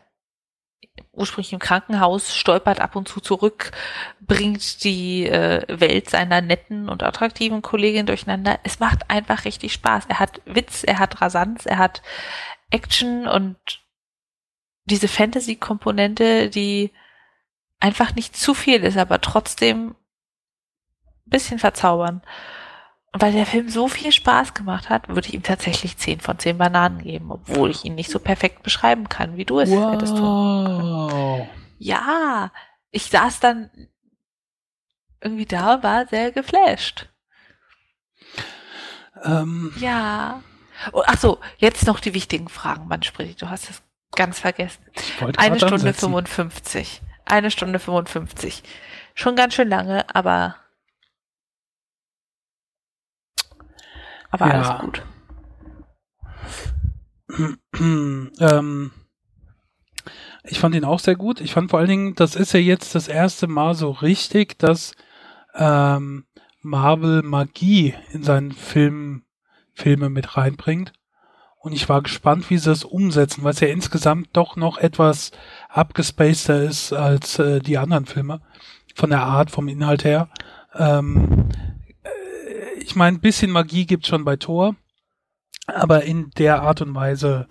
ursprünglich 1.12 1.52
im 1.52 1.58
Krankenhaus, 1.58 2.34
stolpert 2.36 2.80
ab 2.80 2.96
und 2.96 3.08
zu 3.08 3.20
zurück, 3.20 3.72
bringt 4.20 4.84
die 4.84 5.26
äh, 5.26 5.64
Welt 5.68 6.10
seiner 6.10 6.40
netten 6.40 6.88
und 6.88 7.02
attraktiven 7.02 7.62
Kollegin 7.62 8.06
durcheinander. 8.06 8.58
Es 8.62 8.80
macht 8.80 9.10
einfach 9.10 9.44
richtig 9.44 9.72
Spaß. 9.72 10.04
Er 10.08 10.18
hat 10.18 10.40
Witz, 10.46 10.84
er 10.84 10.98
hat 10.98 11.20
Rasanz, 11.20 11.66
er 11.66 11.78
hat 11.78 12.02
Action 12.70 13.26
und 13.26 13.56
diese 14.84 15.08
Fantasy-Komponente, 15.08 16.48
die 16.48 16.92
einfach 17.80 18.14
nicht 18.14 18.36
zu 18.36 18.54
viel 18.54 18.82
ist, 18.84 18.96
aber 18.96 19.20
trotzdem 19.20 19.90
ein 19.90 19.96
bisschen 21.26 21.58
verzaubern. 21.58 22.22
Und 23.12 23.22
weil 23.22 23.32
der 23.32 23.46
Film 23.46 23.68
so 23.68 23.88
viel 23.88 24.12
Spaß 24.12 24.54
gemacht 24.54 24.88
hat, 24.88 25.08
würde 25.08 25.26
ich 25.28 25.34
ihm 25.34 25.42
tatsächlich 25.42 25.96
10 25.96 26.20
von 26.20 26.38
10 26.38 26.58
Bananen 26.58 27.02
geben, 27.02 27.32
obwohl 27.32 27.70
ich 27.70 27.84
ihn 27.84 27.96
nicht 27.96 28.10
so 28.10 28.20
perfekt 28.20 28.62
beschreiben 28.62 29.08
kann, 29.08 29.36
wie 29.36 29.44
du 29.44 29.58
es 29.58 29.70
wow. 29.70 29.92
hättest 29.92 30.16
tun 30.16 31.48
Ja, 31.78 32.52
ich 32.92 33.06
saß 33.06 33.40
dann 33.40 33.70
irgendwie 35.20 35.46
da, 35.46 35.82
war 35.82 36.06
sehr 36.06 36.30
geflasht. 36.30 37.08
Ähm. 39.24 39.72
Ja. 39.78 40.42
Oh, 40.92 41.02
ach 41.04 41.18
so, 41.18 41.38
jetzt 41.58 41.86
noch 41.86 42.00
die 42.00 42.14
wichtigen 42.14 42.48
Fragen, 42.48 42.88
Mann, 42.88 43.02
sprich, 43.02 43.36
du 43.36 43.50
hast 43.50 43.68
es 43.68 43.82
ganz 44.14 44.38
vergessen. 44.38 44.82
Eine 45.36 45.56
Stunde 45.56 45.74
ansetzen. 45.74 46.00
55. 46.00 47.02
Eine 47.24 47.50
Stunde 47.50 47.78
55. 47.78 48.62
Schon 49.14 49.36
ganz 49.36 49.54
schön 49.54 49.68
lange, 49.68 50.06
aber 50.14 50.56
aber 54.30 54.46
ja. 54.46 54.52
alles 54.52 54.80
gut. 54.80 55.02
ähm, 57.80 58.90
ich 60.44 60.58
fand 60.58 60.74
ihn 60.74 60.84
auch 60.84 60.98
sehr 60.98 61.16
gut. 61.16 61.40
Ich 61.40 61.52
fand 61.52 61.70
vor 61.70 61.78
allen 61.78 61.88
Dingen, 61.88 62.14
das 62.14 62.34
ist 62.34 62.52
ja 62.52 62.60
jetzt 62.60 62.94
das 62.94 63.08
erste 63.08 63.46
Mal 63.46 63.74
so 63.74 63.90
richtig, 63.90 64.58
dass 64.58 64.92
ähm, 65.54 66.24
Marvel 66.62 67.22
Magie 67.22 67.94
in 68.12 68.22
seinen 68.22 68.52
Film, 68.52 69.24
Filme 69.74 70.10
mit 70.10 70.36
reinbringt. 70.36 70.92
Und 71.58 71.72
ich 71.72 71.88
war 71.90 72.02
gespannt, 72.02 72.48
wie 72.48 72.56
sie 72.56 72.70
das 72.70 72.84
umsetzen, 72.84 73.44
weil 73.44 73.52
es 73.52 73.60
ja 73.60 73.68
insgesamt 73.68 74.30
doch 74.32 74.56
noch 74.56 74.78
etwas 74.78 75.30
abgespaceter 75.68 76.62
ist 76.62 76.92
als 76.92 77.38
äh, 77.38 77.60
die 77.60 77.76
anderen 77.76 78.06
Filme. 78.06 78.40
Von 78.94 79.10
der 79.10 79.22
Art, 79.22 79.50
vom 79.50 79.68
Inhalt 79.68 80.04
her. 80.04 80.30
Ähm, 80.74 81.48
äh, 81.52 81.69
ich 82.80 82.96
meine, 82.96 83.16
ein 83.16 83.20
bisschen 83.20 83.50
Magie 83.50 83.86
gibt's 83.86 84.08
schon 84.08 84.24
bei 84.24 84.36
Thor, 84.36 84.76
aber 85.66 86.02
in 86.04 86.30
der 86.38 86.62
Art 86.62 86.80
und 86.80 86.94
Weise 86.94 87.46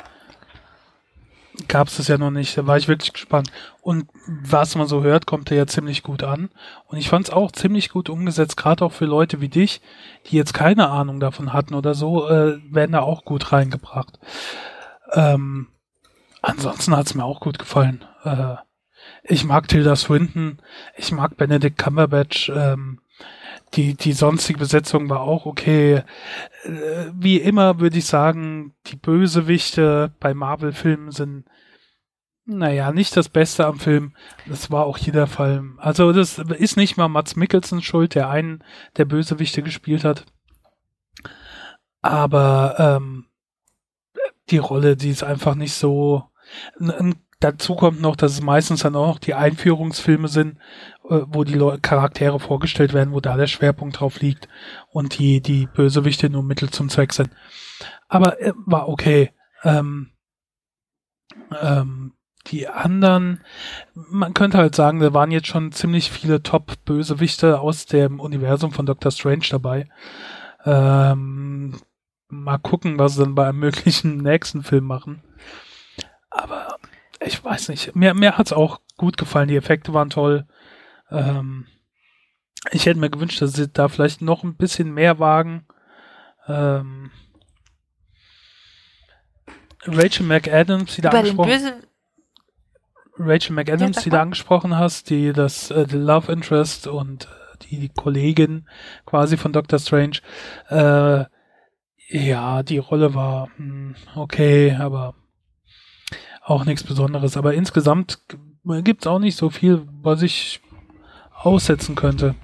gab 1.67 1.87
es 1.87 1.97
das 1.97 2.07
ja 2.07 2.17
noch 2.17 2.31
nicht. 2.31 2.57
Da 2.57 2.67
war 2.67 2.77
ich 2.77 2.87
wirklich 2.87 3.13
gespannt. 3.13 3.51
Und 3.81 4.09
was 4.27 4.75
man 4.75 4.87
so 4.87 5.03
hört, 5.03 5.25
kommt 5.25 5.51
er 5.51 5.57
ja 5.57 5.67
ziemlich 5.67 6.03
gut 6.03 6.23
an. 6.23 6.49
Und 6.85 6.97
ich 6.97 7.09
fand 7.09 7.27
es 7.27 7.33
auch 7.33 7.51
ziemlich 7.51 7.89
gut 7.89 8.09
umgesetzt, 8.09 8.57
gerade 8.57 8.85
auch 8.85 8.93
für 8.93 9.05
Leute 9.05 9.41
wie 9.41 9.49
dich, 9.49 9.81
die 10.27 10.37
jetzt 10.37 10.53
keine 10.53 10.89
Ahnung 10.89 11.19
davon 11.19 11.53
hatten 11.53 11.73
oder 11.73 11.93
so, 11.93 12.27
äh, 12.29 12.59
werden 12.71 12.93
da 12.93 13.01
auch 13.01 13.25
gut 13.25 13.51
reingebracht. 13.51 14.19
Ähm, 15.13 15.67
ansonsten 16.41 16.95
hat 16.95 17.07
es 17.07 17.15
mir 17.15 17.25
auch 17.25 17.39
gut 17.39 17.59
gefallen. 17.59 18.05
Äh, 18.23 18.55
ich 19.23 19.43
mag 19.43 19.67
Tilda 19.67 19.95
Swinton, 19.95 20.61
ich 20.95 21.11
mag 21.11 21.37
Benedict 21.37 21.77
Cumberbatch, 21.77 22.49
ähm, 22.49 23.01
die, 23.73 23.93
die 23.95 24.13
sonstige 24.13 24.59
Besetzung 24.59 25.09
war 25.09 25.21
auch 25.21 25.45
okay. 25.45 26.03
Äh, 26.63 27.11
wie 27.13 27.37
immer 27.37 27.79
würde 27.79 27.97
ich 27.97 28.05
sagen, 28.05 28.73
die 28.87 28.95
Bösewichte 28.95 30.13
bei 30.19 30.33
Marvel-Filmen 30.33 31.11
sind, 31.11 31.45
naja, 32.45 32.91
nicht 32.91 33.15
das 33.15 33.29
Beste 33.29 33.65
am 33.67 33.79
Film. 33.79 34.15
Das 34.47 34.71
war 34.71 34.85
auch 34.85 34.97
jeder 34.97 35.27
Fall. 35.27 35.63
Also 35.77 36.11
das 36.11 36.39
ist 36.39 36.77
nicht 36.77 36.97
mal 36.97 37.07
Mats 37.07 37.35
Mikkelsen 37.35 37.83
schuld, 37.83 38.15
der 38.15 38.29
einen 38.29 38.63
der 38.97 39.05
Bösewichte 39.05 39.61
gespielt 39.61 40.03
hat. 40.03 40.25
Aber 42.01 42.75
ähm, 42.79 43.25
die 44.49 44.57
Rolle, 44.57 44.95
die 44.95 45.09
ist 45.09 45.23
einfach 45.23 45.53
nicht 45.53 45.73
so. 45.73 46.23
Ein 46.79 47.15
Dazu 47.41 47.75
kommt 47.75 48.01
noch, 48.01 48.17
dass 48.17 48.33
es 48.33 48.41
meistens 48.41 48.81
dann 48.81 48.97
auch 48.97 49.07
noch 49.07 49.19
die 49.19 49.33
Einführungsfilme 49.33 50.27
sind, 50.27 50.57
äh, 51.09 51.21
wo 51.27 51.45
die 51.45 51.57
Charaktere 51.81 52.39
vorgestellt 52.39 52.93
werden, 52.93 53.13
wo 53.13 53.21
da 53.21 53.37
der 53.37 53.47
Schwerpunkt 53.47 53.99
drauf 53.99 54.19
liegt 54.19 54.49
und 54.91 55.17
die, 55.19 55.41
die 55.41 55.67
Bösewichte 55.67 56.29
nur 56.29 56.43
Mittel 56.43 56.69
zum 56.69 56.89
Zweck 56.89 57.13
sind. 57.13 57.29
Aber 58.09 58.41
äh, 58.41 58.51
war 58.65 58.89
okay. 58.89 59.31
Ähm, 59.63 60.11
ähm, 61.61 62.13
die 62.47 62.67
anderen, 62.67 63.41
man 63.93 64.33
könnte 64.33 64.57
halt 64.57 64.75
sagen, 64.75 64.99
da 64.99 65.13
waren 65.13 65.31
jetzt 65.31 65.47
schon 65.47 65.71
ziemlich 65.71 66.11
viele 66.11 66.41
Top-Bösewichte 66.41 67.59
aus 67.59 67.85
dem 67.85 68.19
Universum 68.19 68.71
von 68.71 68.85
Doctor 68.85 69.11
Strange 69.11 69.45
dabei. 69.49 69.87
Ähm, 70.65 71.79
mal 72.27 72.57
gucken, 72.57 72.99
was 72.99 73.15
sie 73.15 73.23
dann 73.23 73.35
bei 73.35 73.47
einem 73.47 73.59
möglichen 73.59 74.17
nächsten 74.23 74.63
Film 74.63 74.85
machen. 74.85 75.21
Aber 76.29 76.77
ich 77.25 77.43
weiß 77.43 77.69
nicht, 77.69 77.95
mir, 77.95 78.13
mir 78.13 78.37
hat's 78.37 78.53
auch 78.53 78.79
gut 78.97 79.17
gefallen, 79.17 79.47
die 79.47 79.55
Effekte 79.57 79.93
waren 79.93 80.09
toll. 80.09 80.45
Ähm, 81.11 81.67
ich 82.71 82.85
hätte 82.85 82.99
mir 82.99 83.09
gewünscht, 83.09 83.41
dass 83.41 83.53
sie 83.53 83.67
da 83.67 83.87
vielleicht 83.87 84.21
noch 84.21 84.43
ein 84.43 84.55
bisschen 84.55 84.93
mehr 84.93 85.19
wagen. 85.19 85.65
Ähm, 86.47 87.11
Rachel 89.85 90.25
McAdams, 90.25 90.95
die 90.95 91.01
da 91.01 91.09
angesprochen 91.09 91.83
Rachel 93.17 93.53
McAdams, 93.53 93.97
ja, 93.97 94.03
die 94.03 94.09
du 94.09 94.19
angesprochen 94.19 94.77
hast, 94.77 95.09
die 95.09 95.33
das 95.33 95.71
äh, 95.71 95.85
Love 95.91 96.31
Interest 96.31 96.87
und 96.87 97.25
äh, 97.25 97.57
die, 97.63 97.79
die 97.79 97.89
Kollegin 97.89 98.67
quasi 99.05 99.35
von 99.35 99.51
Doctor 99.51 99.79
Strange, 99.79 100.19
äh, 100.69 101.25
ja, 102.11 102.63
die 102.63 102.77
Rolle 102.77 103.13
war 103.13 103.49
mh, 103.57 103.57
hm, 103.57 103.95
okay, 104.15 104.75
aber 104.79 105.15
auch 106.49 106.65
nichts 106.65 106.83
Besonderes. 106.83 107.37
Aber 107.37 107.53
insgesamt 107.53 108.19
gibt 108.83 109.01
es 109.03 109.07
auch 109.07 109.19
nicht 109.19 109.37
so 109.37 109.49
viel, 109.49 109.87
was 110.01 110.21
ich 110.21 110.61
aussetzen 111.33 111.95
könnte. 111.95 112.35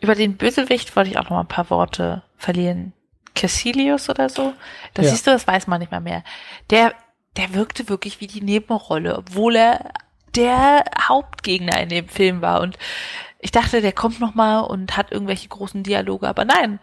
Über 0.00 0.14
den 0.14 0.36
Bösewicht 0.36 0.94
wollte 0.94 1.10
ich 1.10 1.18
auch 1.18 1.24
noch 1.24 1.30
mal 1.30 1.40
ein 1.40 1.48
paar 1.48 1.70
Worte 1.70 2.22
verlieren. 2.36 2.92
Cassilius 3.34 4.08
oder 4.08 4.28
so. 4.28 4.54
Das 4.94 5.06
ja. 5.06 5.10
siehst 5.12 5.26
du, 5.26 5.30
das 5.30 5.46
weiß 5.46 5.66
man 5.66 5.80
nicht 5.80 5.92
mal 5.92 6.00
mehr. 6.00 6.22
Der, 6.70 6.94
der 7.36 7.54
wirkte 7.54 7.88
wirklich 7.88 8.20
wie 8.20 8.26
die 8.26 8.42
Nebenrolle, 8.42 9.16
obwohl 9.16 9.56
er 9.56 9.92
der 10.34 10.84
Hauptgegner 11.00 11.80
in 11.80 11.88
dem 11.88 12.08
Film 12.08 12.42
war. 12.42 12.60
Und 12.60 12.78
ich 13.38 13.52
dachte, 13.52 13.80
der 13.80 13.92
kommt 13.92 14.20
noch 14.20 14.34
mal 14.34 14.60
und 14.60 14.96
hat 14.96 15.12
irgendwelche 15.12 15.48
großen 15.48 15.82
Dialoge, 15.82 16.28
aber 16.28 16.44
nein, 16.44 16.78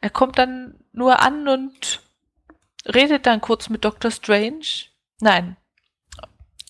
er 0.00 0.10
kommt 0.10 0.38
dann 0.38 0.74
nur 0.92 1.20
an 1.20 1.48
und 1.48 2.02
redet 2.86 3.26
dann 3.26 3.40
kurz 3.40 3.68
mit 3.68 3.84
Dr. 3.84 4.10
Strange. 4.10 4.86
Nein. 5.20 5.56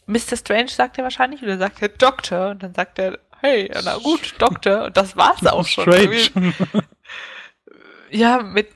Mr. 0.07 0.37
Strange 0.37 0.69
sagt 0.69 0.99
er 0.99 1.05
wahrscheinlich 1.05 1.43
oder 1.43 1.59
sagt 1.59 1.81
er 1.81 1.89
Doktor 1.89 2.51
und 2.51 2.63
dann 2.63 2.75
sagt 2.75 2.99
er, 2.99 3.19
hey, 3.41 3.71
na 3.85 3.97
gut, 3.99 4.35
Doktor 4.39 4.85
und 4.85 4.97
das 4.97 5.17
war's 5.17 5.45
auch 5.47 5.67
schon. 5.67 5.85
Strange. 5.85 6.53
ja, 8.11 8.43
mit 8.43 8.69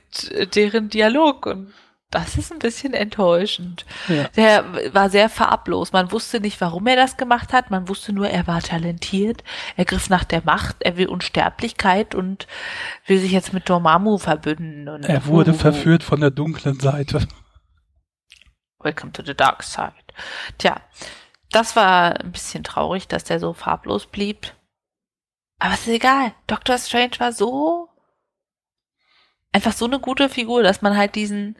deren 0.55 0.89
Dialog 0.89 1.45
und 1.45 1.73
das 2.09 2.37
ist 2.37 2.53
ein 2.53 2.59
bisschen 2.59 2.93
enttäuschend. 2.93 3.85
Ja. 4.07 4.29
Der 4.29 4.93
war 4.93 5.09
sehr 5.09 5.29
farblos. 5.29 5.91
Man 5.91 6.11
wusste 6.11 6.39
nicht, 6.39 6.59
warum 6.61 6.87
er 6.87 6.95
das 6.95 7.17
gemacht 7.17 7.51
hat. 7.51 7.69
Man 7.69 7.89
wusste 7.89 8.13
nur, 8.13 8.29
er 8.29 8.47
war 8.47 8.61
talentiert. 8.61 9.43
Er 9.75 9.83
griff 9.83 10.09
nach 10.09 10.23
der 10.23 10.41
Macht. 10.45 10.77
Er 10.79 10.95
will 10.95 11.07
Unsterblichkeit 11.07 12.15
und 12.15 12.47
will 13.07 13.19
sich 13.19 13.33
jetzt 13.33 13.51
mit 13.51 13.69
Dormammu 13.69 14.19
verbünden. 14.19 15.03
Er 15.03 15.25
wurde 15.25 15.51
uh, 15.51 15.55
verführt 15.55 16.01
von 16.01 16.21
der 16.21 16.31
dunklen 16.31 16.79
Seite. 16.79 17.27
Welcome 18.79 19.11
to 19.11 19.23
the 19.25 19.33
dark 19.33 19.63
side. 19.63 19.91
Tja, 20.57 20.79
das 21.51 21.75
war 21.75 22.21
ein 22.21 22.31
bisschen 22.31 22.63
traurig, 22.63 23.09
dass 23.09 23.25
der 23.25 23.41
so 23.41 23.51
farblos 23.51 24.05
blieb. 24.05 24.53
Aber 25.59 25.73
es 25.73 25.81
ist 25.81 25.93
egal. 25.93 26.33
Doctor 26.45 26.77
Strange 26.77 27.19
war 27.19 27.33
so 27.33 27.89
einfach 29.51 29.73
so 29.73 29.85
eine 29.85 29.99
gute 29.99 30.29
Figur, 30.29 30.63
dass 30.63 30.81
man 30.81 30.95
halt 30.95 31.15
diesen 31.15 31.57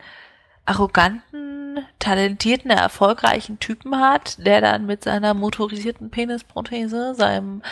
arroganten, 0.68 1.86
talentierten, 2.00 2.72
erfolgreichen 2.72 3.60
Typen 3.60 4.00
hat, 4.00 4.46
der 4.46 4.62
dann 4.62 4.86
mit 4.86 5.04
seiner 5.04 5.34
motorisierten 5.34 6.12
Penisprothese, 6.12 7.16
seinem 7.16 7.64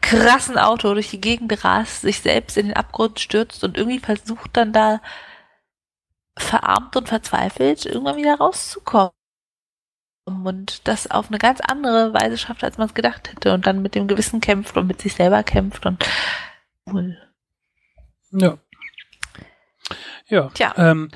krassen 0.00 0.58
Auto 0.58 0.94
durch 0.94 1.10
die 1.10 1.20
Gegend 1.20 1.64
rast, 1.64 2.00
sich 2.00 2.20
selbst 2.20 2.56
in 2.56 2.68
den 2.68 2.76
Abgrund 2.76 3.20
stürzt 3.20 3.62
und 3.62 3.76
irgendwie 3.76 3.98
versucht 4.00 4.56
dann 4.56 4.72
da 4.72 5.00
verarmt 6.38 6.96
und 6.96 7.08
verzweifelt 7.08 7.84
irgendwann 7.86 8.16
wieder 8.16 8.36
rauszukommen. 8.36 9.12
und 10.26 10.86
das 10.88 11.10
auf 11.10 11.28
eine 11.28 11.38
ganz 11.38 11.60
andere 11.60 12.14
Weise 12.14 12.38
schafft, 12.38 12.64
als 12.64 12.78
man 12.78 12.86
es 12.88 12.94
gedacht 12.94 13.30
hätte 13.30 13.52
und 13.52 13.66
dann 13.66 13.82
mit 13.82 13.94
dem 13.94 14.06
Gewissen 14.08 14.40
kämpft 14.40 14.76
und 14.76 14.86
mit 14.86 15.00
sich 15.00 15.14
selber 15.14 15.42
kämpft 15.42 15.84
und 15.86 16.04
cool. 16.86 17.18
Ja. 18.32 18.58
Ja. 20.26 20.50
Tja. 20.54 20.72
Ähm, 20.76 21.10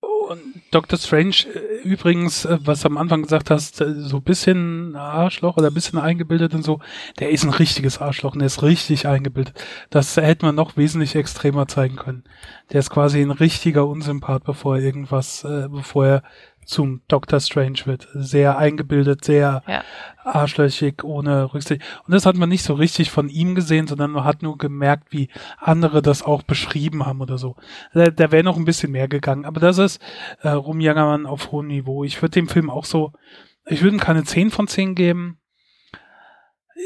und 0.00 0.62
Dr. 0.70 0.98
Strange, 0.98 1.34
äh, 1.54 1.82
übrigens, 1.82 2.44
äh, 2.44 2.58
was 2.62 2.82
du 2.82 2.88
am 2.88 2.98
Anfang 2.98 3.22
gesagt 3.22 3.50
hast, 3.50 3.80
äh, 3.80 3.92
so 3.94 4.18
ein 4.18 4.22
bisschen 4.22 4.94
Arschloch 4.96 5.56
oder 5.56 5.68
ein 5.68 5.74
bisschen 5.74 5.98
eingebildet 5.98 6.54
und 6.54 6.62
so, 6.62 6.80
der 7.18 7.30
ist 7.30 7.44
ein 7.44 7.50
richtiges 7.50 7.98
Arschloch 7.98 8.32
und 8.32 8.38
der 8.38 8.46
ist 8.46 8.62
richtig 8.62 9.06
eingebildet. 9.06 9.54
Das 9.90 10.16
hätte 10.16 10.46
man 10.46 10.54
noch 10.54 10.76
wesentlich 10.76 11.16
extremer 11.16 11.66
zeigen 11.66 11.96
können. 11.96 12.24
Der 12.72 12.80
ist 12.80 12.90
quasi 12.90 13.20
ein 13.20 13.32
richtiger 13.32 13.86
Unsympath, 13.86 14.44
bevor 14.44 14.76
er 14.76 14.82
irgendwas, 14.82 15.42
bevor 15.70 16.06
er 16.06 16.22
zum 16.64 17.02
Doctor 17.08 17.40
Strange 17.40 17.80
wird. 17.84 18.08
Sehr 18.14 18.56
eingebildet, 18.58 19.24
sehr 19.24 19.62
Ja. 19.66 19.82
arschlöchig, 20.22 21.02
ohne 21.04 21.52
Rücksicht. 21.52 21.82
Und 22.06 22.14
das 22.14 22.26
hat 22.26 22.36
man 22.36 22.48
nicht 22.48 22.62
so 22.62 22.74
richtig 22.74 23.10
von 23.10 23.28
ihm 23.28 23.54
gesehen, 23.54 23.86
sondern 23.86 24.10
man 24.12 24.24
hat 24.24 24.42
nur 24.42 24.58
gemerkt, 24.58 25.12
wie 25.12 25.28
andere 25.58 26.02
das 26.02 26.22
auch 26.22 26.42
beschrieben 26.42 27.06
haben 27.06 27.20
oder 27.20 27.38
so. 27.38 27.56
Da, 27.94 28.10
da 28.10 28.30
wäre 28.30 28.44
noch 28.44 28.56
ein 28.56 28.64
bisschen 28.64 28.92
mehr 28.92 29.08
gegangen. 29.08 29.44
Aber 29.44 29.60
das 29.60 29.78
ist 29.78 30.00
äh, 30.42 30.50
Rumjaggermann 30.50 31.26
auf 31.26 31.50
hohem 31.52 31.68
Niveau. 31.68 32.04
Ich 32.04 32.20
würde 32.22 32.32
dem 32.32 32.48
Film 32.48 32.70
auch 32.70 32.84
so, 32.84 33.12
ich 33.66 33.82
würde 33.82 33.96
ihm 33.96 34.00
keine 34.00 34.24
10 34.24 34.50
von 34.50 34.68
10 34.68 34.94
geben. 34.94 35.38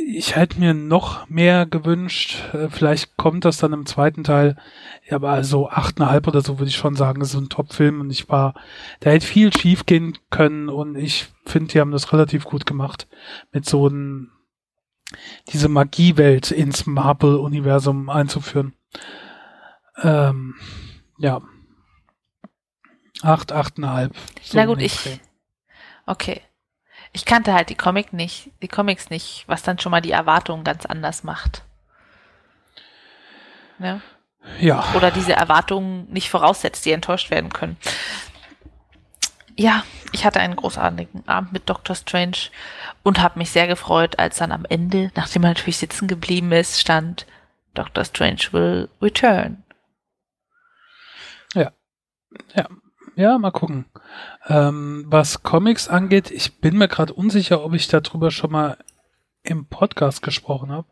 Ich 0.06 0.34
hätte 0.36 0.58
mir 0.58 0.74
noch 0.74 1.28
mehr 1.28 1.66
gewünscht. 1.66 2.42
Äh, 2.52 2.68
Vielleicht 2.68 3.16
kommt 3.16 3.44
das 3.44 3.58
dann 3.58 3.72
im 3.72 3.86
zweiten 3.86 4.24
Teil. 4.24 4.56
Ja, 5.08 5.16
aber 5.16 5.44
so 5.44 5.70
8,5 5.70 6.28
oder 6.28 6.40
so 6.40 6.58
würde 6.58 6.68
ich 6.68 6.76
schon 6.76 6.96
sagen, 6.96 7.20
ist 7.20 7.32
so 7.32 7.38
ein 7.38 7.48
Top-Film 7.48 8.00
und 8.00 8.10
ich 8.10 8.28
war, 8.28 8.54
da 9.00 9.10
hätte 9.10 9.26
viel 9.26 9.52
schief 9.52 9.86
gehen 9.86 10.18
können 10.30 10.68
und 10.68 10.96
ich 10.96 11.28
finde, 11.46 11.72
die 11.72 11.80
haben 11.80 11.90
das 11.90 12.12
relativ 12.12 12.44
gut 12.44 12.66
gemacht 12.66 13.06
mit 13.52 13.66
so 13.66 13.86
einem, 13.86 14.30
diese 15.48 15.68
Magiewelt 15.68 16.50
ins 16.50 16.86
Marvel-Universum 16.86 18.08
einzuführen. 18.08 18.74
Ähm, 20.02 20.54
ja. 21.18 21.42
Acht, 23.22 23.52
achteinhalb. 23.52 24.14
So 24.42 24.58
Na 24.58 24.66
gut, 24.66 24.82
ich. 24.82 25.20
Okay. 26.06 26.40
Ich 27.14 27.24
kannte 27.24 27.54
halt 27.54 27.70
die 27.70 27.76
Comic 27.76 28.12
nicht, 28.12 28.50
die 28.60 28.68
Comics 28.68 29.08
nicht, 29.08 29.44
was 29.46 29.62
dann 29.62 29.78
schon 29.78 29.92
mal 29.92 30.00
die 30.00 30.10
Erwartungen 30.10 30.64
ganz 30.64 30.84
anders 30.84 31.22
macht. 31.22 31.62
Ja. 33.78 34.00
Ja. 34.58 34.84
Oder 34.94 35.12
diese 35.12 35.32
Erwartungen 35.32 36.10
nicht 36.10 36.28
voraussetzt, 36.28 36.84
die 36.84 36.90
enttäuscht 36.90 37.30
werden 37.30 37.52
können. 37.52 37.76
Ja, 39.56 39.84
ich 40.10 40.24
hatte 40.24 40.40
einen 40.40 40.56
großartigen 40.56 41.28
Abend 41.28 41.52
mit 41.52 41.68
Doctor 41.68 41.94
Strange 41.94 42.50
und 43.04 43.22
habe 43.22 43.38
mich 43.38 43.50
sehr 43.50 43.68
gefreut, 43.68 44.18
als 44.18 44.38
dann 44.38 44.50
am 44.50 44.64
Ende, 44.68 45.12
nachdem 45.14 45.44
er 45.44 45.50
natürlich 45.50 45.78
sitzen 45.78 46.08
geblieben 46.08 46.50
ist, 46.50 46.80
stand 46.80 47.26
Doctor 47.74 48.04
Strange 48.04 48.48
will 48.50 48.88
return. 49.00 49.62
Ja, 51.54 51.72
ja, 52.56 52.66
mal 53.16 53.50
gucken. 53.50 53.86
Ähm, 54.46 55.04
was 55.08 55.42
Comics 55.42 55.88
angeht, 55.88 56.30
ich 56.30 56.60
bin 56.60 56.76
mir 56.76 56.88
gerade 56.88 57.12
unsicher, 57.12 57.64
ob 57.64 57.74
ich 57.74 57.88
darüber 57.88 58.30
schon 58.30 58.50
mal 58.52 58.76
im 59.42 59.66
Podcast 59.66 60.22
gesprochen 60.22 60.72
habe. 60.72 60.88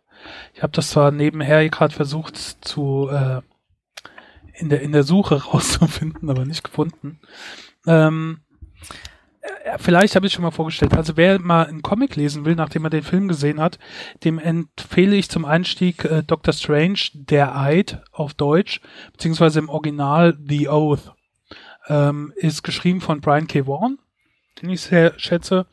Ich 0.55 0.63
habe 0.63 0.73
das 0.73 0.91
zwar 0.91 1.11
nebenher 1.11 1.69
gerade 1.69 1.95
versucht 1.95 2.37
zu 2.37 3.09
äh, 3.11 3.41
in 4.55 4.69
der 4.69 4.83
in 4.83 4.93
der 4.93 5.03
Suche 5.03 5.43
rauszufinden, 5.53 6.31
aber 6.31 6.45
nicht 6.45 6.63
gefunden. 6.63 7.21
Ähm, 7.87 8.43
äh, 9.41 9.79
vielleicht 9.79 10.15
habe 10.15 10.27
ich 10.27 10.33
schon 10.33 10.43
mal 10.43 10.51
vorgestellt. 10.51 10.95
Also 10.95 11.17
wer 11.17 11.41
mal 11.41 11.67
einen 11.67 11.83
Comic 11.83 12.17
lesen 12.17 12.45
will, 12.45 12.55
nachdem 12.55 12.85
er 12.85 12.91
den 12.91 13.03
Film 13.03 13.27
gesehen 13.27 13.61
hat, 13.61 13.79
dem 14.25 14.39
empfehle 14.39 15.17
ich 15.17 15.31
zum 15.31 15.45
Einstieg 15.45 16.05
äh, 16.05 16.23
Doctor 16.23 16.53
Strange, 16.53 17.01
der 17.15 17.57
Eid 17.57 18.03
auf 18.13 18.35
Deutsch, 18.35 18.81
beziehungsweise 19.13 19.59
im 19.59 19.69
Original 19.69 20.39
The 20.47 20.69
Oath 20.69 21.13
ähm, 21.93 22.33
ist 22.37 22.63
geschrieben 22.63 23.01
von 23.01 23.21
Brian 23.21 23.47
K. 23.47 23.67
Vaughan, 23.67 23.99
den 24.61 24.71
ich 24.71 24.81
sehr 24.81 25.19
schätze. 25.19 25.67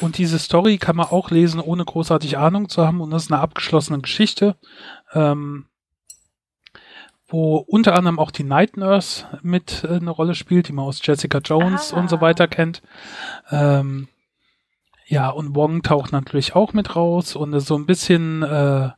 Und 0.00 0.16
diese 0.16 0.38
Story 0.38 0.78
kann 0.78 0.96
man 0.96 1.08
auch 1.08 1.30
lesen, 1.30 1.60
ohne 1.60 1.84
großartig 1.84 2.38
Ahnung 2.38 2.68
zu 2.68 2.86
haben. 2.86 3.00
Und 3.00 3.10
das 3.10 3.24
ist 3.24 3.32
eine 3.32 3.42
abgeschlossene 3.42 4.00
Geschichte, 4.00 4.56
ähm, 5.12 5.66
wo 7.28 7.56
unter 7.58 7.94
anderem 7.94 8.18
auch 8.18 8.30
die 8.30 8.44
Night 8.44 8.78
Nurse 8.78 9.26
mit 9.42 9.84
äh, 9.84 9.96
eine 9.96 10.10
Rolle 10.10 10.34
spielt, 10.34 10.68
die 10.68 10.72
man 10.72 10.86
aus 10.86 11.04
Jessica 11.04 11.38
Jones 11.38 11.92
Ah. 11.92 12.00
und 12.00 12.08
so 12.08 12.22
weiter 12.22 12.48
kennt. 12.48 12.80
Ähm, 13.50 14.08
ja, 15.06 15.28
und 15.28 15.54
Wong 15.54 15.82
taucht 15.82 16.12
natürlich 16.12 16.54
auch 16.54 16.72
mit 16.72 16.96
raus 16.96 17.36
und 17.36 17.52
ist 17.52 17.66
so 17.66 17.76
ein 17.76 17.86
bisschen 17.86 18.42
äh, 18.42 18.86
äh, 18.86 18.90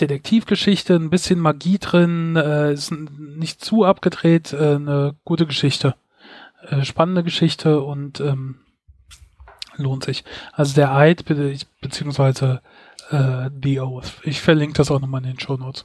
Detektivgeschichte, 0.00 0.94
ein 0.94 1.10
bisschen 1.10 1.38
Magie 1.40 1.78
drin, 1.78 2.36
äh, 2.36 2.72
ist 2.72 2.92
nicht 2.92 3.64
zu 3.64 3.84
abgedreht, 3.84 4.52
äh, 4.52 4.76
eine 4.76 5.16
gute 5.24 5.46
Geschichte. 5.46 5.94
Äh, 6.62 6.84
spannende 6.84 7.22
Geschichte 7.22 7.80
und 7.80 8.20
ähm, 8.20 8.60
lohnt 9.76 10.04
sich. 10.04 10.24
Also 10.52 10.74
der 10.74 10.94
Eid, 10.94 11.24
be 11.24 11.56
beziehungsweise 11.80 12.62
äh, 13.10 13.50
The 13.62 13.80
Oath. 13.80 14.12
Ich 14.22 14.40
verlinke 14.40 14.74
das 14.74 14.90
auch 14.90 15.00
nochmal 15.00 15.22
in 15.22 15.30
den 15.30 15.40
Show 15.40 15.56
Notes. 15.56 15.84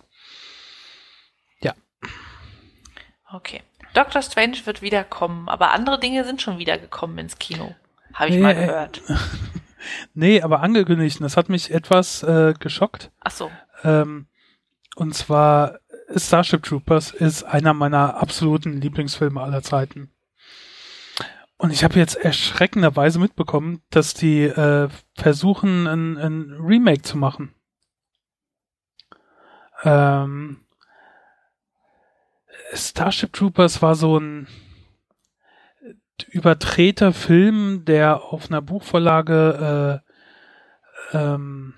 Okay. 3.34 3.61
Doctor 3.95 4.22
Strange 4.22 4.57
wird 4.66 4.82
wiederkommen, 4.82 5.49
aber 5.49 5.72
andere 5.72 5.99
Dinge 5.99 6.24
sind 6.24 6.41
schon 6.41 6.59
wiedergekommen 6.59 7.18
ins 7.18 7.39
Kino. 7.39 7.76
Habe 8.14 8.30
ich 8.30 8.39
mal 8.39 8.53
Nee, 8.53 8.61
äh, 8.61 8.66
gehört. 8.68 9.01
Nee, 10.14 10.41
aber 10.41 10.61
angekündigt, 10.61 11.20
das 11.20 11.36
hat 11.36 11.49
mich 11.49 11.70
etwas 11.70 12.24
äh, 12.24 12.53
geschockt. 12.57 13.11
Ach 13.20 13.32
so. 13.32 13.51
Ähm, 13.84 14.27
und 14.95 15.13
zwar 15.15 15.79
Starship 16.15 16.63
Troopers 16.63 17.11
ist 17.11 17.43
einer 17.43 17.73
meiner 17.73 18.17
absoluten 18.17 18.79
Lieblingsfilme 18.79 19.41
aller 19.41 19.63
Zeiten. 19.63 20.11
Und 21.57 21.71
ich 21.71 21.84
habe 21.84 21.97
jetzt 21.97 22.15
erschreckenderweise 22.15 23.19
mitbekommen, 23.19 23.81
dass 23.89 24.13
die 24.13 24.43
äh, 24.43 24.89
versuchen, 25.15 25.88
ein, 25.88 26.17
ein 26.17 26.57
Remake 26.59 27.03
zu 27.03 27.17
machen. 27.17 27.53
Ähm, 29.84 30.65
Starship 32.73 33.34
Troopers 33.34 33.81
war 33.81 33.95
so 33.95 34.19
ein 34.19 34.47
überdrehter 36.27 37.13
Film, 37.13 37.86
der 37.86 38.23
auf 38.23 38.49
einer 38.49 38.61
Buchvorlage 38.61 40.01
äh, 41.13 41.17
ähm, 41.17 41.73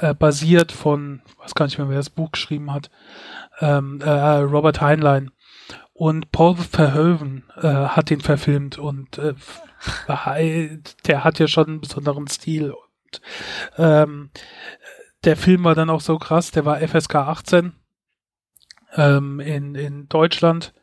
äh, 0.00 0.14
basiert 0.14 0.72
von, 0.72 1.22
weiß 1.38 1.54
gar 1.54 1.66
nicht 1.66 1.78
mehr, 1.78 1.88
wer 1.88 1.96
das 1.96 2.10
Buch 2.10 2.32
geschrieben 2.32 2.72
hat, 2.72 2.90
ähm, 3.60 4.00
äh, 4.00 4.10
Robert 4.10 4.80
Heinlein. 4.80 5.30
Und 5.92 6.32
Paul 6.32 6.56
Verhoeven 6.56 7.44
äh, 7.56 7.68
hat 7.68 8.10
den 8.10 8.20
verfilmt 8.20 8.78
und 8.78 9.18
äh, 9.18 9.34
der 11.06 11.24
hat 11.24 11.38
ja 11.38 11.46
schon 11.46 11.66
einen 11.66 11.80
besonderen 11.80 12.26
Stil. 12.26 12.72
Und 12.72 13.20
ähm, 13.78 14.30
der 15.22 15.36
Film 15.36 15.64
war 15.64 15.74
dann 15.74 15.90
auch 15.90 16.00
so 16.00 16.18
krass, 16.18 16.50
der 16.50 16.64
war 16.64 16.80
FSK 16.80 17.14
18 17.14 17.72
ähm, 18.96 19.40
in, 19.40 19.74
in 19.74 20.08
Deutschland. 20.08 20.74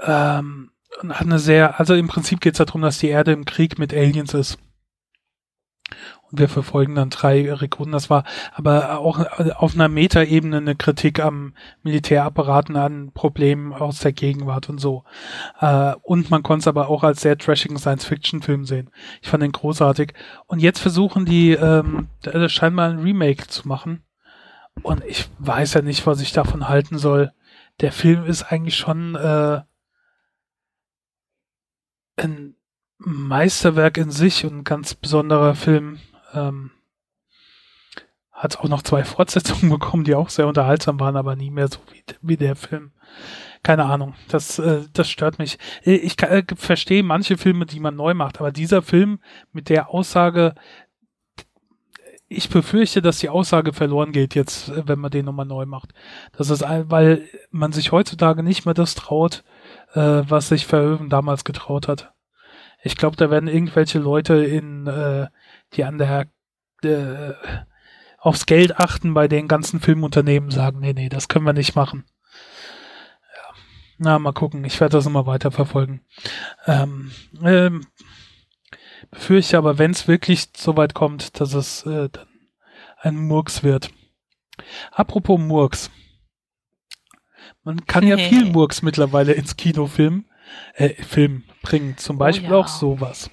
Ähm, 0.00 0.70
und 1.00 1.12
hat 1.12 1.26
eine 1.26 1.38
sehr, 1.38 1.78
also 1.78 1.94
im 1.94 2.08
Prinzip 2.08 2.40
geht 2.40 2.54
es 2.58 2.64
darum, 2.64 2.82
dass 2.82 2.98
die 2.98 3.08
Erde 3.08 3.32
im 3.32 3.44
Krieg 3.44 3.78
mit 3.78 3.92
Aliens 3.92 4.34
ist. 4.34 4.58
Und 6.30 6.38
wir 6.40 6.48
verfolgen 6.48 6.94
dann 6.94 7.10
drei 7.10 7.52
Rekrutten. 7.52 7.92
Das 7.92 8.10
war 8.10 8.24
aber 8.52 8.98
auch 8.98 9.18
auf 9.56 9.74
einer 9.74 9.88
Metaebene 9.88 10.58
eine 10.58 10.76
Kritik 10.76 11.20
am 11.20 11.54
Militärapparaten, 11.82 12.76
an 12.76 13.12
Problemen 13.12 13.72
aus 13.72 14.00
der 14.00 14.12
Gegenwart 14.12 14.68
und 14.68 14.78
so. 14.78 15.04
Äh, 15.60 15.94
und 16.02 16.30
man 16.30 16.42
konnte 16.42 16.60
es 16.60 16.68
aber 16.68 16.88
auch 16.88 17.02
als 17.02 17.22
sehr 17.22 17.38
trashigen 17.38 17.78
Science-Fiction-Film 17.78 18.66
sehen. 18.66 18.90
Ich 19.22 19.28
fand 19.28 19.42
den 19.42 19.52
großartig. 19.52 20.12
Und 20.46 20.60
jetzt 20.60 20.80
versuchen 20.80 21.24
die 21.24 21.52
ähm, 21.52 22.08
äh, 22.24 22.48
scheinbar 22.48 22.90
ein 22.90 22.98
Remake 22.98 23.46
zu 23.48 23.66
machen. 23.66 24.02
Und 24.82 25.04
ich 25.04 25.28
weiß 25.38 25.74
ja 25.74 25.82
nicht, 25.82 26.06
was 26.06 26.20
ich 26.20 26.32
davon 26.32 26.68
halten 26.68 26.98
soll. 26.98 27.32
Der 27.80 27.92
Film 27.92 28.24
ist 28.26 28.44
eigentlich 28.44 28.76
schon 28.76 29.14
äh, 29.14 29.60
ein 32.16 32.54
Meisterwerk 32.98 33.96
in 33.96 34.10
sich 34.10 34.44
und 34.44 34.58
ein 34.58 34.64
ganz 34.64 34.94
besonderer 34.94 35.54
Film. 35.54 36.00
Ähm, 36.34 36.70
hat 38.32 38.58
auch 38.58 38.68
noch 38.68 38.82
zwei 38.82 39.04
Fortsetzungen 39.04 39.70
bekommen, 39.70 40.04
die 40.04 40.14
auch 40.14 40.30
sehr 40.30 40.46
unterhaltsam 40.46 40.98
waren, 41.00 41.16
aber 41.16 41.36
nie 41.36 41.50
mehr 41.50 41.68
so 41.68 41.78
wie, 41.92 42.02
wie 42.22 42.36
der 42.36 42.56
Film. 42.56 42.92
Keine 43.62 43.84
Ahnung, 43.84 44.14
das, 44.28 44.58
äh, 44.58 44.82
das 44.92 45.10
stört 45.10 45.38
mich. 45.38 45.58
Ich 45.82 46.16
kann, 46.16 46.30
äh, 46.30 46.44
verstehe 46.56 47.02
manche 47.02 47.36
Filme, 47.36 47.66
die 47.66 47.80
man 47.80 47.96
neu 47.96 48.14
macht, 48.14 48.38
aber 48.38 48.52
dieser 48.52 48.82
Film 48.82 49.18
mit 49.52 49.68
der 49.68 49.90
Aussage, 49.90 50.54
ich 52.28 52.50
befürchte, 52.50 53.00
dass 53.00 53.18
die 53.18 53.30
Aussage 53.30 53.72
verloren 53.72 54.12
geht 54.12 54.34
jetzt, 54.34 54.68
äh, 54.68 54.86
wenn 54.86 55.00
man 55.00 55.10
den 55.10 55.24
nochmal 55.24 55.46
neu 55.46 55.66
macht. 55.66 55.92
Das 56.36 56.50
ist, 56.50 56.62
weil 56.62 57.26
man 57.50 57.72
sich 57.72 57.90
heutzutage 57.90 58.42
nicht 58.42 58.64
mehr 58.64 58.74
das 58.74 58.94
traut, 58.94 59.44
äh, 59.94 60.22
was 60.28 60.48
sich 60.48 60.66
Verhoeven 60.66 61.08
damals 61.08 61.44
getraut 61.44 61.88
hat. 61.88 62.12
Ich 62.82 62.96
glaube, 62.96 63.16
da 63.16 63.30
werden 63.30 63.48
irgendwelche 63.48 63.98
Leute 63.98 64.34
in, 64.44 64.86
äh, 64.86 65.26
die 65.74 65.84
an 65.84 65.98
der 65.98 66.26
äh, 66.82 67.34
aufs 68.18 68.46
Geld 68.46 68.78
achten 68.78 69.14
bei 69.14 69.28
den 69.28 69.48
ganzen 69.48 69.80
Filmunternehmen 69.80 70.50
sagen, 70.50 70.80
nee, 70.80 70.92
nee, 70.92 71.08
das 71.08 71.28
können 71.28 71.46
wir 71.46 71.52
nicht 71.52 71.76
machen. 71.76 72.04
Ja. 73.34 73.54
Na, 73.98 74.18
mal 74.18 74.32
gucken. 74.32 74.64
Ich 74.64 74.80
werde 74.80 74.96
das 74.96 75.06
immer 75.06 75.26
weiter 75.26 75.50
verfolgen. 75.50 76.02
Ähm, 76.66 77.12
ähm, 77.42 77.86
befürchte 79.10 79.56
aber, 79.56 79.78
wenn 79.78 79.92
es 79.92 80.08
wirklich 80.08 80.48
so 80.56 80.76
weit 80.76 80.94
kommt, 80.94 81.40
dass 81.40 81.54
es 81.54 81.86
äh, 81.86 82.08
dann 82.10 82.28
ein 83.00 83.16
Murks 83.16 83.62
wird. 83.62 83.90
Apropos 84.90 85.38
Murks. 85.38 85.90
Man 87.62 87.86
kann 87.86 88.06
ja 88.06 88.16
viel 88.16 88.44
Murks 88.52 88.82
mittlerweile 88.82 89.32
ins 89.32 89.56
Kino 89.56 89.86
filmen, 89.86 90.28
äh, 90.74 90.90
Film 91.02 91.44
bringen. 91.62 91.96
Zum 91.96 92.18
Beispiel 92.18 92.50
ja. 92.50 92.56
auch 92.56 92.68
sowas. 92.68 93.30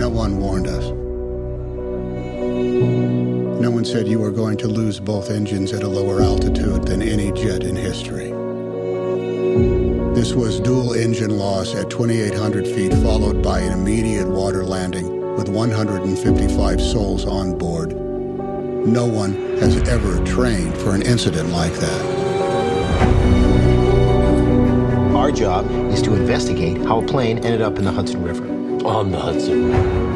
No 0.00 0.08
one 0.08 0.38
warned 0.38 0.66
us. 0.66 0.86
No 3.60 3.70
one 3.70 3.84
said 3.84 4.08
you 4.08 4.18
were 4.18 4.30
going 4.30 4.56
to 4.56 4.66
lose 4.66 4.98
both 4.98 5.28
engines 5.28 5.74
at 5.74 5.82
a 5.82 5.88
lower 5.88 6.22
altitude 6.22 6.86
than 6.86 7.02
any 7.02 7.30
jet 7.32 7.64
in 7.64 7.76
history. 7.76 8.30
This 10.14 10.32
was 10.32 10.58
dual 10.58 10.94
engine 10.94 11.36
loss 11.36 11.74
at 11.74 11.90
2,800 11.90 12.66
feet, 12.66 12.94
followed 12.94 13.42
by 13.42 13.60
an 13.60 13.74
immediate 13.74 14.26
water 14.26 14.64
landing 14.64 15.36
with 15.36 15.50
155 15.50 16.80
souls 16.80 17.26
on 17.26 17.58
board. 17.58 17.94
No 17.94 19.04
one 19.04 19.34
has 19.58 19.86
ever 19.86 20.24
trained 20.24 20.74
for 20.78 20.94
an 20.94 21.02
incident 21.02 21.50
like 21.50 21.74
that. 21.74 22.00
Our 25.14 25.30
job 25.30 25.70
is 25.92 26.00
to 26.00 26.14
investigate 26.14 26.78
how 26.86 27.02
a 27.02 27.06
plane 27.06 27.36
ended 27.44 27.60
up 27.60 27.76
in 27.76 27.84
the 27.84 27.92
Hudson 27.92 28.22
River. 28.22 28.59
On 28.84 29.10
the 29.10 29.18
Hudson. 29.18 29.70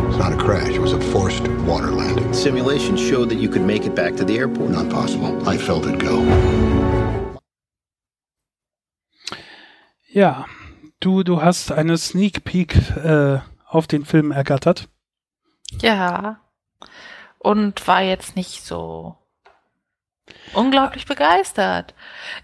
It's 0.08 0.18
not 0.18 0.32
a 0.32 0.36
crash, 0.36 0.74
it 0.74 0.80
was 0.80 0.92
a 0.92 1.00
forced 1.00 1.46
water 1.66 1.90
landing. 1.90 2.32
Simulations 2.32 3.00
showed 3.00 3.28
that 3.28 3.38
you 3.38 3.48
could 3.48 3.62
make 3.62 3.84
it 3.84 3.94
back 3.94 4.16
to 4.16 4.24
the 4.24 4.38
airport. 4.38 4.70
Not 4.70 4.88
possible. 4.88 5.36
I 5.46 5.58
felt 5.58 5.86
it 5.86 5.98
go. 5.98 6.22
Ja, 10.08 10.46
du, 11.00 11.24
du 11.24 11.42
hast 11.42 11.72
eine 11.72 11.98
Sneak 11.98 12.44
Peek 12.44 12.76
äh, 12.96 13.40
auf 13.68 13.86
den 13.86 14.04
Film 14.04 14.30
ergattert. 14.30 14.88
Ja. 15.80 16.40
Und 17.38 17.86
war 17.86 18.00
jetzt 18.02 18.36
nicht 18.36 18.64
so 18.64 19.16
unglaublich 20.54 21.06
begeistert. 21.06 21.94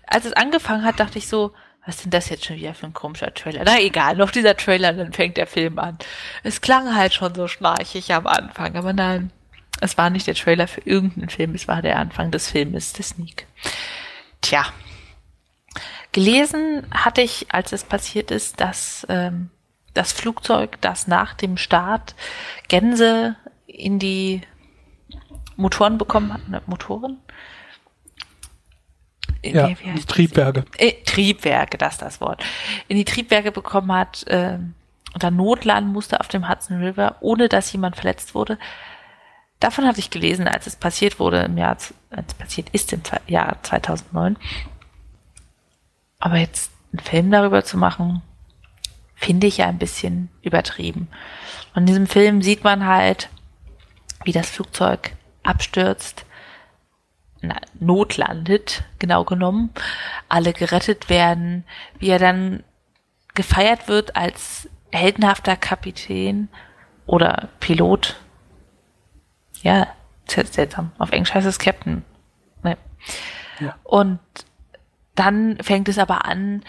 Als 0.06 0.26
es 0.26 0.32
angefangen 0.32 0.84
hat, 0.84 1.00
dachte 1.00 1.18
ich 1.18 1.28
so, 1.28 1.52
was 1.90 1.96
ist 1.96 2.04
denn 2.04 2.10
das 2.12 2.28
jetzt 2.28 2.44
schon 2.44 2.54
wieder 2.54 2.72
für 2.72 2.86
ein 2.86 2.94
komischer 2.94 3.34
Trailer? 3.34 3.62
Na 3.64 3.80
egal, 3.80 4.14
noch 4.14 4.30
dieser 4.30 4.56
Trailer, 4.56 4.92
dann 4.92 5.12
fängt 5.12 5.36
der 5.36 5.48
Film 5.48 5.76
an. 5.80 5.98
Es 6.44 6.60
klang 6.60 6.94
halt 6.94 7.12
schon 7.12 7.34
so 7.34 7.48
schnarchig 7.48 8.14
am 8.14 8.28
Anfang, 8.28 8.76
aber 8.76 8.92
nein, 8.92 9.32
es 9.80 9.98
war 9.98 10.08
nicht 10.08 10.28
der 10.28 10.36
Trailer 10.36 10.68
für 10.68 10.82
irgendeinen 10.82 11.30
Film, 11.30 11.52
es 11.56 11.66
war 11.66 11.82
der 11.82 11.98
Anfang 11.98 12.30
des 12.30 12.48
Filmes, 12.48 12.92
der 12.92 13.04
Sneak. 13.04 13.48
Tja. 14.40 14.66
Gelesen 16.12 16.86
hatte 16.92 17.22
ich, 17.22 17.52
als 17.52 17.72
es 17.72 17.82
passiert 17.82 18.30
ist, 18.30 18.60
dass 18.60 19.04
ähm, 19.08 19.50
das 19.92 20.12
Flugzeug, 20.12 20.80
das 20.80 21.08
nach 21.08 21.34
dem 21.34 21.56
Start 21.56 22.14
Gänse 22.68 23.34
in 23.66 23.98
die 23.98 24.42
Motoren 25.56 25.98
bekommen 25.98 26.32
hat, 26.32 26.48
ne, 26.48 26.62
Motoren? 26.66 27.18
In 29.42 29.54
Ja, 29.56 29.68
die- 29.68 29.76
das? 29.94 30.06
Triebwerke. 30.06 30.64
äh, 30.78 30.92
Triebwerke, 31.04 31.78
das 31.78 31.94
ist 31.94 32.02
das 32.02 32.20
Wort, 32.20 32.44
in 32.88 32.96
die 32.96 33.04
Triebwerke 33.04 33.52
bekommen 33.52 33.90
hat 33.92 34.24
ähm, 34.28 34.74
und 35.14 35.22
dann 35.22 35.36
notlanden 35.36 35.92
musste 35.92 36.20
auf 36.20 36.28
dem 36.28 36.48
Hudson 36.48 36.82
River, 36.82 37.16
ohne 37.20 37.48
dass 37.48 37.72
jemand 37.72 37.96
verletzt 37.96 38.34
wurde. 38.34 38.58
Davon 39.58 39.86
hatte 39.86 39.98
ich 40.00 40.10
gelesen, 40.10 40.46
als 40.48 40.66
es 40.66 40.76
passiert 40.76 41.18
wurde 41.18 41.40
im 41.42 41.56
Jahr, 41.58 41.70
als 41.70 41.94
es 42.28 42.34
passiert 42.34 42.68
ist 42.70 42.92
im 42.92 43.00
Jahr 43.26 43.56
2009. 43.62 44.36
Aber 46.18 46.36
jetzt 46.36 46.70
einen 46.92 47.00
Film 47.00 47.30
darüber 47.30 47.64
zu 47.64 47.76
machen, 47.78 48.22
finde 49.14 49.46
ich 49.46 49.58
ja 49.58 49.66
ein 49.68 49.78
bisschen 49.78 50.28
übertrieben. 50.42 51.08
Und 51.74 51.82
in 51.82 51.86
diesem 51.86 52.06
Film 52.06 52.42
sieht 52.42 52.64
man 52.64 52.86
halt, 52.86 53.28
wie 54.24 54.32
das 54.32 54.50
Flugzeug 54.50 55.12
abstürzt, 55.42 56.24
na, 57.42 57.56
notlandet, 57.78 58.84
genau 58.98 59.24
genommen, 59.24 59.70
alle 60.28 60.52
gerettet 60.52 61.08
werden, 61.08 61.64
wie 61.98 62.08
er 62.08 62.18
dann 62.18 62.62
gefeiert 63.34 63.88
wird 63.88 64.16
als 64.16 64.68
heldenhafter 64.92 65.56
Kapitän 65.56 66.48
oder 67.06 67.48
Pilot. 67.60 68.16
Ja, 69.62 69.86
sel- 70.26 70.46
seltsam. 70.46 70.92
Auf 70.98 71.12
Englisch 71.12 71.32
heißt 71.34 71.46
es 71.46 71.58
Captain. 71.58 72.04
Ne. 72.62 72.76
Ja. 73.60 73.76
Und 73.84 74.20
dann 75.14 75.58
fängt 75.62 75.88
es 75.88 75.98
aber 75.98 76.24
an, 76.24 76.62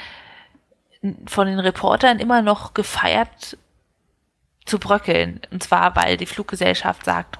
von 1.25 1.47
den 1.47 1.59
Reportern 1.59 2.19
immer 2.19 2.41
noch 2.41 2.73
gefeiert 2.73 3.57
zu 4.65 4.77
bröckeln. 4.77 5.41
Und 5.51 5.63
zwar, 5.63 5.95
weil 5.95 6.17
die 6.17 6.25
Fluggesellschaft 6.27 7.05
sagt, 7.05 7.39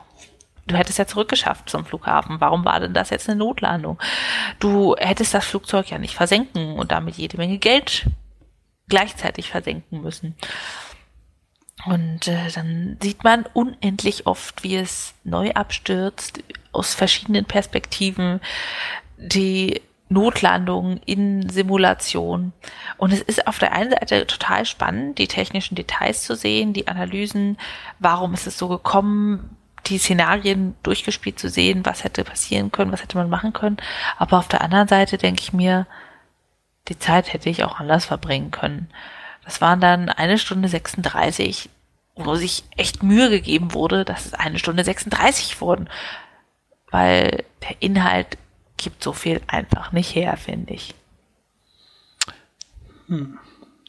du 0.68 0.76
hättest 0.76 1.00
ja 1.00 1.08
zurückgeschafft 1.08 1.70
zum 1.70 1.86
Flughafen. 1.86 2.40
Warum 2.40 2.66
war 2.66 2.80
denn 2.80 2.94
das 2.94 3.10
jetzt 3.10 3.30
eine 3.30 3.38
Notlandung? 3.38 4.00
Du 4.60 4.96
hättest 4.98 5.34
das 5.34 5.46
Flugzeug 5.46 5.90
ja 5.90 5.98
nicht 5.98 6.16
versenken 6.16 6.74
und 6.74 6.92
damit 6.92 7.16
jede 7.16 7.38
Menge 7.38 7.58
Geld 7.58 8.06
gleichzeitig 8.88 9.50
versenken 9.50 10.02
müssen. 10.02 10.36
Und 11.86 12.28
äh, 12.28 12.52
dann 12.54 12.98
sieht 13.02 13.24
man 13.24 13.46
unendlich 13.54 14.28
oft, 14.28 14.64
wie 14.64 14.76
es 14.76 15.16
neu 15.24 15.52
abstürzt, 15.52 16.44
aus 16.72 16.94
verschiedenen 16.94 17.46
Perspektiven, 17.46 18.40
die 19.18 19.82
Notlandungen 20.10 21.00
in 21.06 21.50
Simulation. 21.50 22.52
Und 22.98 23.14
es 23.14 23.22
ist 23.22 23.48
auf 23.48 23.60
der 23.60 23.74
einen 23.74 23.92
Seite 23.92 24.28
total 24.28 24.66
spannend, 24.66 25.18
die 25.18 25.28
technischen 25.28 25.76
Details 25.76 26.24
zu 26.24 26.36
sehen, 26.36 26.74
die 26.74 26.88
Analysen, 26.88 27.58
warum 28.00 28.34
ist 28.34 28.46
es 28.46 28.58
so 28.58 28.68
gekommen, 28.68 29.58
die 29.92 30.00
Szenarien 30.00 30.76
durchgespielt 30.84 31.38
zu 31.38 31.50
sehen, 31.50 31.86
was 31.86 32.04
hätte 32.04 32.24
passieren 32.24 32.72
können, 32.72 32.92
was 32.92 33.04
hätte 33.04 33.18
man 33.18 33.30
machen 33.30 33.54
können. 33.54 33.78
Aber 34.18 34.40
auf 34.40 34.48
der 34.48 34.62
anderen 34.62 34.88
Seite 34.88 35.18
denke 35.18 35.42
ich 35.42 35.54
mir, 35.54 35.86
die 36.88 36.98
Zeit 36.98 37.34
hätte 37.34 37.50
ich 37.50 37.64
auch 37.64 37.80
anders 37.80 38.06
verbringen 38.06 38.52
können. 38.52 38.90
Das 39.44 39.62
waren 39.62 39.82
dann 39.82 40.10
eine 40.10 40.38
Stunde 40.38 40.70
36, 40.70 41.70
wo 42.16 42.36
sich 42.36 42.64
echt 42.78 43.04
Mühe 43.04 43.30
gegeben 43.30 43.74
wurde, 43.74 44.06
dass 44.06 44.26
es 44.26 44.34
eine 44.34 44.60
Stunde 44.60 44.84
36 44.84 45.62
wurden. 45.62 45.90
Weil 46.90 47.44
der 47.62 47.82
Inhalt 47.82 48.38
gibt 48.78 49.04
so 49.04 49.14
viel 49.14 49.42
einfach 49.48 49.92
nicht 49.92 50.16
her, 50.16 50.38
finde 50.38 50.74
ich. 50.74 50.96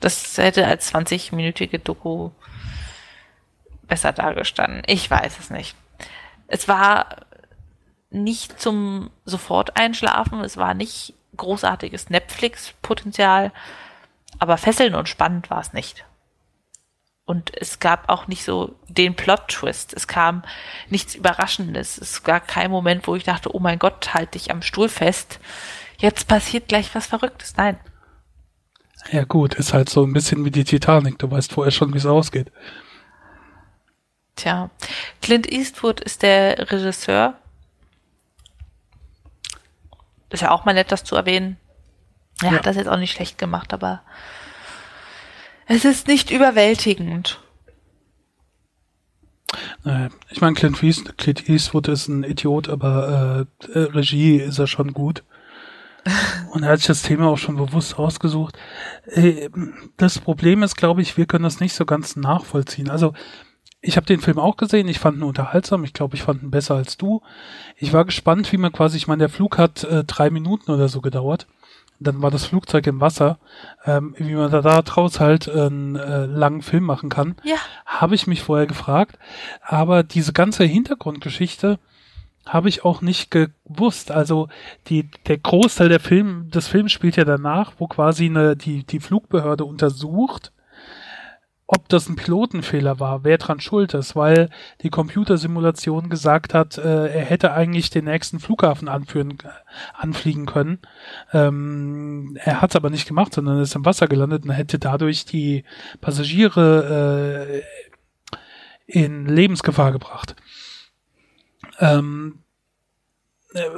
Das 0.00 0.36
hätte 0.36 0.66
als 0.66 0.92
20-minütige 0.92 1.78
Doku 1.78 2.30
besser 3.86 4.12
dargestanden. 4.12 4.82
Ich 4.86 5.08
weiß 5.10 5.38
es 5.38 5.50
nicht. 5.50 5.76
Es 6.46 6.68
war 6.68 7.26
nicht 8.10 8.60
zum 8.60 9.10
sofort 9.24 9.76
einschlafen, 9.76 10.40
es 10.40 10.56
war 10.56 10.74
nicht 10.74 11.14
großartiges 11.36 12.10
Netflix-Potenzial, 12.10 13.52
aber 14.38 14.58
fesselnd 14.58 14.96
und 14.96 15.08
spannend 15.08 15.50
war 15.50 15.60
es 15.60 15.72
nicht. 15.72 16.04
Und 17.24 17.52
es 17.56 17.78
gab 17.78 18.08
auch 18.08 18.26
nicht 18.26 18.44
so 18.44 18.74
den 18.88 19.14
Plot-Twist. 19.14 19.94
Es 19.94 20.08
kam 20.08 20.42
nichts 20.90 21.14
Überraschendes. 21.14 21.96
Es 21.96 22.24
gab 22.24 22.48
keinen 22.48 22.72
Moment, 22.72 23.06
wo 23.06 23.14
ich 23.14 23.22
dachte, 23.22 23.54
oh 23.54 23.60
mein 23.60 23.78
Gott, 23.78 24.12
halt 24.12 24.34
dich 24.34 24.50
am 24.50 24.60
Stuhl 24.60 24.88
fest. 24.88 25.38
Jetzt 25.98 26.26
passiert 26.26 26.68
gleich 26.68 26.92
was 26.94 27.06
Verrücktes. 27.06 27.56
Nein. 27.56 27.78
Ja 29.10 29.24
gut, 29.24 29.54
ist 29.54 29.72
halt 29.72 29.88
so 29.88 30.04
ein 30.04 30.12
bisschen 30.12 30.44
wie 30.44 30.50
die 30.50 30.64
Titanic. 30.64 31.18
Du 31.18 31.30
weißt 31.30 31.52
vorher 31.52 31.70
schon, 31.70 31.94
wie 31.94 31.98
es 31.98 32.06
ausgeht. 32.06 32.52
Tja, 34.42 34.70
Clint 35.20 35.52
Eastwood 35.52 36.00
ist 36.00 36.22
der 36.22 36.58
Regisseur. 36.72 37.34
Ist 40.30 40.42
ja 40.42 40.50
auch 40.50 40.64
mal 40.64 40.74
nett, 40.74 40.90
das 40.90 41.04
zu 41.04 41.14
erwähnen. 41.14 41.58
Er 42.42 42.50
Ja. 42.50 42.56
hat 42.56 42.66
das 42.66 42.74
jetzt 42.74 42.88
auch 42.88 42.96
nicht 42.96 43.12
schlecht 43.12 43.38
gemacht, 43.38 43.72
aber 43.72 44.02
es 45.66 45.84
ist 45.84 46.08
nicht 46.08 46.32
überwältigend. 46.32 47.38
Äh, 49.84 50.08
ich 50.30 50.40
meine, 50.40 50.54
Clint, 50.54 50.82
East, 50.82 51.16
Clint 51.18 51.48
Eastwood 51.48 51.86
ist 51.86 52.08
ein 52.08 52.24
Idiot, 52.24 52.68
aber 52.68 53.46
äh, 53.64 53.78
äh, 53.78 53.82
Regie 53.92 54.38
ist 54.38 54.58
er 54.58 54.66
schon 54.66 54.92
gut. 54.92 55.22
Und 56.50 56.64
er 56.64 56.70
hat 56.70 56.78
sich 56.80 56.88
das 56.88 57.02
Thema 57.02 57.28
auch 57.28 57.38
schon 57.38 57.54
bewusst 57.54 57.96
ausgesucht. 57.96 58.58
Äh, 59.06 59.50
das 59.98 60.18
Problem 60.18 60.64
ist, 60.64 60.74
glaube 60.74 61.00
ich, 61.00 61.16
wir 61.16 61.26
können 61.26 61.44
das 61.44 61.60
nicht 61.60 61.74
so 61.74 61.86
ganz 61.86 62.16
nachvollziehen. 62.16 62.90
Also, 62.90 63.14
ich 63.82 63.96
habe 63.96 64.06
den 64.06 64.20
Film 64.20 64.38
auch 64.38 64.56
gesehen, 64.56 64.88
ich 64.88 64.98
fand 65.00 65.18
ihn 65.18 65.24
unterhaltsam, 65.24 65.82
ich 65.84 65.92
glaube, 65.92 66.14
ich 66.14 66.22
fand 66.22 66.42
ihn 66.42 66.50
besser 66.50 66.76
als 66.76 66.96
du. 66.96 67.20
Ich 67.76 67.92
war 67.92 68.04
gespannt, 68.04 68.50
wie 68.52 68.56
man 68.56 68.72
quasi, 68.72 68.96
ich 68.96 69.08
meine, 69.08 69.20
der 69.20 69.28
Flug 69.28 69.58
hat 69.58 69.84
äh, 69.84 70.04
drei 70.04 70.30
Minuten 70.30 70.70
oder 70.70 70.88
so 70.88 71.00
gedauert. 71.00 71.46
dann 72.00 72.22
war 72.22 72.30
das 72.30 72.44
Flugzeug 72.46 72.86
im 72.86 73.00
Wasser, 73.00 73.38
ähm, 73.84 74.14
wie 74.18 74.34
man 74.34 74.50
da, 74.50 74.60
da 74.62 74.82
draus 74.82 75.20
halt 75.20 75.48
einen 75.48 75.96
äh, 75.96 76.26
langen 76.26 76.62
Film 76.62 76.84
machen 76.84 77.10
kann, 77.10 77.36
Ja. 77.44 77.56
habe 77.86 78.14
ich 78.14 78.26
mich 78.26 78.42
vorher 78.42 78.66
gefragt. 78.66 79.18
Aber 79.62 80.02
diese 80.02 80.32
ganze 80.32 80.64
Hintergrundgeschichte 80.64 81.78
habe 82.46 82.68
ich 82.68 82.84
auch 82.84 83.02
nicht 83.02 83.30
gewusst. 83.30 84.10
Also 84.10 84.48
die, 84.88 85.08
der 85.26 85.38
Großteil 85.38 85.88
der 85.88 86.00
Film, 86.00 86.50
des 86.50 86.66
Films 86.68 86.90
spielt 86.92 87.16
ja 87.16 87.24
danach, 87.24 87.72
wo 87.78 87.86
quasi 87.86 88.26
eine, 88.26 88.56
die, 88.56 88.84
die 88.84 89.00
Flugbehörde 89.00 89.64
untersucht, 89.64 90.51
ob 91.74 91.88
das 91.88 92.06
ein 92.06 92.16
Pilotenfehler 92.16 93.00
war, 93.00 93.24
wer 93.24 93.38
dran 93.38 93.58
schuld 93.58 93.94
ist, 93.94 94.14
weil 94.14 94.50
die 94.82 94.90
Computersimulation 94.90 96.10
gesagt 96.10 96.52
hat, 96.52 96.76
äh, 96.76 97.06
er 97.06 97.24
hätte 97.24 97.54
eigentlich 97.54 97.88
den 97.88 98.04
nächsten 98.04 98.40
Flughafen 98.40 98.88
anführen, 98.88 99.38
anfliegen 99.94 100.44
können. 100.44 100.80
Ähm, 101.32 102.36
er 102.44 102.60
hat 102.60 102.70
es 102.70 102.76
aber 102.76 102.90
nicht 102.90 103.08
gemacht, 103.08 103.32
sondern 103.32 103.58
ist 103.58 103.74
im 103.74 103.86
Wasser 103.86 104.06
gelandet 104.06 104.44
und 104.44 104.50
hätte 104.50 104.78
dadurch 104.78 105.24
die 105.24 105.64
Passagiere 106.02 107.48
äh, 107.48 107.62
in 108.86 109.24
Lebensgefahr 109.24 109.92
gebracht. 109.92 110.36
Ähm, 111.80 112.40
äh, 113.54 113.70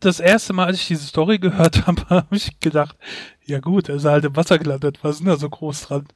das 0.00 0.20
erste 0.20 0.52
Mal, 0.52 0.66
als 0.66 0.78
ich 0.80 0.88
diese 0.88 1.06
Story 1.06 1.38
gehört 1.38 1.86
habe, 1.86 2.08
habe 2.08 2.36
ich 2.36 2.60
gedacht, 2.60 2.96
ja 3.44 3.58
gut, 3.60 3.88
er 3.88 3.96
ist 3.96 4.04
halt 4.04 4.24
im 4.24 4.36
Wasser 4.36 4.58
gelandet, 4.58 4.98
was 5.02 5.16
ist 5.16 5.18
denn 5.20 5.28
da 5.28 5.36
so 5.36 5.50
groß 5.50 5.82
dran? 5.88 6.06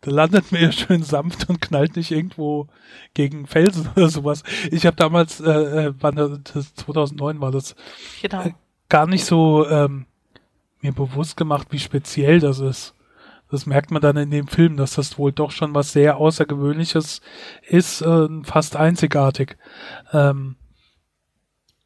Da 0.00 0.10
landet 0.10 0.52
mir 0.52 0.62
ja 0.62 0.72
schön 0.72 1.02
sanft 1.02 1.48
und 1.48 1.60
knallt 1.60 1.96
nicht 1.96 2.10
irgendwo 2.10 2.68
gegen 3.14 3.46
Felsen 3.46 3.88
oder 3.96 4.08
sowas. 4.08 4.42
Ich 4.70 4.86
habe 4.86 4.96
damals, 4.96 5.40
äh, 5.40 5.50
äh, 5.86 5.94
wann 6.00 6.40
das 6.44 6.74
2009 6.74 7.40
war 7.40 7.50
das, 7.50 7.76
Genau. 8.22 8.42
äh, 8.42 8.52
gar 8.88 9.06
nicht 9.06 9.24
so 9.24 9.66
ähm, 9.68 10.06
mir 10.80 10.92
bewusst 10.92 11.36
gemacht, 11.36 11.68
wie 11.70 11.78
speziell 11.78 12.40
das 12.40 12.60
ist. 12.60 12.94
Das 13.50 13.64
merkt 13.64 13.90
man 13.90 14.02
dann 14.02 14.16
in 14.18 14.30
dem 14.30 14.46
Film, 14.46 14.76
dass 14.76 14.94
das 14.94 15.18
wohl 15.18 15.32
doch 15.32 15.50
schon 15.50 15.74
was 15.74 15.92
sehr 15.92 16.18
Außergewöhnliches 16.18 17.22
ist, 17.66 18.02
äh, 18.02 18.28
fast 18.44 18.76
einzigartig. 18.76 19.56
Ähm, 20.12 20.56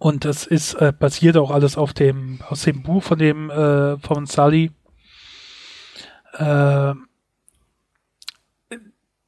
und 0.03 0.25
das 0.25 0.47
ist 0.47 0.75
äh, 0.75 0.93
basiert 0.93 1.37
auch 1.37 1.53
alles 1.53 1.79
auf 1.79 1.93
dem 1.93 2.41
aus 2.49 2.63
dem 2.63 2.83
Buch 2.83 3.05
von 3.05 3.19
dem 3.21 3.51
äh, 3.51 3.97
von 3.99 4.27
Sully. 4.27 4.73
Äh, 6.33 6.95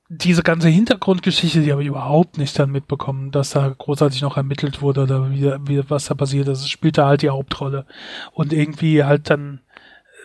diese 0.09 0.43
ganze 0.43 0.69
Hintergrundgeschichte, 0.69 1.61
die 1.61 1.71
habe 1.71 1.83
ich 1.83 1.89
überhaupt 1.89 2.39
nicht 2.39 2.59
dann 2.59 2.73
mitbekommen, 2.73 3.31
dass 3.31 3.51
da 3.51 3.69
großartig 3.69 4.23
noch 4.23 4.37
ermittelt 4.37 4.83
wurde 4.83 5.05
oder 5.05 5.31
wie, 5.31 5.45
wie 5.67 5.89
was 5.89 6.07
da 6.07 6.15
passiert 6.15 6.49
ist. 6.49 6.61
Es 6.61 6.69
spielte 6.69 7.05
halt 7.05 7.23
die 7.23 7.31
Hauptrolle. 7.31 7.87
Und 8.33 8.53
irgendwie 8.53 9.05
halt 9.05 9.31
dann, 9.31 9.61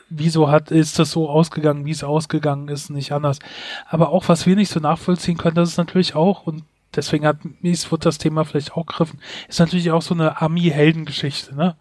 wieso 0.10 0.50
hat, 0.50 0.72
ist 0.72 1.00
das 1.00 1.12
so 1.12 1.30
ausgegangen, 1.30 1.86
wie 1.86 1.92
es 1.92 2.04
ausgegangen 2.04 2.68
ist, 2.70 2.90
nicht 2.90 3.14
anders. 3.14 3.40
Aber 3.88 4.10
auch 4.10 4.28
was 4.30 4.46
wir 4.46 4.56
nicht 4.56 4.70
so 4.70 4.80
nachvollziehen 4.80 5.38
können, 5.38 5.56
das 5.56 5.70
ist 5.70 5.78
natürlich 5.78 6.14
auch, 6.16 6.46
und 6.46 6.64
deswegen 6.96 7.26
hat 7.26 7.38
Eastwood 7.62 8.06
das 8.06 8.18
Thema 8.18 8.46
vielleicht 8.46 8.74
auch 8.74 8.86
gegriffen, 8.86 9.20
ist 9.48 9.60
natürlich 9.60 9.92
auch 9.92 10.02
so 10.02 10.14
eine 10.14 10.42
Ami-Heldengeschichte, 10.42 11.56
ne? 11.56 11.76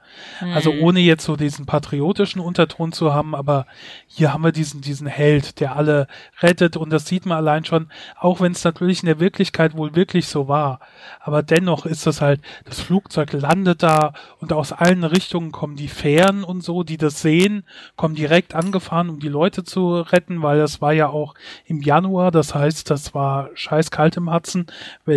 Also 0.54 0.70
ohne 0.72 1.00
jetzt 1.00 1.24
so 1.24 1.36
diesen 1.36 1.66
patriotischen 1.66 2.40
Unterton 2.40 2.92
zu 2.92 3.14
haben, 3.14 3.34
aber 3.34 3.66
hier 4.06 4.32
haben 4.32 4.44
wir 4.44 4.52
diesen, 4.52 4.80
diesen 4.80 5.06
Held, 5.06 5.60
der 5.60 5.76
alle 5.76 6.06
rettet 6.40 6.76
und 6.76 6.90
das 6.90 7.06
sieht 7.06 7.26
man 7.26 7.38
allein 7.38 7.64
schon, 7.64 7.90
auch 8.18 8.40
wenn 8.40 8.52
es 8.52 8.64
natürlich 8.64 9.02
in 9.02 9.06
der 9.06 9.20
Wirklichkeit 9.20 9.76
wohl 9.76 9.94
wirklich 9.94 10.28
so 10.28 10.48
war. 10.48 10.80
Aber 11.20 11.42
dennoch 11.42 11.86
ist 11.86 12.06
das 12.06 12.20
halt, 12.20 12.40
das 12.64 12.80
Flugzeug 12.80 13.32
landet 13.32 13.82
da 13.82 14.12
und 14.38 14.52
aus 14.52 14.72
allen 14.72 15.04
Richtungen 15.04 15.52
kommen 15.52 15.76
die 15.76 15.88
Fähren 15.88 16.44
und 16.44 16.62
so, 16.62 16.82
die 16.82 16.98
das 16.98 17.22
sehen, 17.22 17.64
kommen 17.96 18.14
direkt 18.14 18.54
angefahren, 18.54 19.08
um 19.08 19.20
die 19.20 19.28
Leute 19.28 19.64
zu 19.64 20.00
retten, 20.00 20.42
weil 20.42 20.58
das 20.58 20.80
war 20.80 20.92
ja 20.92 21.08
auch 21.08 21.34
im 21.64 21.80
Januar, 21.80 22.30
das 22.30 22.54
heißt, 22.54 22.90
das 22.90 23.14
war 23.14 23.50
scheiß 23.54 23.90
kalt 23.90 24.16
im 24.16 24.32
Hudson, 24.32 24.66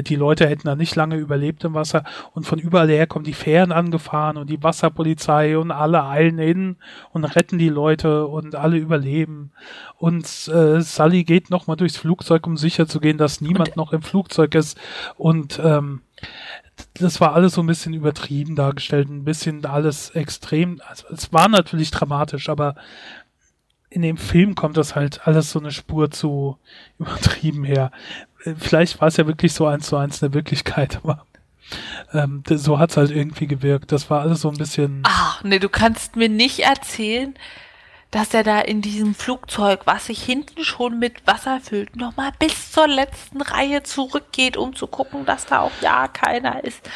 die 0.02 0.16
Leute 0.16 0.48
hätten 0.48 0.68
da 0.68 0.76
nicht 0.76 0.96
lange 0.96 1.18
überlebt 1.18 1.64
im 1.64 1.74
Wasser. 1.74 2.04
Und 2.34 2.46
von 2.46 2.60
überall 2.60 2.90
her 2.90 3.08
kommen 3.08 3.26
die 3.26 3.34
Fähren 3.34 3.72
angefahren 3.72 4.38
und 4.38 4.50
die 4.50 4.62
Wasserpolizei 4.64 5.58
und 5.58 5.72
alle 5.72 6.04
eilen 6.04 6.38
hin 6.38 6.78
und 7.12 7.26
retten 7.26 7.58
die 7.58 7.70
Leute 7.70 8.28
und 8.28 8.56
alle 8.56 8.78
überleben. 8.78 9.52
Und 9.98 10.26
äh, 10.48 10.82
Sully 10.82 11.24
geht 11.24 11.50
nochmal 11.50 11.78
durchs 11.78 11.98
Flugzeug, 11.98 12.48
um 12.48 12.58
sicher 12.58 12.88
zu 12.88 13.00
gehen, 13.00 13.18
dass 13.18 13.42
niemand 13.42 13.76
noch 13.76 13.94
im 13.94 14.02
Flugzeug 14.02 14.56
ist. 14.56 14.80
Und 15.18 15.60
ähm, 15.64 16.02
das 16.94 17.22
war 17.22 17.34
alles 17.34 17.54
so 17.54 17.62
ein 17.62 17.68
bisschen 17.68 17.94
übertrieben 17.94 18.56
dargestellt, 18.56 19.10
ein 19.10 19.24
bisschen 19.24 19.66
alles 19.66 20.12
extrem. 20.12 20.82
Also 20.88 21.08
es 21.12 21.32
war 21.32 21.48
natürlich 21.48 21.92
dramatisch, 21.92 22.50
aber 22.50 22.76
in 23.92 24.02
dem 24.02 24.18
Film 24.18 24.56
kommt 24.56 24.78
das 24.78 24.96
halt 24.96 25.28
alles 25.28 25.52
so 25.52 25.60
eine 25.60 25.72
Spur 25.72 26.10
zu 26.10 26.58
übertrieben 26.98 27.64
her. 27.64 27.92
Äh, 28.44 28.56
Vielleicht 28.58 29.00
war 29.00 29.10
es 29.10 29.18
ja 29.18 29.28
wirklich 29.28 29.54
so 29.54 29.68
eins 29.68 29.88
zu 29.88 29.98
eins 29.98 30.24
eine 30.24 30.34
Wirklichkeit, 30.34 31.00
aber 31.04 31.26
ähm, 32.14 32.44
so 32.50 32.80
hat's 32.80 32.98
halt 32.98 33.12
irgendwie 33.12 33.48
gewirkt. 33.48 33.92
Das 33.92 34.10
war 34.10 34.22
alles 34.22 34.42
so 34.42 34.50
ein 34.50 34.58
bisschen. 34.58 35.04
Ach, 35.06 35.44
nee, 35.44 35.60
du 35.60 35.70
kannst 35.70 36.16
mir 36.16 36.30
nicht 36.30 36.60
erzählen, 36.60 37.36
dass 38.12 38.34
er 38.34 38.44
da 38.44 38.60
in 38.60 38.82
diesem 38.82 39.14
Flugzeug, 39.14 39.82
was 39.86 40.08
sich 40.08 40.24
hinten 40.24 40.64
schon 40.64 41.00
mit 41.00 41.26
Wasser 41.28 41.60
füllt, 41.62 41.96
nochmal 41.96 42.32
bis 42.40 42.72
zur 42.72 42.88
letzten 42.88 43.42
Reihe 43.42 43.84
zurückgeht, 43.84 44.58
um 44.58 44.76
zu 44.76 44.88
gucken, 44.88 45.26
dass 45.26 45.46
da 45.46 45.60
auch 45.60 45.72
ja 45.82 46.08
keiner 46.08 46.64
ist. 46.64 46.90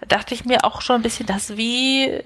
Da 0.00 0.06
dachte 0.16 0.34
ich 0.34 0.44
mir 0.44 0.64
auch 0.64 0.80
schon 0.82 0.96
ein 0.96 1.02
bisschen, 1.02 1.26
das 1.26 1.50
ist 1.50 1.56
wie 1.58 2.22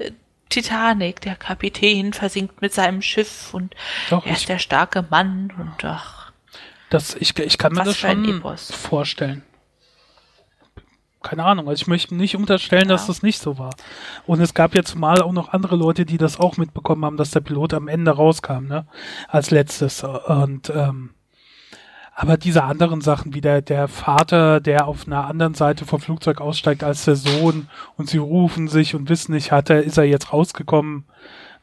Titanic. 0.49 1.21
Der 1.21 1.37
Kapitän 1.37 2.13
versinkt 2.13 2.61
mit 2.63 2.73
seinem 2.73 3.03
Schiff 3.03 3.53
und 3.55 3.75
Doch, 4.11 4.25
er 4.27 4.33
ist 4.33 4.49
der 4.49 4.59
starke 4.59 5.05
Mann 5.11 5.53
und 5.59 5.85
ach, 5.85 6.33
Das, 6.91 7.15
ich, 7.15 7.39
ich 7.39 7.59
kann 7.59 7.73
mir 7.73 7.85
das 7.85 7.97
schon 7.99 8.43
vorstellen. 8.71 9.43
Keine 11.21 11.45
Ahnung, 11.45 11.69
also 11.69 11.83
ich 11.83 11.89
möchte 11.89 12.15
nicht 12.15 12.37
unterstellen, 12.37 12.87
dass 12.89 13.03
Ja. 13.03 13.07
das 13.09 13.23
nicht 13.23 13.41
so 13.41 13.59
war. 13.59 13.75
Und 14.27 14.41
es 14.41 14.55
gab 14.55 14.75
ja 14.77 14.85
zumal 14.85 15.21
auch 15.21 15.33
noch 15.33 15.49
andere 15.49 15.75
Leute, 15.75 16.07
die 16.07 16.17
das 16.17 16.39
auch 16.39 16.57
mitbekommen 16.57 17.05
haben, 17.05 17.17
dass 17.17 17.33
der 17.33 17.41
Pilot 17.41 17.75
am 17.75 17.89
Ende 17.89 18.13
rauskam, 18.13 18.67
ne? 18.67 18.87
Als 19.27 19.51
letztes. 19.51 20.05
Und 20.05 20.71
ähm, 20.71 21.11
aber 22.21 22.37
diese 22.37 22.65
anderen 22.65 23.01
Sachen, 23.01 23.33
wie 23.33 23.41
der, 23.41 23.63
der 23.63 23.87
Vater, 23.87 24.61
der 24.61 24.89
auf 24.89 25.07
einer 25.07 25.27
anderen 25.27 25.55
Seite 25.55 25.85
vom 25.85 26.01
Flugzeug 26.01 26.41
aussteigt 26.41 26.83
als 26.83 27.05
der 27.05 27.15
Sohn 27.15 27.69
und 27.97 28.11
sie 28.11 28.19
rufen 28.19 28.67
sich 28.67 28.97
und 28.97 29.09
wissen 29.09 29.35
nicht, 29.35 29.53
hat 29.53 29.71
er, 29.71 29.85
ist 29.85 29.99
er 29.99 30.05
jetzt 30.05 30.33
rausgekommen, 30.33 31.05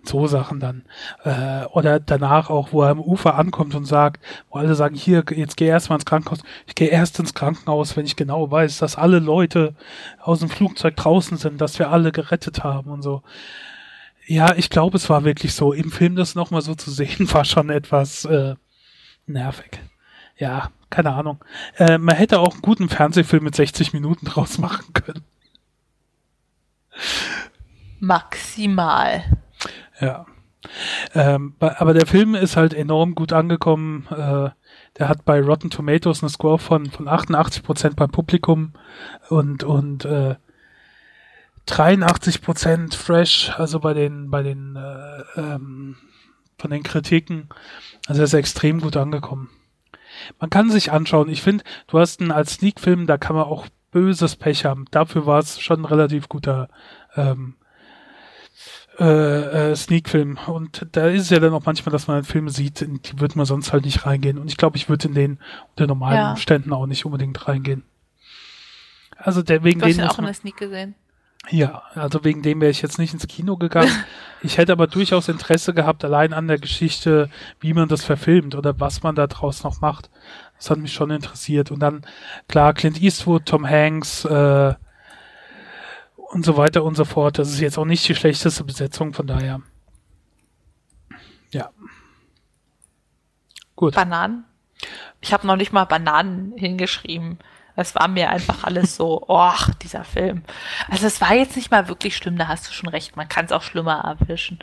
so 0.06 0.28
Sachen 0.28 0.62
dann. 0.62 0.86
Äh, 1.26 1.66
oder 1.74 2.00
danach 2.00 2.50
auch, 2.50 2.72
wo 2.72 2.84
er 2.84 2.92
am 2.92 3.02
Ufer 3.02 3.36
ankommt 3.36 3.76
und 3.76 3.84
sagt, 3.84 4.24
wo 4.50 4.58
alle 4.58 4.76
sagen, 4.76 4.96
hier, 4.96 5.26
jetzt 5.36 5.58
geh 5.58 5.66
erst 5.66 5.90
mal 5.90 5.98
ins 5.98 6.06
Krankenhaus. 6.06 6.40
Ich 6.68 6.76
gehe 6.76 6.88
erst 6.88 7.20
ins 7.20 7.34
Krankenhaus, 7.34 7.98
wenn 7.98 8.06
ich 8.06 8.16
genau 8.16 8.50
weiß, 8.50 8.78
dass 8.78 8.96
alle 8.96 9.20
Leute 9.20 9.76
aus 10.22 10.40
dem 10.40 10.48
Flugzeug 10.48 10.96
draußen 10.96 11.36
sind, 11.36 11.60
dass 11.60 11.80
wir 11.80 11.90
alle 11.90 12.14
gerettet 12.14 12.64
haben 12.64 12.92
und 12.92 13.02
so. 13.02 13.24
Ja, 14.26 14.56
ich 14.56 14.70
glaube, 14.70 14.96
es 14.96 15.10
war 15.10 15.26
wirklich 15.26 15.54
so. 15.54 15.74
Im 15.74 15.92
Film 15.92 16.16
das 16.16 16.34
nochmal 16.34 16.62
so 16.62 16.76
zu 16.76 16.92
sehen, 16.92 17.30
war 17.34 17.44
schon 17.44 17.70
etwas 17.70 18.24
äh, 18.24 18.56
nervig. 19.28 19.82
Ja, 20.38 20.72
keine 20.90 21.14
Ahnung. 21.14 21.44
Äh, 21.78 21.98
man 21.98 22.16
hätte 22.16 22.40
auch 22.40 22.54
einen 22.54 22.62
guten 22.62 22.90
Fernsehfilm 22.90 23.44
mit 23.44 23.56
60 23.56 23.94
Minuten 23.94 24.26
draus 24.26 24.58
machen 24.58 24.94
können. 24.94 25.24
maximal. 28.00 29.24
Ja. 30.00 30.26
Ähm, 31.14 31.56
aber 31.60 31.94
der 31.94 32.06
Film 32.08 32.36
ist 32.36 32.58
halt 32.58 32.74
enorm 32.74 33.16
gut 33.16 33.34
angekommen. 33.34 34.08
Äh, 34.10 34.50
der 34.98 35.10
hat 35.10 35.26
bei 35.26 35.42
Rotten 35.42 35.70
Tomatoes 35.70 36.24
eine 36.24 36.30
Score 36.30 36.60
von, 36.60 36.90
von 36.90 37.08
88 37.08 37.64
Prozent 37.64 37.96
beim 37.96 38.12
Publikum 38.12 38.74
und, 39.30 39.64
und 39.64 40.06
äh, 40.06 40.36
83 41.66 42.42
Prozent 42.42 42.96
fresh, 42.96 43.52
also 43.58 43.80
bei 43.80 43.94
den, 43.94 44.30
bei 44.30 44.44
den, 44.44 44.76
äh, 44.76 45.40
ähm, 45.40 45.98
von 46.58 46.72
den 46.72 46.84
Kritiken. 46.84 47.50
Also 48.08 48.22
er 48.22 48.26
ist 48.26 48.34
extrem 48.34 48.82
gut 48.82 48.98
angekommen. 48.98 49.50
Man 50.40 50.50
kann 50.50 50.70
sich 50.70 50.92
anschauen. 50.92 51.30
Ich 51.30 51.42
finde, 51.42 51.64
du 51.88 52.00
hast 52.00 52.22
einen 52.22 52.32
als 52.32 52.54
Sneak-Film, 52.54 53.08
da 53.08 53.18
kann 53.18 53.36
man 53.36 53.46
auch 53.46 53.68
böses 53.92 54.36
Pech 54.36 54.66
haben. 54.66 54.86
Dafür 54.92 55.26
war 55.26 55.40
es 55.40 55.60
schon 55.60 55.82
ein 55.82 55.86
relativ 55.86 56.28
guter 56.28 56.70
ähm, 57.16 57.56
äh, 59.00 59.72
äh, 59.72 59.76
Sneak-Film. 59.76 60.38
Und 60.48 60.88
da 60.92 61.08
ist 61.08 61.24
es 61.24 61.30
ja 61.30 61.40
dann 61.40 61.54
auch 61.54 61.66
manchmal, 61.66 61.92
dass 61.92 62.08
man 62.08 62.24
Filme 62.24 62.50
sieht, 62.50 62.82
in 62.82 63.02
die 63.02 63.20
würde 63.20 63.38
man 63.38 63.46
sonst 63.46 63.74
halt 63.74 63.86
nicht 63.86 64.06
reingehen. 64.06 64.38
Und 64.38 64.48
ich 64.48 64.58
glaube, 64.58 64.78
ich 64.78 64.90
würde 64.90 65.08
in 65.08 65.14
den 65.14 65.40
unter 65.72 65.88
normalen 65.88 66.18
Ja. 66.18 66.32
Umständen 66.32 66.74
auch 66.74 66.86
nicht 66.86 67.06
unbedingt 67.06 67.48
reingehen. 67.48 67.84
Also 69.18 69.42
der, 69.42 69.64
wegen 69.64 69.80
Du 69.80 69.86
hast 69.86 69.98
muss 69.98 70.10
auch 70.10 70.18
in 70.18 70.24
man, 70.24 70.34
der 70.34 70.34
Sneak 70.34 70.58
gesehen. 70.58 70.96
Ja, 71.50 71.84
also 71.94 72.24
wegen 72.24 72.42
dem 72.42 72.62
wäre 72.62 72.72
ich 72.72 72.82
jetzt 72.82 72.98
nicht 72.98 73.14
ins 73.14 73.28
Kino 73.28 73.58
gegangen. 73.58 73.92
Ich 74.42 74.60
hätte 74.60 74.74
aber 74.74 74.86
durchaus 74.86 75.28
Interesse 75.28 75.74
gehabt, 75.74 76.06
allein 76.06 76.32
an 76.32 76.48
der 76.48 76.60
Geschichte, 76.60 77.32
wie 77.62 77.74
man 77.74 77.88
das 77.88 78.04
verfilmt 78.04 78.54
oder 78.54 78.80
was 78.80 79.02
man 79.02 79.16
da 79.16 79.26
draus 79.26 79.64
noch 79.64 79.82
macht. 79.82 80.12
Das 80.58 80.70
hat 80.70 80.78
mich 80.78 80.94
schon 80.94 81.10
interessiert. 81.10 81.72
Und 81.72 81.80
dann, 81.80 82.06
klar, 82.48 82.76
Clint 82.76 83.02
Eastwood, 83.02 83.48
Tom 83.48 83.68
Hanks, 83.68 84.24
äh, 84.26 84.76
und 86.36 86.46
so 86.46 86.58
weiter 86.58 86.84
und 86.84 86.96
so 86.96 87.06
fort. 87.06 87.40
Das 87.40 87.50
ist 87.50 87.60
jetzt 87.60 87.78
auch 87.78 87.86
nicht 87.86 88.08
die 88.08 88.14
schlechteste 88.14 88.64
Besetzung, 88.64 89.14
von 89.14 89.26
daher. 89.26 89.62
Gut. 93.76 93.96
Bananen? 93.96 94.46
Ich 95.22 95.34
habe 95.34 95.48
noch 95.48 95.56
nicht 95.56 95.74
mal 95.74 95.86
Bananen 95.86 96.54
hingeschrieben. 96.58 97.40
Es 97.76 97.96
war 97.96 98.08
mir 98.08 98.30
einfach 98.30 98.64
alles 98.64 98.96
so, 98.96 99.24
oh, 99.28 99.52
dieser 99.82 100.04
Film. 100.04 100.44
Also 100.90 101.08
es 101.08 101.20
war 101.22 101.34
jetzt 101.34 101.56
nicht 101.56 101.72
mal 101.72 101.88
wirklich 101.88 102.16
schlimm, 102.16 102.38
da 102.38 102.48
hast 102.48 102.68
du 102.68 102.74
schon 102.74 102.90
recht. 102.90 103.16
Man 103.18 103.28
kann 103.28 103.46
es 103.46 103.52
auch 103.52 103.62
schlimmer 103.62 104.16
erwischen. 104.20 104.60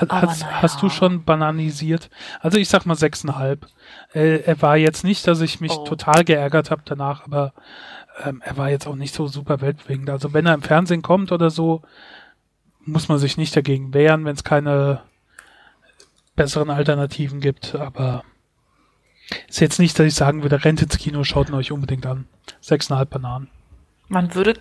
Aber 0.00 0.22
hast, 0.22 0.42
naja. 0.42 0.62
hast 0.62 0.82
du 0.82 0.90
schon 0.90 1.24
bananisiert? 1.24 2.10
Also 2.40 2.58
ich 2.58 2.68
sag 2.68 2.84
mal 2.86 2.94
sechseinhalb. 2.94 3.66
Äh, 4.12 4.40
er 4.42 4.60
war 4.60 4.76
jetzt 4.76 5.02
nicht, 5.04 5.26
dass 5.26 5.40
ich 5.40 5.60
mich 5.60 5.72
Oh. 5.72 5.84
total 5.84 6.24
geärgert 6.24 6.70
habe 6.70 6.82
danach, 6.84 7.24
aber 7.24 7.54
ähm, 8.24 8.42
er 8.44 8.56
war 8.56 8.68
jetzt 8.68 8.86
auch 8.86 8.96
nicht 8.96 9.14
so 9.14 9.28
super 9.28 9.60
weltbewegend. 9.60 10.10
Also 10.10 10.34
wenn 10.34 10.44
er 10.44 10.54
im 10.54 10.62
Fernsehen 10.62 11.02
kommt 11.02 11.32
oder 11.32 11.48
so, 11.50 11.82
muss 12.80 13.08
man 13.08 13.18
sich 13.18 13.36
nicht 13.36 13.54
dagegen 13.56 13.94
wehren, 13.94 14.24
wenn 14.24 14.34
es 14.34 14.44
keine 14.44 15.02
besseren 16.36 16.70
Alternativen 16.70 17.40
gibt. 17.40 17.74
Aber 17.74 18.24
ist 19.48 19.60
jetzt 19.60 19.78
nicht, 19.78 19.98
dass 19.98 20.06
ich 20.06 20.14
sagen 20.14 20.42
würde, 20.42 20.64
rennt 20.64 20.82
ins 20.82 20.98
Kino, 20.98 21.24
schaut 21.24 21.48
ihn 21.48 21.54
euch 21.54 21.72
unbedingt 21.72 22.06
an. 22.06 22.26
Sechseinhalb 22.60 23.10
Bananen. 23.10 23.48
Man 24.08 24.34
würde 24.34 24.54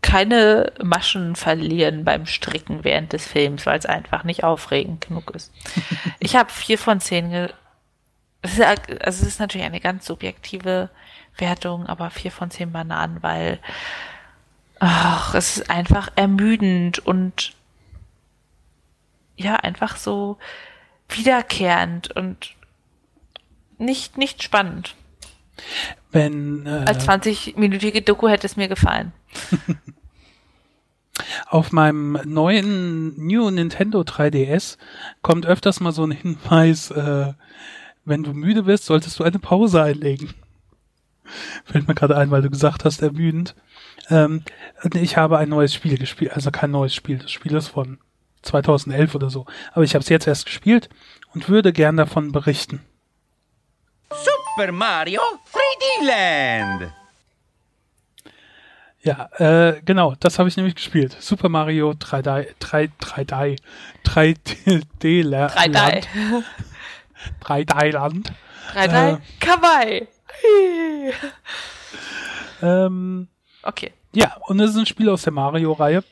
keine 0.00 0.72
Maschen 0.82 1.34
verlieren 1.34 2.04
beim 2.04 2.26
Stricken 2.26 2.84
während 2.84 3.12
des 3.12 3.26
Films, 3.26 3.64
weil 3.64 3.78
es 3.78 3.86
einfach 3.86 4.24
nicht 4.24 4.44
aufregend 4.44 5.06
genug 5.06 5.30
ist. 5.30 5.52
Ich 6.20 6.36
habe 6.36 6.50
vier 6.50 6.78
von 6.78 7.00
zehn. 7.00 7.30
Ge 7.30 7.48
es 8.42 8.58
ist, 8.58 8.62
also 8.62 8.86
es 9.00 9.22
ist 9.22 9.40
natürlich 9.40 9.66
eine 9.66 9.80
ganz 9.80 10.04
subjektive 10.04 10.90
Wertung, 11.38 11.86
aber 11.86 12.10
vier 12.10 12.30
von 12.30 12.50
zehn 12.50 12.72
Bananen, 12.72 13.22
weil 13.22 13.58
ach, 14.78 15.34
es 15.34 15.56
ist 15.56 15.70
einfach 15.70 16.10
ermüdend 16.16 16.98
und 16.98 17.54
ja, 19.36 19.56
einfach 19.56 19.96
so 19.96 20.38
wiederkehrend 21.08 22.14
und 22.14 22.54
nicht, 23.78 24.18
nicht 24.18 24.42
spannend. 24.42 24.94
Wenn 26.10 26.66
äh, 26.66 26.84
Als 26.86 27.08
20-minütige 27.08 28.02
Doku 28.02 28.28
hätte 28.28 28.46
es 28.46 28.56
mir 28.56 28.68
gefallen. 28.68 29.12
Auf 31.46 31.70
meinem 31.72 32.18
neuen 32.24 33.14
New 33.24 33.48
Nintendo 33.50 34.00
3DS 34.00 34.78
kommt 35.22 35.46
öfters 35.46 35.80
mal 35.80 35.92
so 35.92 36.04
ein 36.04 36.10
Hinweis, 36.10 36.90
äh, 36.90 37.32
wenn 38.04 38.22
du 38.22 38.32
müde 38.34 38.64
bist, 38.64 38.84
solltest 38.84 39.18
du 39.18 39.24
eine 39.24 39.38
Pause 39.38 39.82
einlegen. 39.82 40.34
Fällt 41.64 41.88
mir 41.88 41.94
gerade 41.94 42.16
ein, 42.16 42.30
weil 42.30 42.42
du 42.42 42.50
gesagt 42.50 42.84
hast, 42.84 43.00
ermüdend. 43.00 43.54
Ähm, 44.10 44.42
ich 44.94 45.16
habe 45.16 45.38
ein 45.38 45.48
neues 45.48 45.72
Spiel 45.72 45.96
gespielt, 45.96 46.32
also 46.32 46.50
kein 46.50 46.70
neues 46.70 46.94
Spiel, 46.94 47.18
das 47.18 47.30
Spiel 47.30 47.54
ist 47.54 47.68
von 47.68 47.98
2011 48.42 49.14
oder 49.14 49.30
so. 49.30 49.46
Aber 49.72 49.84
ich 49.84 49.94
habe 49.94 50.02
es 50.02 50.08
jetzt 50.08 50.26
erst 50.26 50.46
gespielt 50.46 50.90
und 51.32 51.48
würde 51.48 51.72
gern 51.72 51.96
davon 51.96 52.32
berichten. 52.32 52.80
Super 54.56 54.72
Mario 54.72 55.20
3D 55.52 56.06
Land. 56.06 56.92
Ja, 59.02 59.28
äh, 59.38 59.82
genau, 59.84 60.14
das 60.18 60.38
habe 60.38 60.48
ich 60.48 60.56
nämlich 60.56 60.74
gespielt. 60.76 61.16
Super 61.20 61.48
Mario 61.48 61.90
3D, 61.90 62.46
3, 62.58 62.88
3D, 63.00 63.58
3D, 64.04 65.22
La- 65.22 65.48
3D. 65.48 65.72
Land. 65.72 66.08
3D 67.42 67.90
Land. 67.92 68.32
3D. 68.74 69.14
Äh. 69.14 69.18
Kawaii. 69.40 70.08
Ähm, 72.62 73.28
Okay. 73.62 73.92
ja, 74.12 74.36
und 74.46 74.60
es 74.60 74.70
ist 74.70 74.76
ein 74.76 74.86
Spiel 74.86 75.08
aus 75.10 75.22
der 75.22 75.32
Mario-Reihe. 75.32 76.02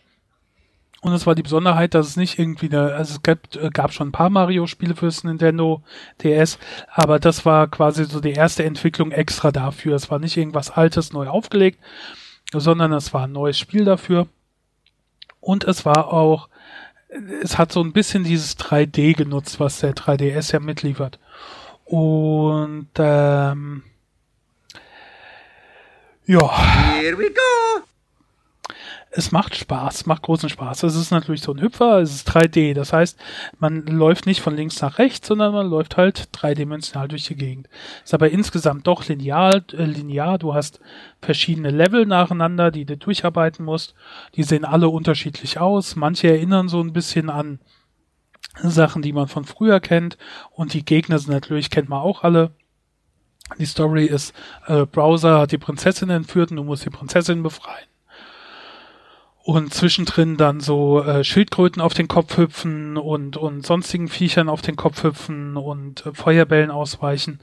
Und 1.03 1.12
es 1.14 1.26
war 1.26 1.34
die 1.34 1.42
Besonderheit, 1.42 1.94
dass 1.94 2.07
es 2.07 2.16
nicht 2.16 2.38
irgendwie 2.38 2.66
eine, 2.66 2.94
also 2.94 3.14
es 3.14 3.22
gab, 3.22 3.57
äh, 3.57 3.70
gab 3.70 3.92
schon 3.92 4.09
ein 4.09 4.12
paar 4.12 4.30
Mario-Spiele 4.30 4.94
fürs 4.94 5.24
Nintendo 5.24 5.82
DS, 6.22 6.61
aber 6.88 7.18
das 7.18 7.44
war 7.44 7.66
quasi 7.66 8.05
so 8.05 8.20
die 8.20 8.30
erste 8.30 8.62
Entwicklung 8.64 9.11
extra 9.11 9.50
dafür. 9.50 9.96
Es 9.96 10.12
war 10.12 10.20
nicht 10.20 10.36
irgendwas 10.36 10.70
Altes 10.70 11.12
neu 11.12 11.26
aufgelegt, 11.26 11.80
sondern 12.53 12.92
es 12.92 13.12
war 13.12 13.24
ein 13.24 13.32
neues 13.32 13.59
Spiel 13.59 13.84
dafür. 13.84 14.28
Und 15.40 15.64
es 15.64 15.84
war 15.84 16.12
auch, 16.12 16.48
es 17.42 17.59
hat 17.59 17.72
so 17.72 17.82
ein 17.82 17.92
bisschen 17.92 18.22
dieses 18.22 18.57
3D 18.57 19.16
genutzt, 19.16 19.59
was 19.59 19.80
der 19.80 19.96
3DS 19.96 20.53
ja 20.53 20.61
mitliefert. 20.61 21.18
Und 21.84 22.90
ähm, 22.98 23.82
ja, 26.26 26.48
Here 27.00 27.18
we 27.18 27.28
go. 27.30 27.82
Es 29.14 29.30
macht 29.30 29.54
Spaß, 29.54 30.06
macht 30.06 30.22
großen 30.22 30.48
Spaß. 30.48 30.84
Es 30.84 30.96
ist 30.96 31.10
natürlich 31.10 31.42
so 31.42 31.52
ein 31.52 31.60
Hüpfer, 31.60 32.00
es 32.00 32.14
ist 32.14 32.30
3D. 32.30 32.72
Das 32.72 32.94
heißt, 32.94 33.18
man 33.58 33.86
läuft 33.86 34.24
nicht 34.24 34.40
von 34.40 34.56
links 34.56 34.80
nach 34.80 34.98
rechts, 34.98 35.28
sondern 35.28 35.52
man 35.52 35.68
läuft 35.68 35.98
halt 35.98 36.30
dreidimensional 36.32 37.08
durch 37.08 37.26
die 37.26 37.36
Gegend. 37.36 37.68
Ist 38.04 38.14
aber 38.14 38.30
insgesamt 38.30 38.86
doch 38.86 39.06
linear, 39.06 39.62
äh, 39.72 39.84
linear. 39.84 40.38
Du 40.38 40.54
hast 40.54 40.80
verschiedene 41.20 41.70
Level 41.70 42.06
nacheinander, 42.06 42.70
die 42.70 42.86
du 42.86 42.96
durcharbeiten 42.96 43.66
musst. 43.66 43.94
Die 44.34 44.44
sehen 44.44 44.64
alle 44.64 44.88
unterschiedlich 44.88 45.60
aus. 45.60 45.94
Manche 45.94 46.28
erinnern 46.28 46.68
so 46.68 46.80
ein 46.80 46.94
bisschen 46.94 47.28
an 47.28 47.60
Sachen, 48.62 49.02
die 49.02 49.12
man 49.12 49.28
von 49.28 49.44
früher 49.44 49.80
kennt. 49.80 50.16
Und 50.50 50.72
die 50.72 50.86
Gegner 50.86 51.18
sind 51.18 51.34
natürlich, 51.34 51.68
kennt 51.68 51.90
man 51.90 52.00
auch 52.00 52.24
alle. 52.24 52.52
Die 53.58 53.66
Story 53.66 54.06
ist, 54.06 54.34
äh, 54.68 54.86
Browser 54.86 55.40
hat 55.40 55.52
die 55.52 55.58
Prinzessin 55.58 56.08
entführt 56.08 56.50
und 56.50 56.56
du 56.56 56.64
musst 56.64 56.86
die 56.86 56.90
Prinzessin 56.90 57.42
befreien 57.42 57.91
und 59.43 59.74
zwischendrin 59.74 60.36
dann 60.36 60.61
so 60.61 61.03
äh, 61.03 61.24
Schildkröten 61.24 61.82
auf 61.82 61.95
den 61.95 62.09
Kopf 62.09 62.36
hüpfen 62.36 62.97
und, 62.97 63.36
und 63.36 63.66
sonstigen 63.66 64.09
Viechern 64.09 64.49
auf 64.49 64.62
den 64.62 64.76
Kopf 64.76 65.03
hüpfen 65.03 65.57
und 65.57 66.07
äh, 66.07 66.12
Feuerbällen 66.14 66.70
ausweichen. 66.70 67.40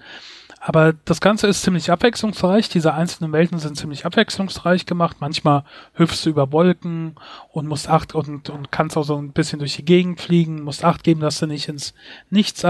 Aber 0.61 0.93
das 1.05 1.21
Ganze 1.21 1.47
ist 1.47 1.61
ziemlich 1.61 1.89
abwechslungsreich. 1.89 2.67
Diese 2.67 2.93
einzelnen 2.93 3.31
Welten 3.31 3.59
sind 3.59 3.77
ziemlich 3.77 4.05
abwechslungsreich 4.05 4.85
gemacht. 4.85 5.17
Manchmal 5.19 5.63
hüpfst 5.93 6.25
du 6.25 6.29
über 6.29 6.51
Wolken 6.51 7.15
und 7.51 7.67
musst 7.67 7.89
acht 7.89 8.13
und, 8.13 8.49
und 8.49 8.71
kannst 8.71 8.97
auch 8.97 9.03
so 9.03 9.15
ein 9.15 9.31
bisschen 9.31 9.59
durch 9.59 9.77
die 9.77 9.85
Gegend 9.85 10.19
fliegen, 10.19 10.61
musst 10.61 10.83
acht 10.83 11.03
geben, 11.03 11.21
dass 11.21 11.39
du 11.39 11.47
nicht 11.47 11.69
ins 11.69 11.93
Nichts 12.29 12.65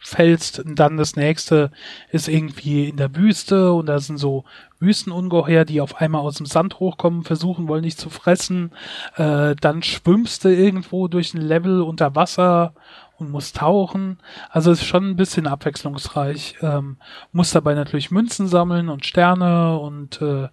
abfällst. 0.00 0.60
Und 0.60 0.78
dann 0.78 0.96
das 0.96 1.16
nächste 1.16 1.70
ist 2.10 2.28
irgendwie 2.28 2.88
in 2.88 2.96
der 2.96 3.14
Wüste 3.14 3.72
und 3.72 3.86
da 3.86 3.98
sind 3.98 4.16
so 4.18 4.44
Wüstenungeheuer, 4.78 5.64
die 5.64 5.80
auf 5.80 6.00
einmal 6.00 6.22
aus 6.22 6.36
dem 6.36 6.46
Sand 6.46 6.80
hochkommen, 6.80 7.22
versuchen 7.24 7.68
wollen 7.68 7.82
dich 7.82 7.96
zu 7.96 8.10
fressen. 8.10 8.72
Äh, 9.16 9.54
dann 9.60 9.82
schwimmst 9.82 10.44
du 10.44 10.48
irgendwo 10.48 11.08
durch 11.08 11.34
ein 11.34 11.40
Level 11.42 11.82
unter 11.82 12.14
Wasser 12.14 12.72
und 13.18 13.30
musst 13.30 13.56
tauchen. 13.56 14.18
Also 14.48 14.70
ist 14.72 14.84
schon 14.84 15.10
ein 15.10 15.16
bisschen 15.16 15.46
abwechslungsreich. 15.46 16.56
Ähm, 16.62 16.96
musst 17.32 17.54
dabei 17.54 17.74
natürlich 17.74 18.10
Münzen 18.10 18.48
sammeln 18.48 18.88
und 18.88 19.04
Sterne 19.04 19.78
und 19.78 20.22
äh, 20.22 20.48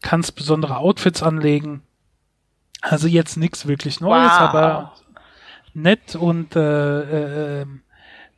kannst 0.00 0.34
besondere 0.34 0.78
Outfits 0.78 1.22
anlegen. 1.22 1.82
Also 2.80 3.06
jetzt 3.06 3.36
nichts 3.36 3.68
wirklich 3.68 4.00
Neues, 4.00 4.32
Wow. 4.32 4.40
aber 4.40 4.92
nett 5.74 6.16
und 6.16 6.56
äh, 6.56 7.00
äh, 7.02 7.62
ähm, 7.62 7.82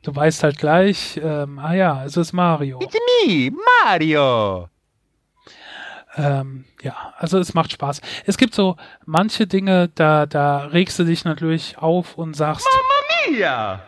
du 0.04 0.14
weißt 0.14 0.42
halt 0.42 0.58
gleich, 0.58 1.20
ähm, 1.22 1.58
ah 1.58 1.74
ja, 1.74 2.04
es 2.04 2.16
ist 2.16 2.32
Mario. 2.32 2.78
It's 2.80 2.94
me, 3.26 3.50
Mario. 3.82 4.68
Ähm, 6.16 6.64
ja, 6.82 7.12
also 7.18 7.38
es 7.38 7.54
macht 7.54 7.72
Spaß. 7.72 8.00
Es 8.24 8.36
gibt 8.36 8.54
so 8.54 8.76
manche 9.04 9.46
Dinge, 9.46 9.88
da, 9.94 10.26
da 10.26 10.66
regst 10.66 10.98
du 10.98 11.04
dich 11.04 11.24
natürlich 11.24 11.78
auf 11.78 12.16
und 12.16 12.34
sagst, 12.34 12.66
Mia. 13.28 13.82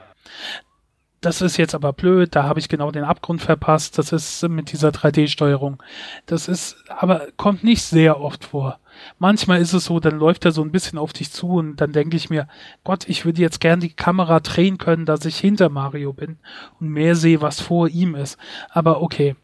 das 1.21 1.41
ist 1.41 1.57
jetzt 1.57 1.75
aber 1.75 1.93
blöd, 1.93 2.35
da 2.35 2.45
habe 2.45 2.59
ich 2.59 2.69
genau 2.69 2.91
den 2.91 3.05
Abgrund 3.05 3.43
verpasst, 3.43 3.99
das 3.99 4.13
ist 4.13 4.43
mit 4.49 4.73
dieser 4.73 4.89
3D-Steuerung. 4.89 5.81
Das 6.27 6.49
ist, 6.49 6.77
aber 6.89 7.29
kommt 7.37 7.63
nicht 7.63 7.83
sehr 7.83 8.21
oft 8.21 8.45
vor. 8.45 8.81
Manchmal 9.19 9.61
ist 9.61 9.73
es 9.73 9.87
so, 9.87 10.01
dann 10.01 10.19
läuft 10.19 10.45
er 10.45 10.53
so 10.53 10.63
ein 10.63 10.73
bisschen 10.73 10.99
auf 10.99 11.13
dich 11.13 11.31
zu 11.31 11.49
und 11.49 11.77
dann 11.77 11.93
denke 11.93 12.17
ich 12.17 12.31
mir, 12.31 12.49
Gott, 12.85 13.09
ich 13.09 13.25
würde 13.25 13.41
jetzt 13.41 13.61
gern 13.61 13.81
die 13.81 13.93
Kamera 13.93 14.41
drehen 14.41 14.79
können, 14.79 15.07
dass 15.07 15.25
ich 15.25 15.39
hinter 15.39 15.69
Mario 15.69 16.13
bin 16.13 16.39
und 16.81 16.89
mehr 16.89 17.17
sehe, 17.17 17.41
was 17.41 17.61
vor 17.61 17.89
ihm 17.89 18.15
ist. 18.15 18.39
Aber 18.71 19.03
okay, 19.03 19.37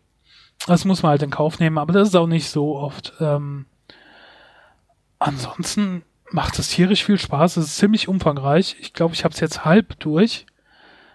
das 0.67 0.85
muss 0.85 1.03
man 1.03 1.11
halt 1.11 1.23
in 1.23 1.31
Kauf 1.31 1.59
nehmen, 1.59 1.79
aber 1.79 1.93
das 1.93 2.09
ist 2.09 2.17
auch 2.17 2.27
nicht 2.27 2.49
so 2.49 2.77
oft. 2.77 3.15
Ähm, 3.21 3.67
ansonsten 5.19 6.03
macht 6.31 6.59
es 6.59 6.69
tierisch 6.69 7.05
viel 7.05 7.19
Spaß, 7.19 7.57
es 7.57 7.67
ist 7.67 7.77
ziemlich 7.77 8.09
umfangreich. 8.09 8.77
Ich 8.81 8.93
glaube, 8.93 9.15
ich 9.15 9.25
habe 9.25 9.35
es 9.35 9.41
jetzt 9.41 9.65
halb 9.65 9.99
durch. 10.01 10.47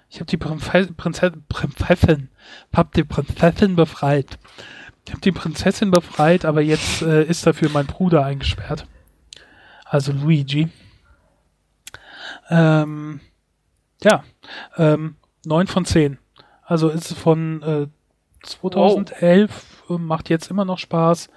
Ich 0.09 0.19
habe 0.19 0.25
die 0.25 0.37
Prinzessin, 0.37 0.95
Prinzessin, 0.95 1.43
Prinzessin, 1.49 2.29
die 2.95 3.03
Prinzessin 3.03 3.75
befreit. 3.75 4.39
Ich 5.07 5.13
habe 5.13 5.21
die 5.21 5.31
Prinzessin 5.31 5.89
befreit, 5.89 6.43
aber 6.43 6.59
jetzt 6.59 7.01
äh, 7.01 7.23
ist 7.23 7.47
dafür 7.47 7.69
mein 7.69 7.85
Bruder 7.85 8.25
eingesperrt. 8.25 8.85
Also 9.85 10.11
Luigi. 10.11 10.67
Ähm, 12.49 13.21
ja, 14.03 14.25
ähm, 14.75 15.15
9 15.45 15.67
von 15.67 15.85
10. 15.85 16.17
Also 16.61 16.89
ist 16.89 17.13
von 17.13 17.63
äh, 17.63 17.87
2011, 18.43 19.85
äh, 19.89 19.93
macht 19.93 20.29
jetzt 20.29 20.51
immer 20.51 20.65
noch 20.65 20.77
Spaß. 20.77 21.29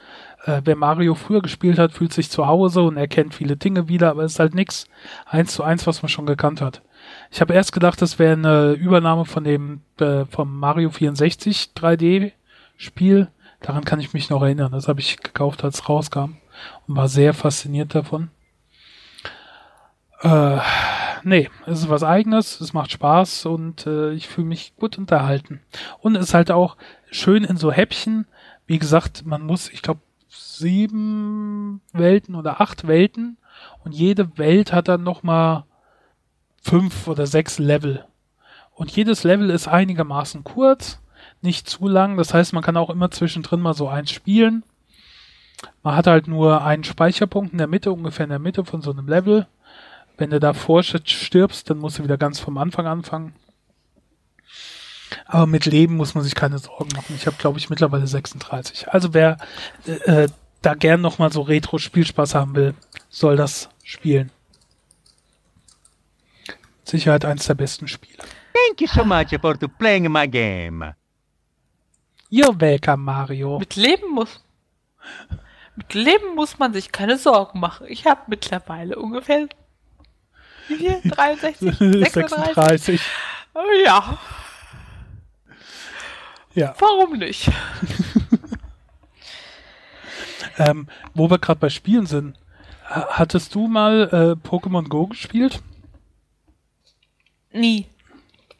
Äh, 0.46 0.62
wer 0.64 0.74
Mario 0.74 1.14
früher 1.14 1.40
gespielt 1.40 1.78
hat, 1.78 1.92
fühlt 1.92 2.12
sich 2.12 2.28
zu 2.28 2.48
Hause 2.48 2.82
und 2.82 2.96
erkennt 2.96 3.36
viele 3.36 3.56
Dinge 3.56 3.86
wieder, 3.86 4.10
aber 4.10 4.24
es 4.24 4.32
ist 4.32 4.40
halt 4.40 4.52
nix 4.52 4.86
eins 5.26 5.52
zu 5.52 5.62
eins, 5.62 5.86
was 5.86 6.02
man 6.02 6.08
schon 6.08 6.26
gekannt 6.26 6.60
hat. 6.60 6.82
Ich 7.30 7.40
habe 7.40 7.54
erst 7.54 7.70
gedacht, 7.70 8.02
das 8.02 8.18
wäre 8.18 8.32
eine 8.32 8.72
Übernahme 8.72 9.26
von 9.26 9.44
dem 9.44 9.82
äh, 10.00 10.24
vom 10.24 10.58
Mario 10.58 10.90
64 10.90 11.70
3D 11.76 12.32
Spiel. 12.76 13.28
Daran 13.60 13.84
kann 13.84 14.00
ich 14.00 14.12
mich 14.12 14.30
noch 14.30 14.42
erinnern. 14.42 14.72
Das 14.72 14.88
habe 14.88 15.00
ich 15.00 15.18
gekauft, 15.18 15.64
als 15.64 15.80
es 15.80 15.88
rauskam 15.88 16.36
und 16.86 16.96
war 16.96 17.08
sehr 17.08 17.34
fasziniert 17.34 17.94
davon. 17.94 18.30
Äh, 20.22 20.58
nee, 21.22 21.48
es 21.66 21.80
ist 21.80 21.88
was 21.88 22.02
eigenes, 22.02 22.60
es 22.60 22.72
macht 22.72 22.92
Spaß 22.92 23.46
und 23.46 23.86
äh, 23.86 24.12
ich 24.12 24.28
fühle 24.28 24.46
mich 24.46 24.74
gut 24.76 24.98
unterhalten. 24.98 25.60
Und 26.00 26.16
es 26.16 26.28
ist 26.28 26.34
halt 26.34 26.50
auch 26.50 26.76
schön 27.10 27.44
in 27.44 27.56
so 27.56 27.72
Häppchen. 27.72 28.26
Wie 28.66 28.78
gesagt, 28.78 29.24
man 29.24 29.42
muss, 29.42 29.68
ich 29.70 29.82
glaube, 29.82 30.00
sieben 30.28 31.80
Welten 31.92 32.34
oder 32.34 32.60
acht 32.60 32.86
Welten 32.86 33.38
und 33.84 33.92
jede 33.92 34.38
Welt 34.38 34.72
hat 34.72 34.88
dann 34.88 35.02
nochmal 35.02 35.64
fünf 36.62 37.08
oder 37.08 37.26
sechs 37.26 37.58
Level. 37.58 38.04
Und 38.74 38.90
jedes 38.90 39.24
Level 39.24 39.50
ist 39.50 39.68
einigermaßen 39.68 40.44
kurz, 40.44 41.00
nicht 41.42 41.68
zu 41.68 41.88
lang. 41.88 42.16
Das 42.16 42.34
heißt, 42.34 42.52
man 42.52 42.62
kann 42.62 42.76
auch 42.76 42.90
immer 42.90 43.10
zwischendrin 43.10 43.60
mal 43.60 43.74
so 43.74 43.88
eins 43.88 44.10
spielen. 44.10 44.62
Man 45.82 45.96
hat 45.96 46.06
halt 46.06 46.26
nur 46.28 46.64
einen 46.64 46.84
Speicherpunkt 46.84 47.52
in 47.52 47.58
der 47.58 47.66
Mitte, 47.66 47.92
ungefähr 47.92 48.24
in 48.24 48.30
der 48.30 48.38
Mitte 48.38 48.64
von 48.64 48.82
so 48.82 48.90
einem 48.90 49.08
Level. 49.08 49.46
Wenn 50.16 50.30
du 50.30 50.40
davor 50.40 50.82
stirbst, 50.82 51.70
dann 51.70 51.78
musst 51.78 51.98
du 51.98 52.04
wieder 52.04 52.18
ganz 52.18 52.38
vom 52.40 52.58
Anfang 52.58 52.86
anfangen. 52.86 53.34
Aber 55.26 55.46
mit 55.46 55.66
Leben 55.66 55.96
muss 55.96 56.14
man 56.14 56.22
sich 56.24 56.34
keine 56.34 56.58
Sorgen 56.58 56.90
machen. 56.94 57.14
Ich 57.16 57.26
habe, 57.26 57.36
glaube 57.36 57.58
ich, 57.58 57.70
mittlerweile 57.70 58.06
36. 58.06 58.88
Also 58.88 59.14
wer 59.14 59.38
äh, 59.86 60.28
da 60.62 60.74
gern 60.74 61.00
nochmal 61.00 61.32
so 61.32 61.42
Retro-Spielspaß 61.42 62.34
haben 62.34 62.54
will, 62.54 62.74
soll 63.08 63.36
das 63.36 63.70
spielen. 63.82 64.30
Sicherheit 66.84 67.24
eins 67.24 67.46
der 67.46 67.54
besten 67.54 67.88
Spiele. 67.88 68.18
Thank 68.52 68.80
you 68.80 68.86
so 68.88 69.04
much 69.04 69.28
for 69.40 69.56
playing 69.78 70.10
my 70.10 70.28
game. 70.28 70.92
You're 72.30 72.58
welcome, 72.60 73.02
Mario. 73.02 73.58
Mit 73.58 73.74
Leben 73.74 74.14
muss. 74.14 74.40
Mit 75.74 75.92
Leben 75.94 76.36
muss 76.36 76.58
man 76.58 76.72
sich 76.72 76.92
keine 76.92 77.18
Sorgen 77.18 77.58
machen. 77.58 77.86
Ich 77.88 78.06
habe 78.06 78.20
mittlerweile 78.28 78.96
ungefähr. 78.96 79.48
Wie 80.68 80.76
viel? 80.76 81.00
63? 81.04 81.78
36? 81.78 82.54
36. 82.54 83.00
Oh, 83.54 83.60
ja. 83.84 84.18
Ja. 86.54 86.74
Warum 86.78 87.18
nicht? 87.18 87.48
ähm, 90.58 90.86
wo 91.14 91.28
wir 91.28 91.38
gerade 91.38 91.58
bei 91.58 91.68
Spielen 91.68 92.06
sind. 92.06 92.38
Hattest 92.84 93.54
du 93.54 93.66
mal 93.66 94.38
äh, 94.42 94.48
Pokémon 94.48 94.88
Go 94.88 95.08
gespielt? 95.08 95.60
Nie. 97.52 97.89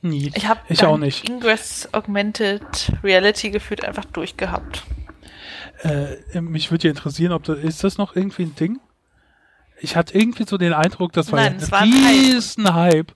Nie. 0.03 0.33
Ich 0.35 0.47
habe 0.47 0.61
ich 0.69 0.85
auch 0.85 0.97
nicht. 0.97 1.29
Ingress 1.29 1.89
Augmented 1.93 2.93
Reality 3.03 3.51
gefühlt 3.51 3.85
einfach 3.85 4.07
durchgehabt. 4.07 4.85
Äh, 5.83 6.41
mich 6.41 6.71
würde 6.71 6.85
ja 6.85 6.91
interessieren, 6.91 7.33
ob 7.33 7.45
das, 7.45 7.59
ist 7.59 7.85
das 7.85 7.99
noch 7.99 8.17
irgendwie 8.17 8.45
ein 8.45 8.55
Ding? 8.55 8.81
Ich 9.81 9.97
hatte 9.97 10.19
irgendwie 10.19 10.45
so 10.45 10.59
den 10.59 10.73
Eindruck, 10.73 11.13
das 11.13 11.33
war 11.33 11.41
Nein, 11.41 11.59
ja 11.59 11.71
war 11.71 11.81
ein 11.81 11.93
riesen 11.93 12.73
Hype. 12.75 13.13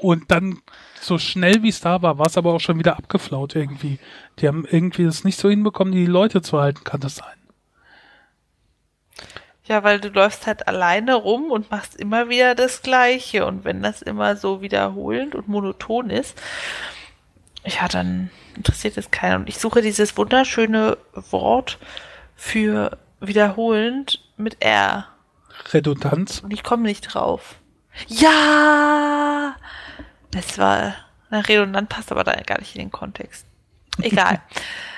Und 0.00 0.30
dann 0.30 0.58
so 1.00 1.18
schnell 1.18 1.62
wie 1.62 1.68
es 1.68 1.80
da 1.80 2.02
war, 2.02 2.18
war 2.18 2.26
es 2.26 2.36
aber 2.36 2.52
auch 2.52 2.60
schon 2.60 2.78
wieder 2.78 2.96
abgeflaut 2.96 3.54
irgendwie. 3.54 3.98
Die 4.38 4.48
haben 4.48 4.66
irgendwie 4.68 5.04
das 5.04 5.22
nicht 5.22 5.38
so 5.38 5.48
hinbekommen, 5.48 5.92
die 5.92 6.06
Leute 6.06 6.42
zu 6.42 6.58
halten, 6.58 6.82
kann 6.84 7.00
das 7.00 7.16
sein? 7.16 7.43
Ja, 9.66 9.82
weil 9.82 9.98
du 9.98 10.08
läufst 10.08 10.46
halt 10.46 10.68
alleine 10.68 11.14
rum 11.14 11.50
und 11.50 11.70
machst 11.70 11.96
immer 11.96 12.28
wieder 12.28 12.54
das 12.54 12.82
Gleiche. 12.82 13.46
Und 13.46 13.64
wenn 13.64 13.82
das 13.82 14.02
immer 14.02 14.36
so 14.36 14.60
wiederholend 14.60 15.34
und 15.34 15.48
monoton 15.48 16.10
ist, 16.10 16.40
ja, 17.64 17.88
dann 17.88 18.30
interessiert 18.56 18.98
es 18.98 19.10
keinen. 19.10 19.42
Und 19.42 19.48
ich 19.48 19.58
suche 19.58 19.80
dieses 19.80 20.16
wunderschöne 20.18 20.98
Wort 21.30 21.78
für 22.36 22.98
wiederholend 23.20 24.22
mit 24.36 24.62
R. 24.62 25.08
Redundanz. 25.72 26.40
Und 26.40 26.52
ich 26.52 26.62
komme 26.62 26.82
nicht 26.82 27.14
drauf. 27.14 27.56
Ja! 28.08 29.56
Das 30.30 30.58
war, 30.58 30.94
na, 31.30 31.40
redundant 31.40 31.88
passt 31.88 32.10
aber 32.12 32.24
da 32.24 32.32
gar 32.42 32.58
nicht 32.58 32.74
in 32.74 32.82
den 32.82 32.92
Kontext. 32.92 33.46
Egal. 34.02 34.42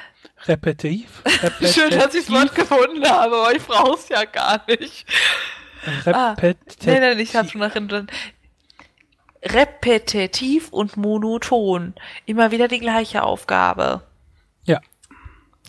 Repetitiv. 0.49 1.22
Repetitiv. 1.42 1.74
Schön, 1.74 1.90
dass 1.99 2.14
ich 2.14 2.26
das 2.26 2.34
Wort 2.34 2.55
gefunden 2.55 3.05
habe, 3.09 3.36
aber 3.36 3.55
ich 3.55 3.62
brauche 3.62 3.94
es 3.99 4.09
ja 4.09 4.24
gar 4.24 4.62
nicht. 4.68 5.05
Repetitiv. 6.05 6.88
Ah, 6.88 6.90
nein, 6.90 7.01
nein, 7.01 7.18
ich 7.20 7.34
habe 7.36 7.49
schon 7.49 7.61
nach 7.61 7.72
hinten. 7.72 8.07
Repetitiv 9.42 10.68
und 10.70 10.97
monoton. 10.97 11.94
Immer 12.24 12.51
wieder 12.51 12.68
die 12.68 12.80
gleiche 12.80 13.22
Aufgabe. 13.22 14.03
Ja. 14.64 14.80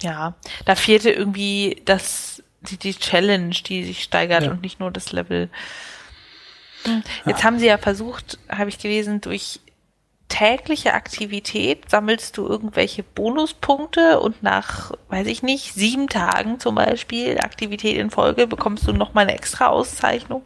Ja, 0.02 0.36
da 0.66 0.76
fehlte 0.76 1.12
irgendwie 1.12 1.82
das, 1.86 2.44
die, 2.62 2.78
die 2.78 2.94
Challenge, 2.96 3.50
die 3.66 3.84
sich 3.84 4.04
steigert 4.04 4.44
Ja. 4.44 4.52
und 4.52 4.62
nicht 4.62 4.80
nur 4.80 4.92
das 4.92 5.12
Level. 5.12 5.50
Hm, 6.84 7.04
Jetzt 7.26 7.44
haben 7.44 7.60
sie 7.60 7.66
ja 7.68 7.78
versucht, 7.78 8.38
habe 8.50 8.70
ich 8.70 8.78
gelesen, 8.80 9.22
durch 9.22 9.60
tägliche 10.30 10.94
Aktivität 10.94 11.90
sammelst 11.90 12.38
du 12.38 12.48
irgendwelche 12.48 13.04
Bonuspunkte 13.04 14.20
und 14.20 14.44
nach, 14.44 14.92
weiß 15.10 15.28
ich 15.28 15.44
nicht, 15.44 15.74
sieben 15.74 16.08
Tagen 16.08 16.60
zum 16.60 16.76
Beispiel 16.76 17.40
Aktivität 17.40 17.98
in 17.98 18.12
Folge 18.12 18.48
bekommst 18.48 18.88
du 18.88 18.94
nochmal 18.94 19.24
eine 19.24 19.36
extra 19.36 19.68
Auszeichnung. 19.68 20.44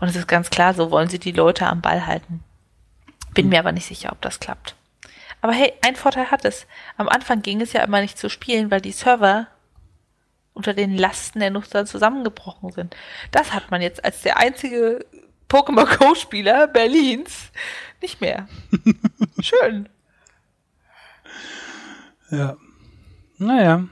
Und 0.00 0.08
es 0.08 0.16
ist 0.16 0.28
ganz 0.28 0.50
klar, 0.50 0.74
so 0.74 0.90
wollen 0.90 1.08
sie 1.08 1.18
die 1.18 1.32
Leute 1.32 1.66
am 1.66 1.80
Ball 1.80 2.06
halten. 2.06 2.44
Bin 3.34 3.48
mir 3.48 3.60
aber 3.60 3.72
nicht 3.72 3.86
sicher, 3.86 4.12
ob 4.12 4.20
das 4.20 4.40
klappt. 4.40 4.74
Aber 5.40 5.52
hey, 5.52 5.72
ein 5.86 5.96
Vorteil 5.96 6.30
hat 6.30 6.44
es. 6.44 6.66
Am 6.96 7.08
Anfang 7.08 7.42
ging 7.42 7.60
es 7.60 7.72
ja 7.72 7.82
immer 7.82 8.00
nicht 8.00 8.18
zu 8.18 8.28
spielen, 8.28 8.70
weil 8.70 8.80
die 8.80 8.92
Server 8.92 9.46
unter 10.52 10.74
den 10.74 10.96
Lasten 10.96 11.38
der 11.38 11.50
Nutzer 11.50 11.86
zusammengebrochen 11.86 12.72
sind. 12.72 12.96
Das 13.30 13.54
hat 13.54 13.70
man 13.70 13.80
jetzt 13.80 14.04
als 14.04 14.22
der 14.22 14.38
einzige 14.38 15.06
Pokémon 15.48 15.86
Go-Spieler 15.98 16.68
Berlins 16.68 17.50
nicht 18.02 18.20
mehr. 18.20 18.48
Schön. 19.40 19.88
Ja. 22.30 22.56
Naja. 23.38 23.84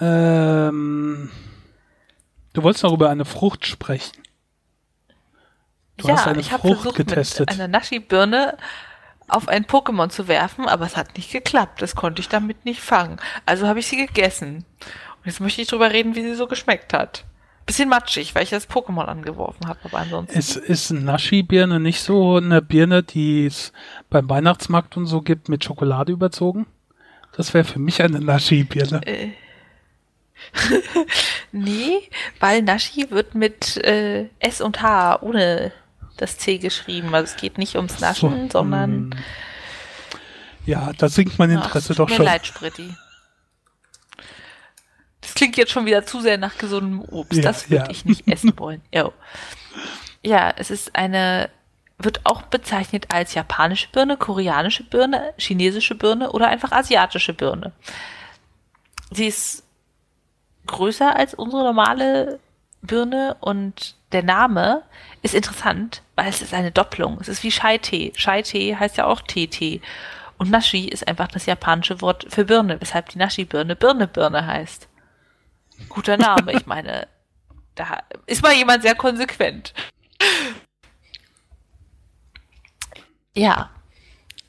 Ähm, 0.00 1.30
du 2.52 2.62
wolltest 2.62 2.82
noch 2.82 2.92
über 2.92 3.10
eine 3.10 3.24
Frucht 3.24 3.66
sprechen. 3.66 4.22
Du 5.98 6.08
ja, 6.08 6.14
hast 6.14 6.26
eine 6.26 6.40
ich 6.40 6.50
habe 6.50 6.62
Frucht 6.62 6.82
versucht, 6.82 6.96
getestet. 6.96 7.50
mit 7.50 7.60
einer 7.60 7.68
Nashi-Birne 7.68 8.56
auf 9.28 9.48
ein 9.48 9.64
Pokémon 9.64 10.08
zu 10.08 10.26
werfen, 10.28 10.68
aber 10.68 10.86
es 10.86 10.96
hat 10.96 11.16
nicht 11.16 11.30
geklappt. 11.30 11.80
Das 11.80 11.94
konnte 11.94 12.20
ich 12.20 12.28
damit 12.28 12.64
nicht 12.64 12.80
fangen. 12.80 13.20
Also 13.46 13.68
habe 13.68 13.78
ich 13.78 13.86
sie 13.86 13.96
gegessen. 14.06 14.64
Und 15.18 15.26
jetzt 15.26 15.40
möchte 15.40 15.62
ich 15.62 15.68
drüber 15.68 15.92
reden, 15.92 16.16
wie 16.16 16.22
sie 16.22 16.34
so 16.34 16.46
geschmeckt 16.46 16.92
hat. 16.92 17.24
Bisschen 17.66 17.88
matschig, 17.88 18.34
weil 18.34 18.42
ich 18.42 18.50
das 18.50 18.68
Pokémon 18.68 19.04
angeworfen 19.04 19.68
habe, 19.68 19.78
aber 19.84 19.98
ansonsten. 19.98 20.36
Ist, 20.38 20.56
ist 20.56 20.90
Naschi-Birne 20.90 21.78
nicht 21.80 22.00
so 22.00 22.36
eine 22.36 22.60
Birne, 22.60 23.02
die 23.02 23.46
es 23.46 23.72
beim 24.10 24.28
Weihnachtsmarkt 24.28 24.96
und 24.96 25.06
so 25.06 25.20
gibt, 25.20 25.48
mit 25.48 25.64
Schokolade 25.64 26.12
überzogen? 26.12 26.66
Das 27.36 27.54
wäre 27.54 27.64
für 27.64 27.78
mich 27.78 28.02
eine 28.02 28.20
Naschi-Birne. 28.20 29.00
Äh. 29.06 29.30
nee, 31.52 32.08
weil 32.40 32.62
Nashi 32.62 33.10
wird 33.10 33.34
mit 33.34 33.76
äh, 33.78 34.28
S 34.40 34.60
und 34.60 34.82
H 34.82 35.22
ohne 35.22 35.72
das 36.16 36.38
C 36.38 36.58
geschrieben. 36.58 37.14
Also 37.14 37.32
es 37.34 37.40
geht 37.40 37.58
nicht 37.58 37.76
ums 37.76 38.00
Naschen, 38.00 38.48
So, 38.50 38.58
sondern. 38.58 38.90
hm. 38.90 39.10
Ja, 40.66 40.92
da 40.96 41.08
sinkt 41.08 41.38
mein 41.38 41.56
Ach, 41.56 41.64
Interesse 41.64 41.88
tut 41.88 41.98
doch 42.00 42.08
mir 42.08 42.16
schon. 42.16 42.24
leid, 42.26 42.46
Spritti. 42.46 42.94
Klingt 45.42 45.56
jetzt 45.56 45.72
schon 45.72 45.86
wieder 45.86 46.06
zu 46.06 46.20
sehr 46.20 46.38
nach 46.38 46.56
gesundem 46.56 47.00
Obst. 47.00 47.38
Ja, 47.38 47.42
das 47.42 47.68
würde 47.68 47.86
ja. 47.86 47.90
ich 47.90 48.04
nicht 48.04 48.28
essen 48.28 48.56
wollen. 48.60 48.80
Jo. 48.94 49.12
Ja, 50.22 50.54
es 50.56 50.70
ist 50.70 50.94
eine, 50.94 51.50
wird 51.98 52.20
auch 52.22 52.42
bezeichnet 52.42 53.06
als 53.12 53.34
japanische 53.34 53.88
Birne, 53.90 54.16
koreanische 54.16 54.84
Birne, 54.84 55.34
chinesische 55.38 55.96
Birne 55.96 56.30
oder 56.30 56.46
einfach 56.46 56.70
asiatische 56.70 57.34
Birne. 57.34 57.72
Sie 59.10 59.26
ist 59.26 59.64
größer 60.68 61.16
als 61.16 61.34
unsere 61.34 61.64
normale 61.64 62.38
Birne 62.80 63.36
und 63.40 63.96
der 64.12 64.22
Name 64.22 64.84
ist 65.22 65.34
interessant, 65.34 66.02
weil 66.14 66.28
es 66.28 66.40
ist 66.40 66.54
eine 66.54 66.70
Doppelung. 66.70 67.18
Es 67.20 67.26
ist 67.26 67.42
wie 67.42 67.50
Chai-Tee. 67.50 68.12
Chai-Tee 68.12 68.76
heißt 68.76 68.96
ja 68.96 69.06
auch 69.06 69.20
Tee-Tee. 69.20 69.80
Und 70.38 70.52
Nashi 70.52 70.86
ist 70.86 71.08
einfach 71.08 71.26
das 71.26 71.46
japanische 71.46 72.00
Wort 72.00 72.26
für 72.28 72.44
Birne, 72.44 72.80
weshalb 72.80 73.08
die 73.08 73.18
Nashi-Birne 73.18 73.74
Birne-Birne 73.74 74.46
heißt. 74.46 74.88
Guter 75.88 76.16
Name, 76.16 76.52
ich 76.52 76.66
meine, 76.66 77.08
da 77.74 78.02
ist 78.26 78.42
mal 78.42 78.54
jemand 78.54 78.82
sehr 78.82 78.94
konsequent. 78.94 79.72
Ja. 83.34 83.70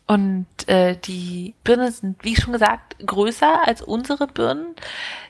Und 0.06 0.48
äh, 0.68 0.98
die 0.98 1.56
Birnen 1.64 1.92
sind, 1.92 2.24
wie 2.24 2.36
schon 2.36 2.54
gesagt, 2.54 2.98
größer 3.06 3.66
als 3.66 3.82
unsere 3.82 4.28
Birnen, 4.28 4.76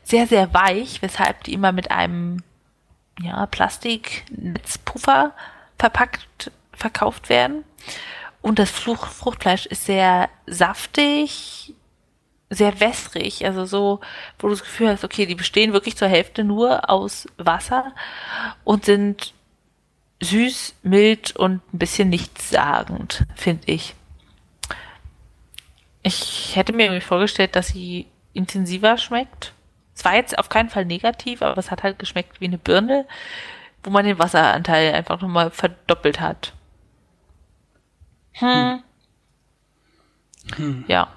sehr, 0.02 0.26
sehr 0.28 0.54
weich, 0.54 1.02
weshalb 1.02 1.44
die 1.44 1.54
immer 1.54 1.72
mit 1.72 1.92
einem 1.92 2.42
ja, 3.22 3.46
Plastiknetzpuffer 3.46 5.34
verpackt 5.78 6.52
verkauft 6.74 7.30
werden. 7.30 7.64
Und 8.42 8.60
das 8.60 8.72
Frucht, 8.72 9.14
Fruchtfleisch 9.14 9.68
ist 9.68 9.86
sehr 9.86 10.30
saftig, 10.48 11.73
sehr 12.54 12.80
wässrig, 12.80 13.46
also 13.46 13.66
so, 13.66 14.00
wo 14.40 14.48
du 14.48 14.54
das 14.54 14.64
Gefühl 14.64 14.90
hast, 14.90 15.04
okay, 15.04 15.26
die 15.26 15.36
bestehen 15.36 15.74
wirklich 15.74 15.96
zur 15.96 16.08
Hälfte 16.08 16.44
nur 16.44 16.90
aus 16.90 17.28
Wasser 17.38 17.94
und 18.64 18.86
sind 18.86 19.34
süß, 20.22 20.76
mild 20.84 21.36
und 21.36 21.62
ein 21.74 21.80
bisschen 21.80 22.10
nichtssagend, 22.10 23.26
finde 23.36 23.72
ich. 23.72 23.96
Ich 26.02 26.56
hätte 26.56 26.74
mir 26.74 27.00
vorgestellt, 27.02 27.56
dass 27.56 27.68
sie 27.70 28.08
intensiver 28.34 28.98
schmeckt. 28.98 29.54
Es 29.96 30.04
war 30.04 30.16
jetzt 30.16 30.38
auf 30.38 30.50
keinen 30.50 30.70
Fall 30.70 30.86
negativ, 30.86 31.42
aber 31.42 31.58
es 31.58 31.72
hat 31.72 31.84
halt 31.84 32.00
geschmeckt 32.00 32.42
wie 32.42 32.46
eine 32.46 32.58
Birne, 32.58 33.06
wo 33.84 33.90
man 33.90 34.06
den 34.06 34.20
Wasseranteil 34.20 34.94
einfach 34.94 35.22
nochmal 35.22 35.52
verdoppelt 35.52 36.20
hat. 36.20 36.54
Hm. 38.34 38.82
hm. 40.56 40.86
Ja. 40.88 41.10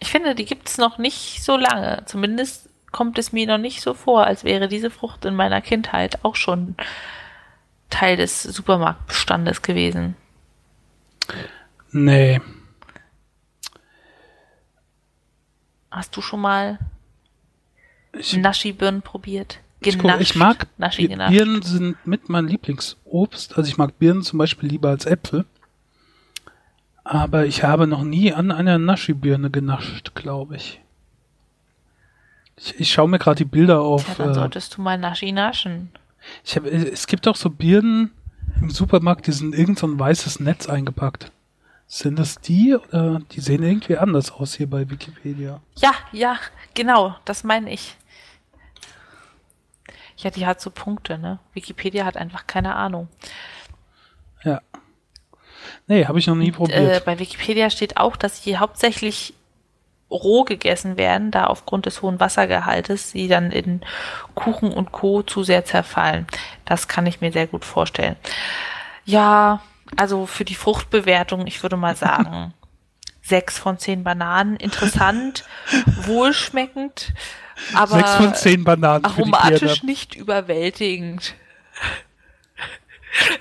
Ich 0.00 0.10
finde, 0.10 0.34
die 0.34 0.44
gibt's 0.44 0.78
noch 0.78 0.98
nicht 0.98 1.42
so 1.42 1.56
lange. 1.56 2.02
Zumindest 2.06 2.68
kommt 2.92 3.18
es 3.18 3.32
mir 3.32 3.46
noch 3.46 3.58
nicht 3.58 3.80
so 3.80 3.94
vor, 3.94 4.24
als 4.26 4.44
wäre 4.44 4.68
diese 4.68 4.90
Frucht 4.90 5.24
in 5.24 5.34
meiner 5.34 5.60
Kindheit 5.60 6.24
auch 6.24 6.36
schon 6.36 6.76
Teil 7.90 8.16
des 8.16 8.42
Supermarktbestandes 8.42 9.62
gewesen. 9.62 10.16
Nee. 11.90 12.40
Hast 15.90 16.16
du 16.16 16.20
schon 16.20 16.40
mal 16.40 16.78
Naschi-Birnen 18.12 19.02
probiert? 19.02 19.58
Genascht. 19.80 20.20
Ich, 20.20 20.30
ich 20.30 20.36
mag 20.36 20.66
Naschi 20.76 21.08
Birnen 21.08 21.62
sind 21.62 22.04
mit 22.04 22.28
mein 22.28 22.48
Lieblingsobst. 22.48 23.56
Also 23.56 23.68
ich 23.68 23.78
mag 23.78 23.98
Birnen 23.98 24.22
zum 24.22 24.38
Beispiel 24.38 24.68
lieber 24.68 24.88
als 24.88 25.06
Äpfel. 25.06 25.44
Aber 27.10 27.46
ich 27.46 27.64
habe 27.64 27.86
noch 27.86 28.04
nie 28.04 28.34
an 28.34 28.50
einer 28.50 28.76
Naschi-Birne 28.76 29.48
genascht, 29.50 30.14
glaube 30.14 30.56
ich. 30.56 30.78
ich. 32.56 32.78
Ich 32.78 32.92
schaue 32.92 33.08
mir 33.08 33.18
gerade 33.18 33.36
die 33.36 33.46
Bilder 33.46 33.80
auf. 33.80 34.06
Ja, 34.06 34.14
dann 34.16 34.30
äh, 34.32 34.34
solltest 34.34 34.76
du 34.76 34.82
mal 34.82 34.98
Naschi 34.98 35.32
naschen. 35.32 35.90
Ich 36.44 36.54
hab, 36.54 36.66
es 36.66 37.06
gibt 37.06 37.26
auch 37.26 37.36
so 37.36 37.48
Birnen 37.48 38.10
im 38.60 38.68
Supermarkt, 38.68 39.26
die 39.26 39.32
sind 39.32 39.54
in 39.54 39.60
irgend 39.60 39.78
so 39.78 39.86
ein 39.86 39.98
weißes 39.98 40.40
Netz 40.40 40.68
eingepackt. 40.68 41.32
Sind 41.86 42.18
das 42.18 42.42
die 42.42 42.76
oder 42.76 43.20
die 43.32 43.40
sehen 43.40 43.62
irgendwie 43.62 43.96
anders 43.96 44.30
aus 44.30 44.52
hier 44.52 44.68
bei 44.68 44.90
Wikipedia? 44.90 45.62
Ja, 45.76 45.92
ja, 46.12 46.36
genau, 46.74 47.16
das 47.24 47.42
meine 47.42 47.72
ich. 47.72 47.96
Ja, 50.18 50.28
die 50.28 50.44
hat 50.44 50.60
so 50.60 50.70
Punkte, 50.70 51.16
ne? 51.16 51.38
Wikipedia 51.54 52.04
hat 52.04 52.18
einfach 52.18 52.46
keine 52.46 52.74
Ahnung. 52.74 53.08
Ja. 54.44 54.60
Nee, 55.86 56.06
habe 56.06 56.18
ich 56.18 56.26
noch 56.26 56.34
nie 56.34 56.52
probiert. 56.52 56.96
Äh, 56.96 57.02
bei 57.04 57.18
Wikipedia 57.18 57.70
steht 57.70 57.96
auch, 57.96 58.16
dass 58.16 58.42
sie 58.42 58.58
hauptsächlich 58.58 59.34
roh 60.10 60.44
gegessen 60.44 60.96
werden, 60.96 61.30
da 61.30 61.44
aufgrund 61.44 61.86
des 61.86 62.02
hohen 62.02 62.18
Wassergehaltes 62.18 63.10
sie 63.10 63.28
dann 63.28 63.52
in 63.52 63.82
Kuchen 64.34 64.72
und 64.72 64.92
Co. 64.92 65.22
zu 65.22 65.42
sehr 65.42 65.64
zerfallen. 65.64 66.26
Das 66.64 66.88
kann 66.88 67.06
ich 67.06 67.20
mir 67.20 67.32
sehr 67.32 67.46
gut 67.46 67.64
vorstellen. 67.64 68.16
Ja, 69.04 69.60
also 69.96 70.26
für 70.26 70.44
die 70.44 70.54
Fruchtbewertung, 70.54 71.46
ich 71.46 71.62
würde 71.62 71.76
mal 71.76 71.96
sagen, 71.96 72.54
sechs 73.22 73.58
von 73.58 73.78
zehn 73.78 74.02
Bananen. 74.04 74.56
Interessant, 74.56 75.44
wohlschmeckend, 76.02 77.12
aber 77.74 77.96
sechs 77.96 78.14
von 78.14 78.34
zehn 78.34 78.64
Bananen 78.64 79.04
aromatisch 79.04 79.82
nicht 79.82 80.14
überwältigend. 80.14 81.34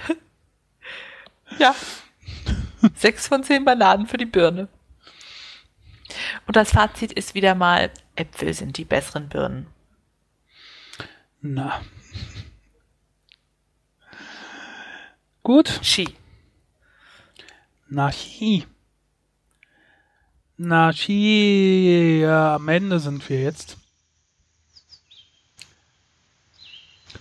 ja. 1.59 1.73
Sechs 2.95 3.27
von 3.27 3.43
zehn 3.43 3.65
Bananen 3.65 4.07
für 4.07 4.17
die 4.17 4.25
Birne. 4.25 4.67
Und 6.45 6.55
das 6.55 6.71
Fazit 6.71 7.11
ist 7.11 7.35
wieder 7.35 7.55
mal, 7.55 7.91
Äpfel 8.15 8.53
sind 8.53 8.77
die 8.77 8.85
besseren 8.85 9.29
Birnen. 9.29 9.67
Na. 11.41 11.81
Gut. 15.43 15.79
Ski. 15.81 16.09
Na, 17.89 18.11
Ski. 18.11 18.65
Na, 20.57 20.91
Ski. 20.91 22.21
Ja, 22.21 22.55
am 22.55 22.67
Ende 22.67 22.99
sind 22.99 23.27
wir 23.29 23.41
jetzt. 23.41 23.77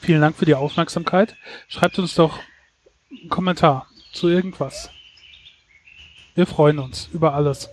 Vielen 0.00 0.20
Dank 0.20 0.36
für 0.36 0.44
die 0.44 0.54
Aufmerksamkeit. 0.54 1.36
Schreibt 1.68 1.98
uns 1.98 2.14
doch 2.14 2.38
einen 3.10 3.28
Kommentar 3.28 3.88
zu 4.12 4.28
irgendwas. 4.28 4.90
Wir 6.36 6.46
freuen 6.46 6.78
uns 6.78 7.08
über 7.12 7.32
alles. 7.32 7.70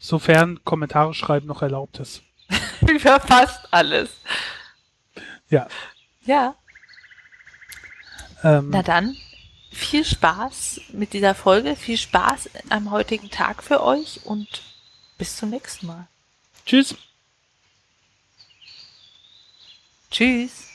Sofern 0.00 0.64
Kommentare 0.64 1.14
schreiben 1.14 1.46
noch 1.46 1.60
erlaubt 1.60 2.00
ist. 2.00 2.22
über 2.80 3.20
fast 3.20 3.72
alles. 3.72 4.10
Ja. 5.50 5.68
Ja. 6.24 6.56
Ähm, 8.42 8.70
Na 8.70 8.82
dann, 8.82 9.16
viel 9.70 10.04
Spaß 10.04 10.80
mit 10.92 11.12
dieser 11.12 11.34
Folge, 11.34 11.76
viel 11.76 11.98
Spaß 11.98 12.48
am 12.70 12.90
heutigen 12.90 13.30
Tag 13.30 13.62
für 13.62 13.82
euch 13.82 14.20
und 14.24 14.62
bis 15.18 15.36
zum 15.36 15.50
nächsten 15.50 15.86
Mal. 15.86 16.08
Tschüss. 16.64 16.96
Tschüss. 20.10 20.71